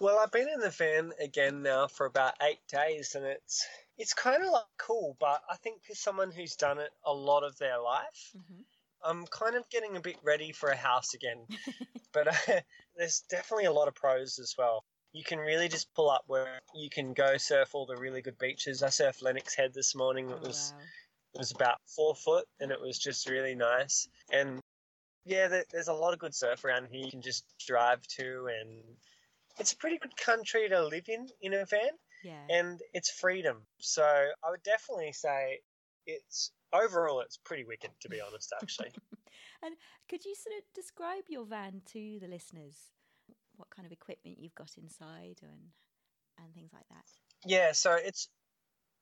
Well, 0.00 0.18
I've 0.18 0.30
been 0.30 0.48
in 0.48 0.60
the 0.60 0.70
van 0.70 1.12
again 1.20 1.62
now 1.62 1.88
for 1.88 2.06
about 2.06 2.34
eight 2.40 2.66
days, 2.68 3.14
and 3.14 3.24
it's 3.24 3.66
it's 3.98 4.14
kind 4.14 4.42
of 4.42 4.50
like 4.50 4.64
cool. 4.78 5.16
But 5.18 5.42
I 5.50 5.56
think 5.56 5.82
for 5.84 5.94
someone 5.94 6.30
who's 6.30 6.54
done 6.56 6.78
it 6.78 6.90
a 7.04 7.12
lot 7.12 7.42
of 7.42 7.58
their 7.58 7.80
life, 7.80 8.32
Mm-hmm. 8.36 8.62
I'm 9.04 9.26
kind 9.26 9.56
of 9.56 9.68
getting 9.68 9.96
a 9.96 10.00
bit 10.00 10.16
ready 10.22 10.52
for 10.52 10.68
a 10.68 10.76
house 10.76 11.14
again. 11.14 11.46
but 12.12 12.28
uh, 12.28 12.60
there's 12.96 13.20
definitely 13.28 13.64
a 13.64 13.72
lot 13.72 13.88
of 13.88 13.94
pros 13.94 14.38
as 14.38 14.54
well. 14.56 14.84
You 15.12 15.24
can 15.24 15.38
really 15.38 15.68
just 15.68 15.92
pull 15.94 16.10
up 16.10 16.24
where 16.26 16.60
you 16.74 16.88
can 16.88 17.12
go 17.12 17.36
surf 17.36 17.74
all 17.74 17.84
the 17.86 17.96
really 17.96 18.22
good 18.22 18.38
beaches. 18.38 18.82
I 18.82 18.88
surfed 18.88 19.22
Lennox 19.22 19.54
Head 19.54 19.74
this 19.74 19.94
morning. 19.94 20.30
It 20.30 20.38
Oh, 20.42 20.46
was 20.46 20.72
wow. 20.74 20.82
it 21.34 21.38
was 21.38 21.50
about 21.52 21.80
four 21.86 22.14
foot, 22.14 22.46
and 22.60 22.70
it 22.70 22.80
was 22.80 22.98
just 22.98 23.28
really 23.28 23.54
nice. 23.54 24.08
And 24.30 24.60
yeah, 25.24 25.62
there's 25.70 25.88
a 25.88 25.92
lot 25.94 26.12
of 26.14 26.18
good 26.18 26.34
surf 26.34 26.64
around 26.64 26.88
here. 26.90 27.04
You 27.04 27.10
can 27.10 27.22
just 27.22 27.44
drive 27.66 28.06
to, 28.18 28.48
and 28.60 28.82
it's 29.58 29.72
a 29.72 29.76
pretty 29.76 29.98
good 29.98 30.16
country 30.16 30.68
to 30.68 30.82
live 30.86 31.08
in 31.08 31.28
in 31.42 31.52
a 31.54 31.64
van, 31.66 31.90
Yeah. 32.24 32.46
and 32.48 32.80
it's 32.94 33.10
freedom. 33.10 33.66
So 33.80 34.02
I 34.04 34.50
would 34.50 34.62
definitely 34.62 35.12
say 35.12 35.60
it's 36.06 36.52
overall 36.72 37.20
it's 37.20 37.36
pretty 37.36 37.64
wicked 37.64 37.90
to 38.00 38.08
be 38.08 38.20
honest. 38.20 38.52
Actually, 38.62 38.92
and 39.62 39.76
could 40.08 40.24
you 40.24 40.34
sort 40.34 40.56
of 40.56 40.64
describe 40.74 41.24
your 41.28 41.44
van 41.44 41.82
to 41.92 42.18
the 42.18 42.28
listeners? 42.28 42.91
What 43.62 43.70
kind 43.70 43.86
of 43.86 43.92
equipment 43.92 44.38
you've 44.40 44.54
got 44.56 44.70
inside 44.76 45.38
and 45.42 45.70
and 46.38 46.52
things 46.54 46.72
like 46.72 46.88
that? 46.90 47.04
yeah. 47.46 47.70
So 47.72 47.94
it's 47.94 48.28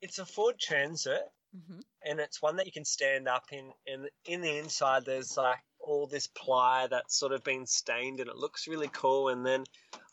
it's 0.03 0.19
a 0.19 0.27
Ford 0.27 0.59
Transit, 0.59 1.23
Mm-hmm. 1.57 1.81
and 2.05 2.21
it's 2.21 2.41
one 2.41 2.55
that 2.57 2.67
you 2.67 2.71
can 2.73 2.85
stand 2.85 3.27
up 3.27 3.47
in 3.51 3.73
and 3.85 4.09
in 4.25 4.41
the 4.41 4.57
inside 4.59 5.05
there's 5.05 5.37
like 5.37 5.59
all 5.81 6.07
this 6.07 6.29
ply 6.29 6.87
that's 6.89 7.19
sort 7.19 7.33
of 7.33 7.43
been 7.43 7.67
stained 7.67 8.21
and 8.21 8.29
it 8.31 8.37
looks 8.37 8.69
really 8.69 8.89
cool 8.93 9.31
and 9.31 9.45
then 9.45 9.65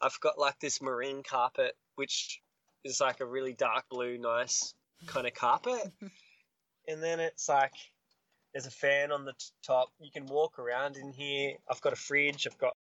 i've 0.02 0.20
got 0.20 0.40
like 0.40 0.60
this 0.60 0.82
marine 0.82 1.22
carpet 1.22 1.74
which 1.94 2.42
is 2.84 3.00
like 3.00 3.20
a 3.20 3.26
really 3.26 3.54
dark 3.54 3.86
blue 3.88 4.18
nice 4.18 4.74
kind 5.06 5.28
of 5.28 5.34
carpet 5.36 5.92
and 6.88 7.04
then 7.04 7.20
it's 7.20 7.48
like 7.48 7.74
there's 8.52 8.66
a 8.66 8.72
fan 8.72 9.12
on 9.12 9.24
the 9.24 9.34
t- 9.34 9.46
top 9.62 9.90
you 10.00 10.10
can 10.10 10.26
walk 10.26 10.58
around 10.58 10.98
in 10.98 11.12
here 11.12 11.52
i've 11.70 11.82
got 11.82 11.94
a 11.94 11.98
fridge 11.98 12.48
i've 12.48 12.58
got 12.58 12.76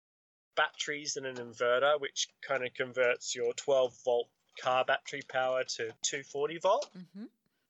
batteries 0.56 1.18
and 1.18 1.26
an 1.26 1.36
inverter 1.36 1.99
which 1.99 2.28
kind 2.47 2.66
of 2.66 2.74
converts 2.74 3.36
your 3.36 3.53
12 3.53 3.93
volt 4.06 4.28
car 4.62 4.86
battery 4.86 5.22
power 5.28 5.64
to 5.64 5.88
240 6.03 6.58
volt 6.60 6.89
Mm-hmm. 6.97 7.26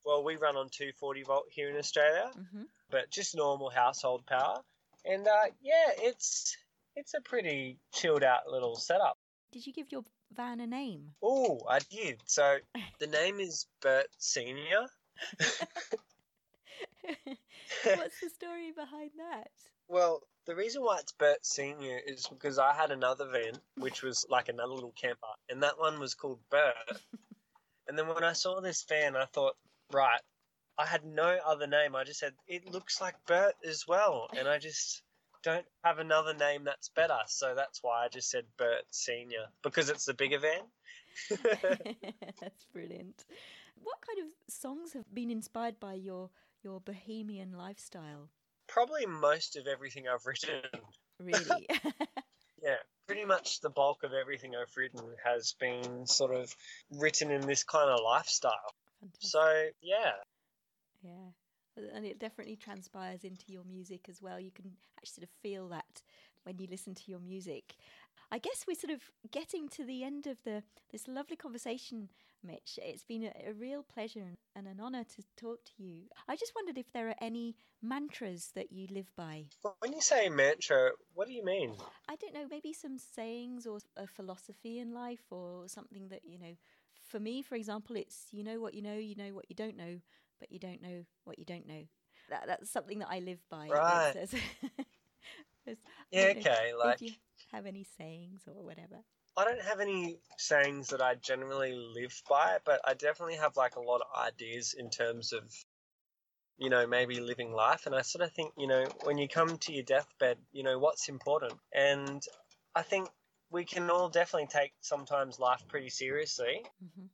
well, 0.06 0.24
we 0.24 0.36
run 0.36 0.56
on 0.56 0.70
240 0.70 1.24
volt 1.24 1.46
here 1.50 1.70
in 1.70 1.78
Australia, 1.78 2.30
Mm-hmm. 2.38 2.64
but 2.92 3.10
just 3.10 3.36
normal 3.36 3.70
household 3.70 4.26
power. 4.26 4.60
And 5.04 5.28
uh, 5.28 5.48
yeah, 5.62 5.92
it's 5.98 6.56
it's 6.96 7.14
a 7.14 7.22
pretty 7.22 7.78
chilled 7.94 8.24
out 8.24 8.48
little 8.48 8.76
setup. 8.76 9.18
Did 9.52 9.66
you 9.68 9.74
give 9.74 9.92
your 9.92 10.04
van 10.36 10.60
a 10.60 10.68
name? 10.68 11.12
Oh, 11.24 11.60
I 11.70 11.80
did. 11.80 12.22
So 12.26 12.58
the 13.00 13.08
name 13.08 13.40
is 13.40 13.66
Bert 13.82 14.08
Senior. 14.18 14.86
What's 17.86 18.20
the 18.22 18.30
story 18.30 18.72
behind 18.76 19.12
that? 19.18 19.50
well, 19.88 20.22
the 20.46 20.56
reason 20.56 20.84
why 20.84 21.00
it's 21.00 21.12
Bert 21.12 21.46
Senior 21.46 22.00
is 22.06 22.28
because 22.28 22.60
I 22.60 22.74
had 22.74 22.92
another 22.92 23.28
van, 23.32 23.54
which 23.78 24.04
was 24.04 24.26
like 24.30 24.50
another 24.50 24.74
little 24.74 24.94
camper, 25.00 25.28
and 25.50 25.64
that 25.64 25.80
one 25.80 26.00
was 26.00 26.14
called 26.14 26.40
Bert. 26.50 26.76
and 27.88 27.98
then 27.98 28.08
when 28.08 28.24
I 28.24 28.34
saw 28.34 28.62
this 28.62 28.84
van, 28.88 29.16
I 29.16 29.26
thought, 29.26 29.56
right, 29.92 30.22
I 30.78 30.86
had 30.86 31.06
no 31.06 31.38
other 31.46 31.68
name. 31.68 31.96
I 31.96 32.04
just 32.04 32.20
said 32.20 32.34
it 32.48 32.72
looks 32.72 33.02
like 33.02 33.16
Bert 33.26 33.56
as 33.68 33.88
well, 33.88 34.30
and 34.38 34.48
I 34.48 34.60
just 34.60 35.02
don't 35.44 35.66
have 35.84 36.00
another 36.00 36.34
name 36.34 36.64
that's 36.64 36.90
better. 36.90 37.20
So 37.28 37.54
that's 37.56 37.82
why 37.84 38.06
I 38.06 38.08
just 38.10 38.30
said 38.30 38.46
Bert 38.58 38.84
Senior 38.92 39.46
because 39.64 39.90
it's 39.90 40.06
the 40.06 40.14
bigger 40.14 40.40
van. 40.40 40.62
That's 42.42 42.66
brilliant. 42.74 43.24
What 43.82 43.98
kind 44.02 44.20
of 44.20 44.54
songs 44.54 44.94
have 44.94 45.14
been 45.14 45.32
inspired 45.32 45.80
by 45.80 45.94
your 45.94 46.30
your 46.64 46.82
bohemian 46.82 47.54
lifestyle? 47.54 48.30
Probably 48.76 49.06
most 49.06 49.56
of 49.56 49.68
everything 49.68 50.04
I've 50.14 50.26
written. 50.26 50.60
Really? 51.20 51.68
Yeah, 52.64 52.78
pretty 53.06 53.26
much 53.26 53.62
the 53.62 53.70
bulk 53.70 54.04
of 54.04 54.12
everything 54.12 54.54
I've 54.56 54.76
written 54.76 55.02
has 55.24 55.54
been 55.60 56.08
sort 56.08 56.36
of 56.36 56.56
written 56.90 57.30
in 57.30 57.42
this 57.42 57.64
kind 57.64 57.92
of 57.92 58.00
lifestyle. 58.04 58.74
Fantastic. 59.00 59.30
So 59.30 59.66
yeah, 59.84 60.14
Yeah. 61.04 61.86
And 61.94 62.06
it 62.06 62.20
definitely 62.20 62.56
transpires 62.56 63.24
into 63.24 63.52
your 63.52 63.64
music 63.66 64.08
as 64.10 64.20
well. 64.20 64.40
You 64.40 64.50
can 64.50 64.72
actually 64.98 65.12
sort 65.12 65.24
of 65.24 65.30
feel 65.44 65.68
that 65.70 66.02
when 66.44 66.58
you 66.58 66.68
listen 66.72 66.96
to 66.96 67.04
your 67.06 67.20
music. 67.20 67.76
I 68.32 68.40
guess 68.40 68.66
we're 68.68 68.76
sort 68.76 68.94
of 68.94 69.02
getting 69.30 69.70
to 69.70 69.86
the 69.86 70.04
end 70.04 70.26
of 70.26 70.38
the 70.44 70.64
this 70.92 71.08
lovely 71.08 71.36
conversation, 71.36 72.10
Mitch. 72.46 72.80
It's 72.82 73.04
been 73.04 73.24
a, 73.24 73.50
a 73.50 73.54
real 73.54 73.84
pleasure 73.84 74.26
and 74.56 74.68
an 74.68 74.80
honour 74.80 75.04
to 75.04 75.24
talk 75.36 75.60
to 75.78 75.84
you. 75.84 76.04
I 76.28 76.36
just 76.36 76.54
wondered 76.56 76.78
if 76.78 76.92
there 76.94 77.10
are 77.10 77.16
any 77.22 77.56
mantras 77.82 78.52
that 78.56 78.72
you 78.72 78.88
live 78.90 79.12
by. 79.16 79.46
when 79.80 79.94
you 79.94 80.02
say 80.02 80.30
mantra, 80.30 80.88
uh, 80.88 80.90
what 81.14 81.28
do 81.28 81.34
you 81.34 81.44
mean? 81.44 81.74
I 82.08 82.16
don't 82.16 82.34
know, 82.34 82.48
maybe 82.50 82.74
some 82.74 82.98
sayings 82.98 83.66
or 83.66 83.80
a 83.98 84.08
philosophy 84.08 84.80
in 84.80 84.94
life 84.94 85.24
or 85.32 85.68
something 85.68 86.10
that, 86.10 86.22
you 86.26 86.40
know, 86.40 86.56
for 87.10 87.20
me, 87.20 87.42
for 87.42 87.56
example, 87.56 87.96
it's 87.96 88.28
you 88.32 88.44
know 88.44 88.60
what 88.60 88.74
you 88.74 88.82
know, 88.82 88.96
you 88.96 89.16
know 89.16 89.30
what 89.34 89.46
you 89.50 89.56
don't 89.56 89.78
know, 89.78 90.00
but 90.40 90.52
you 90.52 90.60
don't 90.60 90.82
know 90.82 91.06
what 91.24 91.38
you 91.40 91.46
don't 91.46 91.68
know. 91.68 91.84
That, 92.30 92.46
that's 92.48 92.70
something 92.72 93.00
that 93.00 93.10
I 93.12 93.20
live 93.20 93.40
by. 93.50 93.70
Right. 93.70 94.16
it's- 94.16 94.34
it's- 95.66 95.78
Yeah, 96.12 96.34
know 96.34 96.40
okay. 96.40 96.72
if 96.72 96.78
Like 96.78 97.02
you 97.02 97.12
have 97.52 97.66
any 97.66 97.86
sayings 97.98 98.42
or 98.48 98.64
whatever. 98.64 99.04
I 99.38 99.44
don't 99.46 99.62
have 99.62 99.80
any 99.80 100.18
sayings 100.38 100.90
that 100.90 101.02
I 101.02 101.16
generally 101.16 101.74
live 101.74 102.22
by, 102.30 102.58
but 102.66 102.82
I 102.86 102.94
definitely 102.94 103.36
have 103.36 103.58
like 103.58 103.76
a 103.76 103.82
lot 103.82 104.02
of 104.02 104.08
ideas 104.28 104.76
in 104.78 104.90
terms 104.90 105.34
of 105.34 105.44
you 106.58 106.70
know, 106.70 106.88
maybe 106.88 107.20
living 107.20 107.52
life. 107.52 107.86
And 107.86 107.94
I 107.94 108.02
sort 108.02 108.24
of 108.24 108.32
think, 108.32 108.54
you 108.58 108.66
know, 108.66 108.86
when 109.04 109.18
you 109.18 109.28
come 109.28 109.58
to 109.58 109.74
your 109.74 109.84
deathbed, 109.84 110.38
you 110.54 110.64
know, 110.64 110.80
what's 110.80 111.10
important? 111.10 111.52
And 111.74 112.24
I 112.74 112.82
think 112.82 113.10
we 113.52 113.66
can 113.66 113.90
all 113.90 114.08
definitely 114.08 114.48
take 114.48 114.72
sometimes 114.80 115.38
life 115.38 115.62
pretty 115.68 115.90
seriously. 115.90 116.64
Hmm 116.96 117.08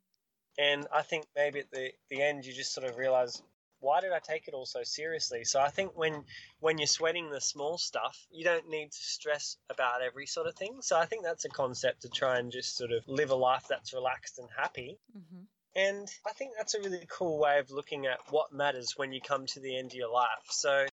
and 0.57 0.87
I 0.93 1.01
think 1.01 1.25
maybe 1.35 1.59
at 1.59 1.71
the 1.71 1.91
the 2.09 2.21
end 2.21 2.45
you 2.45 2.53
just 2.53 2.73
sort 2.73 2.87
of 2.87 2.97
realize 2.97 3.41
why 3.81 3.99
did 4.01 4.11
I 4.11 4.19
take 4.19 4.47
it 4.47 4.53
all 4.53 4.65
so 4.65 4.83
seriously? 4.83 5.43
So 5.43 5.59
I 5.59 5.69
think 5.69 5.97
when 5.97 6.23
when 6.59 6.77
you're 6.77 6.87
sweating 6.87 7.29
the 7.29 7.41
small 7.41 7.77
stuff, 7.77 8.17
you 8.31 8.43
don't 8.43 8.69
need 8.69 8.91
to 8.91 9.03
stress 9.03 9.57
about 9.69 10.01
every 10.01 10.25
sort 10.25 10.47
of 10.47 10.55
thing. 10.55 10.77
So 10.81 10.97
I 10.97 11.05
think 11.05 11.23
that's 11.23 11.45
a 11.45 11.49
concept 11.49 12.03
to 12.03 12.09
try 12.09 12.37
and 12.39 12.51
just 12.51 12.77
sort 12.77 12.91
of 12.91 13.03
live 13.07 13.31
a 13.31 13.35
life 13.35 13.65
that's 13.67 13.93
relaxed 13.93 14.39
and 14.39 14.47
happy. 14.55 14.97
hmm 15.13 15.43
And 15.75 16.07
I 16.27 16.33
think 16.33 16.51
that's 16.57 16.75
a 16.75 16.79
really 16.81 17.07
cool 17.09 17.39
way 17.39 17.59
of 17.59 17.71
looking 17.71 18.05
at 18.05 18.19
what 18.29 18.53
matters 18.53 18.93
when 18.97 19.11
you 19.11 19.21
come 19.21 19.45
to 19.47 19.59
the 19.59 19.77
end 19.77 19.91
of 19.91 19.95
your 19.95 20.11
life. 20.11 20.45
So 20.49 20.85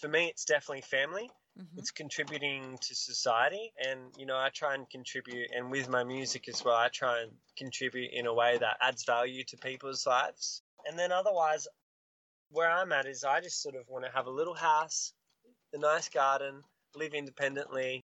for 0.00 0.08
me, 0.08 0.26
it's 0.28 0.44
definitely 0.44 0.82
family 0.82 1.30
hmm 1.56 1.64
it's 1.76 1.90
contributing 1.90 2.78
to 2.80 2.94
society 2.94 3.72
and 3.84 4.00
you 4.16 4.26
know 4.26 4.36
i 4.36 4.48
try 4.54 4.74
and 4.74 4.88
contribute 4.90 5.50
and 5.54 5.70
with 5.70 5.88
my 5.88 6.04
music 6.04 6.48
as 6.48 6.64
well 6.64 6.76
i 6.76 6.88
try 6.88 7.22
and 7.22 7.32
contribute 7.56 8.10
in 8.12 8.26
a 8.26 8.34
way 8.34 8.56
that 8.58 8.76
adds 8.80 9.04
value 9.04 9.42
to 9.44 9.56
people's 9.56 10.06
lives 10.06 10.62
and 10.86 10.98
then 10.98 11.10
otherwise 11.12 11.66
where 12.50 12.70
i'm 12.70 12.92
at 12.92 13.06
is 13.06 13.24
i 13.24 13.40
just 13.40 13.62
sort 13.62 13.74
of 13.74 13.82
want 13.88 14.04
to 14.04 14.10
have 14.12 14.26
a 14.26 14.30
little 14.30 14.54
house 14.54 15.12
a 15.72 15.78
nice 15.78 16.08
garden 16.08 16.62
live 16.96 17.14
independently 17.14 18.02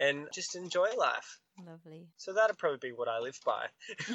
and 0.00 0.26
just 0.32 0.56
enjoy 0.56 0.88
life 0.96 1.38
Lovely. 1.66 2.06
so 2.16 2.32
that'd 2.32 2.56
probably 2.58 2.90
be 2.90 2.92
what 2.94 3.08
i 3.08 3.18
live 3.18 3.38
by 3.44 3.66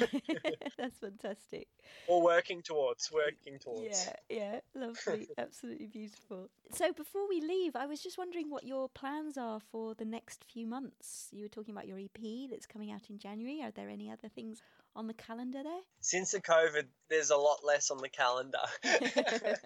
That's 0.78 0.98
fantastic. 0.98 1.68
or 2.08 2.22
working 2.22 2.62
towards 2.62 3.10
working 3.12 3.58
towards 3.60 4.06
Yeah, 4.28 4.36
yeah, 4.36 4.60
lovely, 4.74 5.28
absolutely 5.38 5.86
beautiful. 5.86 6.48
So 6.72 6.92
before 6.92 7.28
we 7.28 7.40
leave, 7.40 7.76
I 7.76 7.86
was 7.86 8.00
just 8.02 8.18
wondering 8.18 8.50
what 8.50 8.64
your 8.64 8.88
plans 8.88 9.38
are 9.38 9.60
for 9.60 9.94
the 9.94 10.04
next 10.04 10.44
few 10.52 10.66
months. 10.66 11.28
You 11.32 11.44
were 11.44 11.48
talking 11.48 11.72
about 11.74 11.86
your 11.86 11.98
EP 11.98 12.50
that's 12.50 12.66
coming 12.66 12.90
out 12.90 13.08
in 13.08 13.18
January. 13.18 13.62
Are 13.62 13.70
there 13.70 13.88
any 13.88 14.10
other 14.10 14.28
things 14.28 14.60
on 14.98 15.06
the 15.06 15.14
calendar 15.14 15.62
there? 15.62 15.80
since 16.00 16.32
the 16.32 16.40
covid 16.40 16.84
there's 17.08 17.30
a 17.30 17.36
lot 17.36 17.60
less 17.64 17.90
on 17.90 17.98
the 17.98 18.08
calendar 18.08 18.58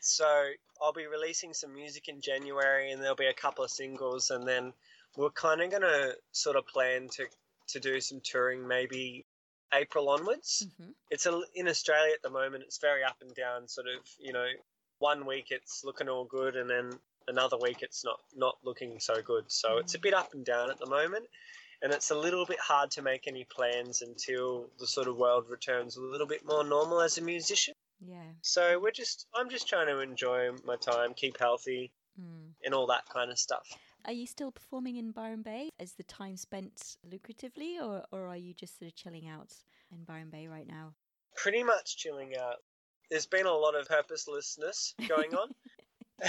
So 0.00 0.26
I'll 0.80 0.92
be 0.92 1.06
releasing 1.06 1.52
some 1.52 1.74
music 1.74 2.08
in 2.08 2.20
January, 2.20 2.92
and 2.92 3.02
there'll 3.02 3.16
be 3.16 3.26
a 3.26 3.34
couple 3.34 3.64
of 3.64 3.70
singles, 3.70 4.30
and 4.30 4.46
then 4.46 4.72
we're 5.16 5.30
kind 5.30 5.60
of 5.60 5.70
gonna 5.70 6.12
sort 6.32 6.56
of 6.56 6.66
plan 6.66 7.08
to 7.12 7.26
to 7.68 7.80
do 7.80 8.00
some 8.00 8.20
touring, 8.24 8.66
maybe 8.66 9.26
April 9.74 10.08
onwards. 10.08 10.66
Mm-hmm. 10.66 10.90
It's 11.10 11.26
a, 11.26 11.42
in 11.54 11.68
Australia 11.68 12.12
at 12.14 12.22
the 12.22 12.30
moment. 12.30 12.64
It's 12.64 12.78
very 12.78 13.04
up 13.04 13.16
and 13.20 13.34
down. 13.34 13.68
Sort 13.68 13.86
of, 13.88 14.00
you 14.18 14.32
know, 14.32 14.46
one 14.98 15.26
week 15.26 15.48
it's 15.50 15.84
looking 15.84 16.08
all 16.08 16.24
good, 16.24 16.56
and 16.56 16.70
then 16.70 16.90
another 17.26 17.58
week 17.58 17.82
it's 17.82 18.04
not 18.04 18.20
not 18.34 18.56
looking 18.64 19.00
so 19.00 19.20
good. 19.20 19.44
So 19.48 19.78
it's 19.78 19.94
a 19.94 19.98
bit 19.98 20.14
up 20.14 20.32
and 20.32 20.44
down 20.44 20.70
at 20.70 20.78
the 20.78 20.86
moment, 20.86 21.26
and 21.82 21.92
it's 21.92 22.10
a 22.10 22.14
little 22.18 22.44
bit 22.46 22.58
hard 22.60 22.90
to 22.92 23.02
make 23.02 23.26
any 23.26 23.44
plans 23.44 24.02
until 24.02 24.68
the 24.78 24.86
sort 24.86 25.08
of 25.08 25.16
world 25.16 25.46
returns 25.48 25.96
a 25.96 26.00
little 26.00 26.26
bit 26.26 26.44
more 26.46 26.64
normal 26.64 27.00
as 27.00 27.18
a 27.18 27.22
musician. 27.22 27.74
Yeah. 28.00 28.22
So 28.42 28.78
we're 28.80 28.90
just 28.92 29.26
I'm 29.34 29.50
just 29.50 29.68
trying 29.68 29.86
to 29.88 30.00
enjoy 30.00 30.50
my 30.64 30.76
time, 30.76 31.14
keep 31.14 31.38
healthy, 31.38 31.92
Mm. 32.20 32.50
and 32.64 32.74
all 32.74 32.88
that 32.88 33.04
kind 33.08 33.30
of 33.30 33.38
stuff. 33.38 33.68
Are 34.04 34.12
you 34.12 34.26
still 34.26 34.50
performing 34.50 34.96
in 34.96 35.12
Byron 35.12 35.42
Bay? 35.42 35.70
Is 35.78 35.92
the 35.92 36.02
time 36.02 36.36
spent 36.36 36.96
lucratively, 37.08 37.80
or, 37.80 38.04
or 38.10 38.26
are 38.26 38.36
you 38.36 38.54
just 38.54 38.76
sort 38.76 38.90
of 38.90 38.96
chilling 38.96 39.28
out 39.28 39.52
in 39.92 40.02
Byron 40.02 40.28
Bay 40.30 40.48
right 40.48 40.66
now? 40.66 40.94
Pretty 41.36 41.62
much 41.62 41.96
chilling 41.96 42.36
out. 42.36 42.56
There's 43.08 43.26
been 43.26 43.46
a 43.46 43.52
lot 43.52 43.76
of 43.76 43.86
purposelessness 43.86 44.94
going 45.08 45.32
on. 45.36 45.54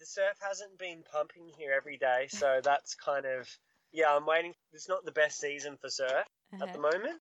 the 0.00 0.06
surf 0.06 0.36
hasn't 0.40 0.78
been 0.78 1.02
pumping 1.12 1.50
here 1.58 1.72
every 1.76 1.98
day, 1.98 2.26
so 2.28 2.60
that's 2.64 2.94
kind 2.94 3.26
of 3.26 3.48
yeah. 3.92 4.14
I'm 4.14 4.26
waiting. 4.26 4.54
It's 4.72 4.88
not 4.88 5.04
the 5.04 5.12
best 5.12 5.38
season 5.40 5.76
for 5.80 5.90
surf 5.90 6.24
at 6.54 6.72
the 6.72 6.78
Uh-huh. 6.78 6.90
moment, 6.92 7.20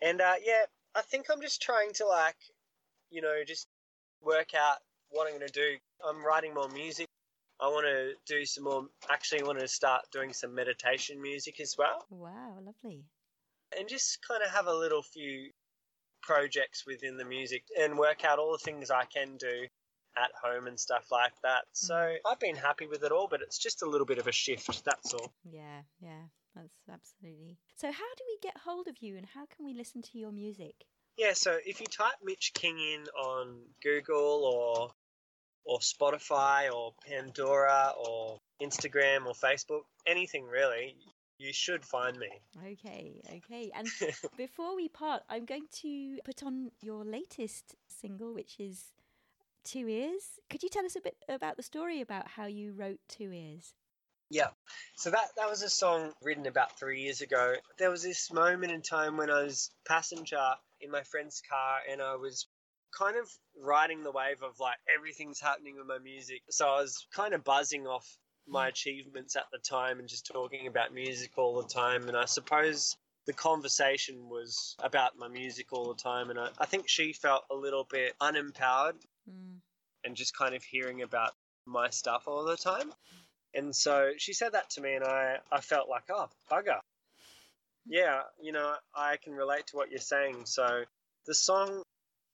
and 0.00 0.20
uh, 0.20 0.34
yeah, 0.42 0.64
I 0.94 1.02
think 1.02 1.26
I'm 1.30 1.40
just 1.40 1.62
trying 1.62 1.92
to 1.94 2.06
like, 2.06 2.36
you 3.10 3.22
know, 3.22 3.42
just 3.46 3.66
work 4.20 4.54
out 4.54 4.78
what 5.10 5.26
I'm 5.26 5.36
going 5.38 5.46
to 5.46 5.52
do. 5.52 5.76
I'm 6.08 6.24
writing 6.24 6.54
more 6.54 6.68
music. 6.68 7.06
I 7.60 7.68
want 7.68 7.86
to 7.86 8.14
do 8.26 8.44
some 8.44 8.64
more. 8.64 8.86
Actually, 9.10 9.42
want 9.44 9.60
to 9.60 9.68
start 9.68 10.02
doing 10.12 10.32
some 10.32 10.54
meditation 10.54 11.20
music 11.20 11.60
as 11.60 11.74
well, 11.78 12.04
Wow, 12.10 12.58
lovely. 12.64 13.04
and 13.78 13.88
just 13.88 14.18
kind 14.26 14.42
of 14.42 14.50
have 14.50 14.66
a 14.66 14.74
little 14.74 15.02
few 15.02 15.50
projects 16.22 16.84
within 16.86 17.16
the 17.16 17.24
music 17.24 17.64
and 17.78 17.98
work 17.98 18.24
out 18.24 18.38
all 18.38 18.52
the 18.52 18.58
things 18.64 18.90
I 18.90 19.04
can 19.04 19.36
do 19.38 19.66
at 20.16 20.30
home 20.42 20.66
and 20.66 20.78
stuff 20.78 21.06
like 21.10 21.32
that. 21.42 21.62
Mm. 21.62 21.74
So 21.74 22.14
I've 22.28 22.40
been 22.40 22.56
happy 22.56 22.86
with 22.86 23.02
it 23.04 23.12
all, 23.12 23.28
but 23.28 23.40
it's 23.42 23.58
just 23.58 23.82
a 23.82 23.88
little 23.88 24.06
bit 24.06 24.18
of 24.18 24.26
a 24.26 24.32
shift. 24.32 24.84
That's 24.84 25.14
all. 25.14 25.32
Yeah, 25.50 25.82
yeah, 26.00 26.24
that's 26.54 26.88
absolutely. 26.90 27.58
So, 27.76 27.88
how 27.88 28.14
do 28.16 28.24
we 28.28 28.38
get 28.42 28.56
hold 28.58 28.88
of 28.88 28.98
you 29.00 29.16
and 29.16 29.26
how 29.26 29.46
can 29.46 29.64
we 29.64 29.74
listen 29.74 30.02
to 30.02 30.18
your 30.18 30.32
music? 30.32 30.74
Yeah, 31.16 31.34
so 31.34 31.58
if 31.64 31.80
you 31.80 31.86
type 31.86 32.14
Mitch 32.24 32.52
King 32.54 32.78
in 32.78 33.04
on 33.18 33.58
Google 33.82 34.44
or 34.44 34.92
or 35.64 35.78
Spotify 35.78 36.72
or 36.72 36.92
Pandora 37.06 37.92
or 37.96 38.38
Instagram 38.60 39.26
or 39.26 39.34
Facebook, 39.34 39.82
anything 40.06 40.44
really, 40.44 40.96
you 41.38 41.52
should 41.52 41.84
find 41.84 42.18
me. 42.18 42.28
Okay, 42.58 43.20
okay. 43.36 43.70
And 43.74 43.88
before 44.36 44.76
we 44.76 44.88
part, 44.88 45.22
I'm 45.28 45.44
going 45.44 45.66
to 45.82 46.18
put 46.24 46.42
on 46.42 46.70
your 46.80 47.04
latest 47.04 47.76
single, 47.88 48.34
which 48.34 48.58
is 48.58 48.86
Two 49.64 49.88
Ears. 49.88 50.40
Could 50.50 50.62
you 50.62 50.68
tell 50.68 50.84
us 50.84 50.96
a 50.96 51.00
bit 51.00 51.16
about 51.28 51.56
the 51.56 51.62
story 51.62 52.00
about 52.00 52.28
how 52.28 52.46
you 52.46 52.72
wrote 52.72 53.00
Two 53.08 53.32
Ears? 53.32 53.74
Yeah. 54.30 54.48
So 54.96 55.10
that 55.10 55.28
that 55.36 55.50
was 55.50 55.62
a 55.62 55.68
song 55.68 56.12
written 56.22 56.46
about 56.46 56.78
three 56.78 57.02
years 57.02 57.20
ago. 57.20 57.54
There 57.78 57.90
was 57.90 58.02
this 58.02 58.32
moment 58.32 58.72
in 58.72 58.80
time 58.80 59.18
when 59.18 59.30
I 59.30 59.42
was 59.42 59.70
passenger 59.86 60.54
in 60.80 60.90
my 60.90 61.02
friend's 61.02 61.42
car 61.48 61.78
and 61.90 62.00
I 62.00 62.16
was 62.16 62.46
kind 62.96 63.16
of 63.16 63.30
riding 63.60 64.02
the 64.02 64.10
wave 64.10 64.42
of 64.42 64.58
like 64.58 64.76
everything's 64.94 65.40
happening 65.40 65.76
with 65.76 65.86
my 65.86 65.98
music. 65.98 66.42
So 66.50 66.66
I 66.66 66.80
was 66.80 67.06
kind 67.14 67.34
of 67.34 67.44
buzzing 67.44 67.86
off 67.86 68.06
my 68.46 68.66
mm. 68.66 68.70
achievements 68.70 69.36
at 69.36 69.44
the 69.52 69.58
time 69.58 69.98
and 69.98 70.08
just 70.08 70.26
talking 70.26 70.66
about 70.66 70.94
music 70.94 71.32
all 71.36 71.60
the 71.60 71.68
time. 71.68 72.08
And 72.08 72.16
I 72.16 72.24
suppose 72.24 72.96
the 73.26 73.32
conversation 73.32 74.28
was 74.28 74.76
about 74.82 75.18
my 75.18 75.28
music 75.28 75.72
all 75.72 75.88
the 75.88 76.02
time. 76.02 76.30
And 76.30 76.38
I, 76.38 76.48
I 76.58 76.66
think 76.66 76.88
she 76.88 77.12
felt 77.12 77.44
a 77.50 77.54
little 77.54 77.86
bit 77.90 78.14
unempowered 78.20 78.96
Mm. 79.30 79.60
and 80.04 80.16
just 80.16 80.36
kind 80.36 80.54
of 80.54 80.64
hearing 80.64 81.02
about 81.02 81.30
my 81.64 81.90
stuff 81.90 82.24
all 82.26 82.44
the 82.44 82.56
time. 82.56 82.92
And 83.54 83.74
so 83.74 84.12
she 84.16 84.32
said 84.32 84.52
that 84.52 84.70
to 84.70 84.80
me, 84.80 84.94
and 84.94 85.04
I, 85.04 85.36
I 85.50 85.60
felt 85.60 85.88
like, 85.88 86.04
oh, 86.10 86.28
bugger. 86.50 86.80
Yeah, 87.86 88.22
you 88.40 88.52
know, 88.52 88.74
I 88.94 89.16
can 89.22 89.34
relate 89.34 89.66
to 89.68 89.76
what 89.76 89.90
you're 89.90 90.00
saying. 90.00 90.46
So 90.46 90.84
the 91.26 91.34
song 91.34 91.82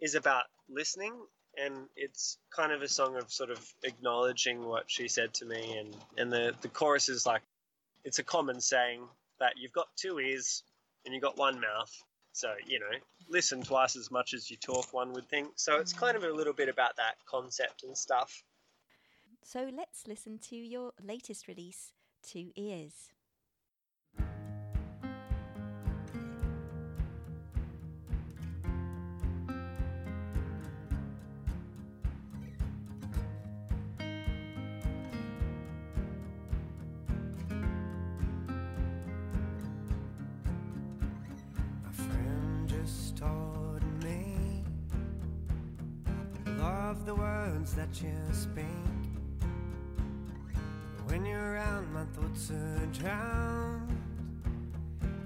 is 0.01 0.15
about 0.15 0.45
listening, 0.69 1.13
and 1.57 1.75
it's 1.97 2.39
kind 2.55 2.73
of 2.73 2.83
a 2.83 2.89
song 2.89 3.17
of 3.17 3.31
sort 3.31 3.51
of 3.51 3.61
acknowledging 3.83 4.65
what 4.65 4.85
she 4.87 5.09
said 5.09 5.35
to 5.35 5.45
me. 5.45 5.77
And, 5.79 5.97
and 6.17 6.33
the, 6.33 6.55
the 6.63 6.69
chorus 6.69 7.09
is 7.09 7.27
like, 7.27 7.43
it's 8.05 8.19
a 8.19 8.25
common 8.25 8.61
saying 8.61 9.03
that 9.41 9.55
you've 9.59 9.73
got 9.73 9.89
two 9.97 10.19
ears 10.19 10.63
and 11.05 11.15
you've 11.15 11.23
got 11.23 11.37
one 11.37 11.61
mouth. 11.61 11.93
So, 12.39 12.55
you 12.69 12.79
know, 12.79 12.87
listen 13.29 13.63
twice 13.63 13.97
as 13.97 14.13
much 14.13 14.33
as 14.33 14.49
you 14.49 14.57
talk, 14.59 14.95
one 14.95 15.13
would 15.15 15.29
think. 15.29 15.49
So 15.57 15.81
it's 15.81 15.93
kind 15.93 16.17
of 16.17 16.23
a 16.23 16.31
little 16.31 16.53
bit 16.53 16.69
about 16.69 16.95
that 16.95 17.17
concept 17.29 17.83
and 17.83 17.99
stuff. 17.99 18.45
So, 19.43 19.69
let's 19.75 20.07
listen 20.07 20.39
to 20.51 20.55
your 20.55 20.93
latest 21.03 21.49
release, 21.49 21.95
Two 22.23 22.53
Ears. 22.55 23.11
That 47.79 48.03
you 48.03 48.11
speak 48.33 48.65
When 51.07 51.25
you're 51.25 51.53
around 51.53 51.93
my 51.93 52.05
thoughts 52.07 52.51
are 52.51 52.87
drowned 52.87 54.03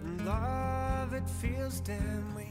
And 0.05 0.27
love 0.27 1.15
it 1.15 1.27
feels 1.27 1.81
damn 1.81 2.35
weak 2.37 2.49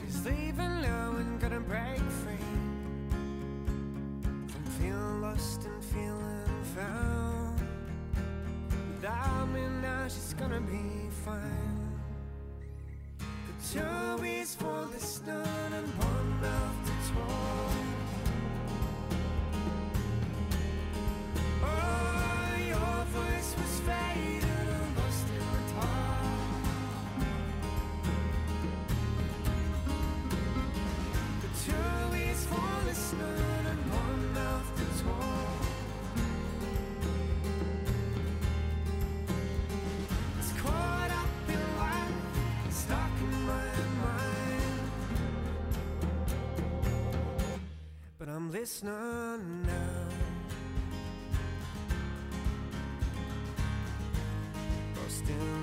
She's 0.00 0.24
leaving 0.24 0.80
now 0.80 1.12
and 1.18 1.38
gonna 1.38 1.60
break 1.60 2.00
free 2.22 2.48
from 4.48 4.64
feeling 4.78 5.20
lost 5.20 5.66
and 5.66 5.84
feeling 5.84 6.64
found. 6.74 7.60
Without 8.94 9.46
me 9.50 9.60
now, 9.82 10.04
she's 10.08 10.34
gonna 10.34 10.60
be 10.60 11.10
fine. 11.24 11.81
Listening 48.62 49.66
now. 49.66 50.06
Lost 54.94 55.28
in 55.28 55.61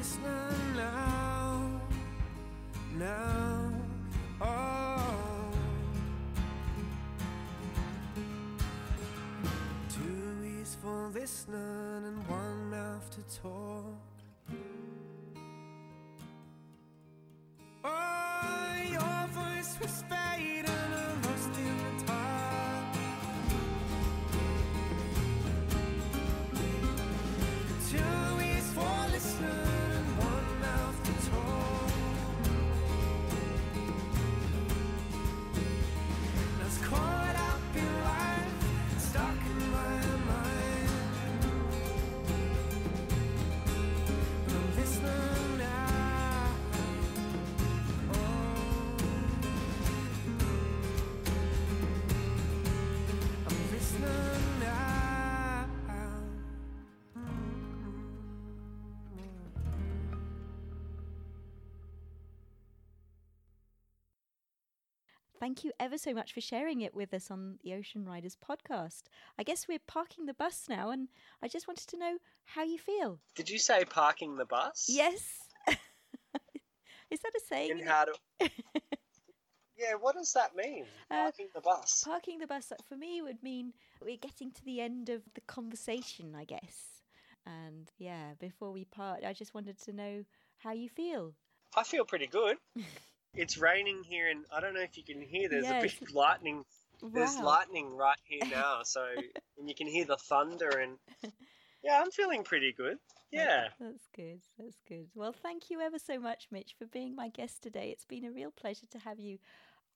listening 0.00 0.76
now, 0.76 1.80
now, 2.98 3.70
oh. 4.40 5.52
Two 9.90 10.56
ears 10.56 10.74
for 10.80 11.10
listening 11.12 12.04
and 12.06 12.28
one 12.28 12.70
mouth 12.70 13.10
to 13.10 13.42
talk. 13.42 14.19
Thank 65.50 65.64
you 65.64 65.72
ever 65.80 65.98
so 65.98 66.14
much 66.14 66.32
for 66.32 66.40
sharing 66.40 66.80
it 66.80 66.94
with 66.94 67.12
us 67.12 67.28
on 67.28 67.58
the 67.64 67.74
Ocean 67.74 68.04
Riders 68.04 68.36
podcast. 68.36 69.02
I 69.36 69.42
guess 69.42 69.66
we're 69.66 69.80
parking 69.84 70.26
the 70.26 70.32
bus 70.32 70.66
now, 70.68 70.90
and 70.90 71.08
I 71.42 71.48
just 71.48 71.66
wanted 71.66 71.88
to 71.88 71.98
know 71.98 72.18
how 72.44 72.62
you 72.62 72.78
feel. 72.78 73.18
Did 73.34 73.50
you 73.50 73.58
say 73.58 73.84
parking 73.84 74.36
the 74.36 74.44
bus? 74.44 74.86
Yes. 74.88 75.40
Is 77.10 77.18
that 77.18 77.32
a 77.36 77.40
saying? 77.48 77.72
And 77.72 77.88
how 77.88 78.04
to? 78.04 78.12
yeah, 79.76 79.94
what 79.98 80.14
does 80.14 80.32
that 80.34 80.54
mean? 80.54 80.84
Uh, 81.10 81.24
Parking 81.24 81.48
the 81.52 81.62
bus. 81.62 82.04
Parking 82.04 82.38
the 82.38 82.46
bus 82.46 82.70
uh, 82.70 82.76
for 82.88 82.94
me 82.94 83.20
would 83.20 83.42
mean 83.42 83.72
we're 84.00 84.16
getting 84.18 84.52
to 84.52 84.64
the 84.64 84.80
end 84.80 85.08
of 85.08 85.22
the 85.34 85.40
conversation, 85.48 86.36
I 86.36 86.44
guess. 86.44 87.02
And 87.44 87.90
yeah, 87.98 88.34
before 88.38 88.70
we 88.70 88.84
part, 88.84 89.24
I 89.24 89.32
just 89.32 89.52
wanted 89.52 89.80
to 89.80 89.92
know 89.92 90.24
how 90.58 90.70
you 90.74 90.88
feel. 90.88 91.34
I 91.76 91.82
feel 91.82 92.04
pretty 92.04 92.28
good. 92.28 92.56
it's 93.34 93.58
raining 93.58 94.02
here, 94.02 94.28
and 94.28 94.44
I 94.54 94.60
don't 94.60 94.74
know 94.74 94.80
if 94.80 94.96
you 94.96 95.04
can 95.04 95.20
hear. 95.20 95.48
There's 95.48 95.64
Yeah, 95.64 95.78
a 95.78 95.82
big 95.82 96.14
lightning. 96.14 96.64
There's 97.02 97.38
lightning 97.38 97.96
right 97.96 98.18
here 98.24 98.40
now, 98.50 98.82
so 98.84 99.04
and 99.58 99.68
you 99.68 99.74
can 99.74 99.86
hear 99.86 100.04
the 100.04 100.16
thunder, 100.16 100.68
and 100.68 100.98
yeah, 101.82 102.00
I'm 102.00 102.10
feeling 102.10 102.44
pretty 102.44 102.72
good. 102.72 102.98
Yeah. 103.30 103.68
That's 103.78 104.08
good. 104.14 104.40
That's 104.58 104.80
good. 104.88 105.06
Well, 105.14 105.32
thank 105.32 105.70
you 105.70 105.80
ever 105.80 105.98
so 105.98 106.18
much, 106.18 106.48
Mitch, 106.50 106.74
for 106.78 106.86
being 106.86 107.14
my 107.14 107.28
guest 107.28 107.62
today. 107.62 107.90
It's 107.90 108.04
been 108.04 108.24
a 108.24 108.32
real 108.32 108.50
pleasure 108.50 108.86
to 108.90 108.98
have 108.98 109.20
you 109.20 109.38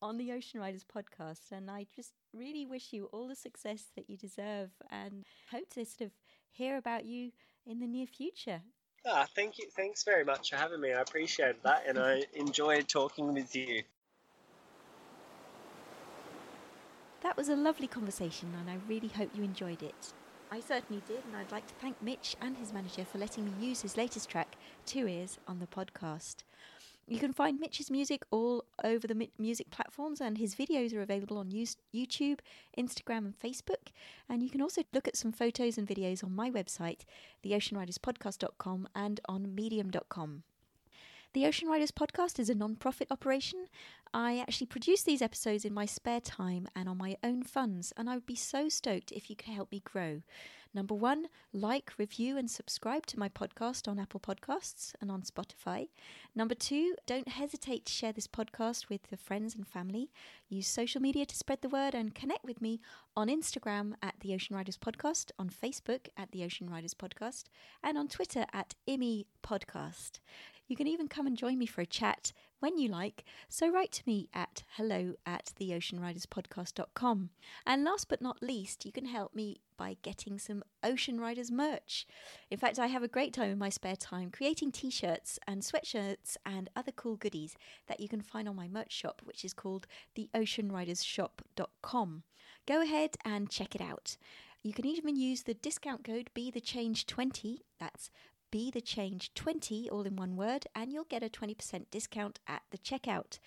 on 0.01 0.19
the 0.19 0.33
Ocean 0.33 0.61
Riders 0.61 0.85
podcast. 0.85 1.51
And 1.51 1.71
I 1.71 1.87
just 1.95 2.13
really 2.33 2.65
wish 2.65 2.93
you 2.93 3.07
all 3.07 3.27
the 3.27 3.35
success 3.35 3.87
that 3.97 4.09
you 4.09 4.17
deserve 4.17 4.71
and 4.91 5.25
hope 5.51 5.69
to 5.71 5.85
sort 5.85 6.07
of 6.07 6.13
hear 6.51 6.77
about 6.77 7.05
you 7.05 7.33
in 7.67 7.81
the 7.81 7.87
near 7.87 8.07
future. 8.07 8.63
Ah, 9.07 9.27
thank 9.35 9.59
you. 9.59 9.67
Thanks 9.77 10.03
very 10.03 10.25
much 10.25 10.51
for 10.51 10.57
having 10.57 10.81
me. 10.81 10.93
I 10.93 11.01
appreciate 11.01 11.63
that, 11.63 11.85
and 11.87 11.99
I 11.99 12.25
enjoyed 12.35 12.89
talking 12.89 13.35
with 13.35 13.55
you. 13.55 13.83
That 17.23 17.37
was 17.37 17.49
a 17.49 17.57
lovely 17.57 17.87
conversation, 17.87 18.53
and 18.59 18.71
I 18.71 18.79
really 18.89 19.09
hope 19.09 19.31
you 19.35 19.43
enjoyed 19.43 19.83
it. 19.83 20.13
I 20.51 20.61
certainly 20.61 21.03
did, 21.07 21.25
and 21.25 21.37
I'd 21.37 21.53
like 21.53 21.67
to 21.67 21.75
thank 21.75 22.01
Mitch 22.03 22.37
and 22.41 22.57
his 22.57 22.73
manager 22.73 23.05
for 23.05 23.19
letting 23.19 23.45
me 23.45 23.53
use 23.67 23.83
his 23.83 23.97
latest 23.97 24.29
track, 24.31 24.57
Two 24.87 25.07
Ears, 25.07 25.39
on 25.49 25.59
the 25.59 25.67
podcast. 25.67 26.37
You 27.07 27.19
can 27.19 27.35
find 27.35 27.61
Mitch's 27.61 27.91
music 27.91 28.23
all 28.31 28.65
over 28.83 29.07
the 29.07 29.29
music 29.39 29.71
platforms, 29.71 30.21
and 30.21 30.39
his 30.39 30.55
videos 30.55 30.95
are 30.95 31.03
available 31.03 31.37
on 31.37 31.51
YouTube, 31.51 32.39
Instagram, 32.79 33.19
and 33.19 33.39
Facebook. 33.39 33.93
And 34.29 34.43
you 34.43 34.49
can 34.49 34.63
also 34.63 34.83
look 34.93 35.07
at 35.07 35.17
some 35.17 35.31
photos 35.31 35.77
and 35.77 35.87
videos 35.87 36.25
on 36.25 36.35
my 36.35 36.51
website, 36.51 37.03
theoceanriderspodcast.com, 37.45 38.89
and 38.95 39.21
on 39.29 39.55
medium.com. 39.55 40.45
The 41.35 41.47
Ocean 41.47 41.69
Riders 41.69 41.91
podcast 41.91 42.39
is 42.39 42.49
a 42.49 42.55
non 42.55 42.77
profit 42.77 43.09
operation. 43.11 43.67
I 44.15 44.39
actually 44.39 44.69
produce 44.69 45.03
these 45.03 45.21
episodes 45.21 45.65
in 45.65 45.75
my 45.75 45.85
spare 45.85 46.21
time 46.21 46.69
and 46.77 46.89
on 46.89 46.97
my 46.97 47.17
own 47.23 47.43
funds, 47.43 47.93
and 47.97 48.09
I 48.09 48.15
would 48.15 48.27
be 48.27 48.37
so 48.37 48.69
stoked 48.69 49.13
if 49.13 49.29
you 49.29 49.37
could 49.37 49.53
help 49.53 49.73
me 49.73 49.83
grow. 49.85 50.23
Number 50.75 50.95
one, 50.95 51.29
like, 51.53 51.93
review, 51.99 52.37
and 52.37 52.51
subscribe 52.51 53.07
to 53.07 53.19
my 53.19 53.29
podcast 53.29 53.87
on 53.87 54.01
Apple 54.01 54.19
Podcasts 54.19 54.93
and 55.01 55.09
on 55.09 55.23
Spotify. 55.23 55.87
Number 56.35 56.57
two, 56.57 56.97
don't 57.07 57.29
hesitate 57.29 57.87
to 57.87 57.93
share 57.93 58.13
this 58.13 58.27
podcast 58.27 58.89
with 58.89 59.03
your 59.09 59.19
friends 59.19 59.55
and 59.55 59.69
family. 59.69 60.11
Use 60.49 60.67
social 60.67 61.01
media 61.01 61.27
to 61.27 61.37
spread 61.37 61.63
the 61.63 61.69
word 61.69 61.95
and 61.95 62.13
connect 62.13 62.45
with 62.45 62.61
me 62.61 62.81
on 63.17 63.29
Instagram 63.29 63.93
at 64.03 64.17
the 64.19 64.35
Ocean 64.35 64.57
Riders 64.57 64.77
Podcast, 64.77 65.31
on 65.39 65.49
Facebook 65.49 66.09
at 66.17 66.33
the 66.33 66.43
Ocean 66.43 66.69
Riders 66.69 66.95
Podcast, 66.95 67.45
and 67.81 67.97
on 67.97 68.09
Twitter 68.09 68.45
at 68.53 68.75
IMI 68.89 69.27
Podcast. 69.45 70.19
You 70.67 70.77
can 70.77 70.87
even 70.87 71.09
come 71.09 71.27
and 71.27 71.37
join 71.37 71.59
me 71.59 71.67
for 71.67 71.83
a 71.83 71.87
chat 71.87 72.33
when 72.61 72.79
you 72.79 72.89
like. 72.89 73.25
So 73.49 73.71
write 73.71 73.93
to 73.93 74.03
me 74.07 74.31
at 74.33 74.63
hello 74.77 75.13
at 75.27 75.53
theoceanriderspodcast.com. 75.61 77.29
And 77.67 77.85
last 77.85 78.09
but 78.09 78.23
not 78.23 78.43
least, 78.43 78.87
you 78.87 78.93
can 78.93 79.05
help 79.05 79.35
me 79.35 79.61
by 79.77 79.99
getting 80.03 80.39
some 80.39 80.63
Ocean 80.83 81.21
Riders 81.21 81.51
merch. 81.51 82.07
In 82.51 82.57
fact, 82.57 82.79
I 82.79 82.87
have 82.87 83.03
a 83.03 83.09
great 83.09 83.35
time 83.35 83.51
in 83.51 83.59
my 83.59 83.69
spare 83.69 83.97
time 83.97 84.31
creating 84.31 84.73
t 84.73 84.89
shirts 84.91 85.39
and 85.47 85.61
sweatshirts 85.61 86.39
and 86.47 86.71
other 86.75 86.93
cool 86.93 87.17
goodies 87.17 87.57
that 87.87 88.01
you 88.01 88.09
can 88.09 88.23
find 88.23 88.49
on 88.49 88.57
my 88.57 88.69
merch 88.69 88.93
shop, 88.93 89.21
which 89.25 89.45
is 89.45 89.53
called 89.53 89.87
theoceanridershop.com. 90.17 92.23
Go 92.67 92.81
ahead 92.81 93.17
and 93.25 93.51
check 93.51 93.75
it 93.75 93.83
out. 93.83 94.17
You 94.63 94.73
can 94.73 94.87
even 94.87 95.15
use 95.15 95.43
the 95.43 95.53
discount 95.53 96.05
code 96.05 96.31
Be 96.33 96.51
the 96.51 96.59
Change 96.59 97.05
20. 97.05 97.67
That's 97.79 98.11
be 98.55 98.71
the 98.71 98.81
change 98.81 99.35
20 99.35 99.91
all 99.91 100.03
in 100.03 100.15
one 100.15 100.37
word 100.37 100.65
and 100.77 100.93
you'll 100.93 101.03
get 101.03 101.25
a 101.25 101.29
20% 101.29 101.87
discount 101.91 102.39
at 102.47 102.63
the 102.71 102.79
checkout. 102.79 103.41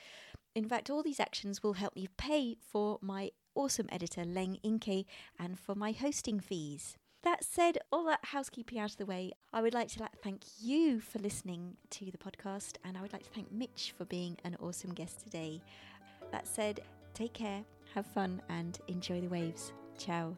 In 0.53 0.67
fact 0.67 0.89
all 0.89 1.01
these 1.01 1.21
actions 1.21 1.63
will 1.63 1.75
help 1.75 1.95
me 1.95 2.09
pay 2.17 2.57
for 2.59 2.99
my 3.01 3.31
awesome 3.55 3.87
editor 3.89 4.23
leng 4.25 4.59
inke 4.65 5.05
and 5.39 5.57
for 5.57 5.75
my 5.75 5.93
hosting 5.93 6.41
fees. 6.41 6.97
That 7.23 7.45
said 7.45 7.77
all 7.89 8.03
that 8.07 8.19
housekeeping 8.21 8.79
out 8.79 8.91
of 8.91 8.97
the 8.97 9.05
way 9.05 9.31
i 9.53 9.61
would 9.61 9.73
like 9.73 9.87
to 9.91 10.09
thank 10.21 10.41
you 10.59 10.99
for 10.99 11.19
listening 11.19 11.77
to 11.91 12.11
the 12.11 12.17
podcast 12.17 12.73
and 12.83 12.97
i 12.97 13.01
would 13.01 13.13
like 13.13 13.23
to 13.23 13.29
thank 13.29 13.49
mitch 13.49 13.93
for 13.97 14.03
being 14.03 14.35
an 14.43 14.57
awesome 14.59 14.93
guest 14.93 15.21
today. 15.23 15.61
That 16.33 16.49
said 16.49 16.81
take 17.13 17.33
care 17.33 17.63
have 17.95 18.05
fun 18.07 18.41
and 18.49 18.77
enjoy 18.89 19.21
the 19.21 19.29
waves. 19.29 19.71
Ciao 19.97 20.35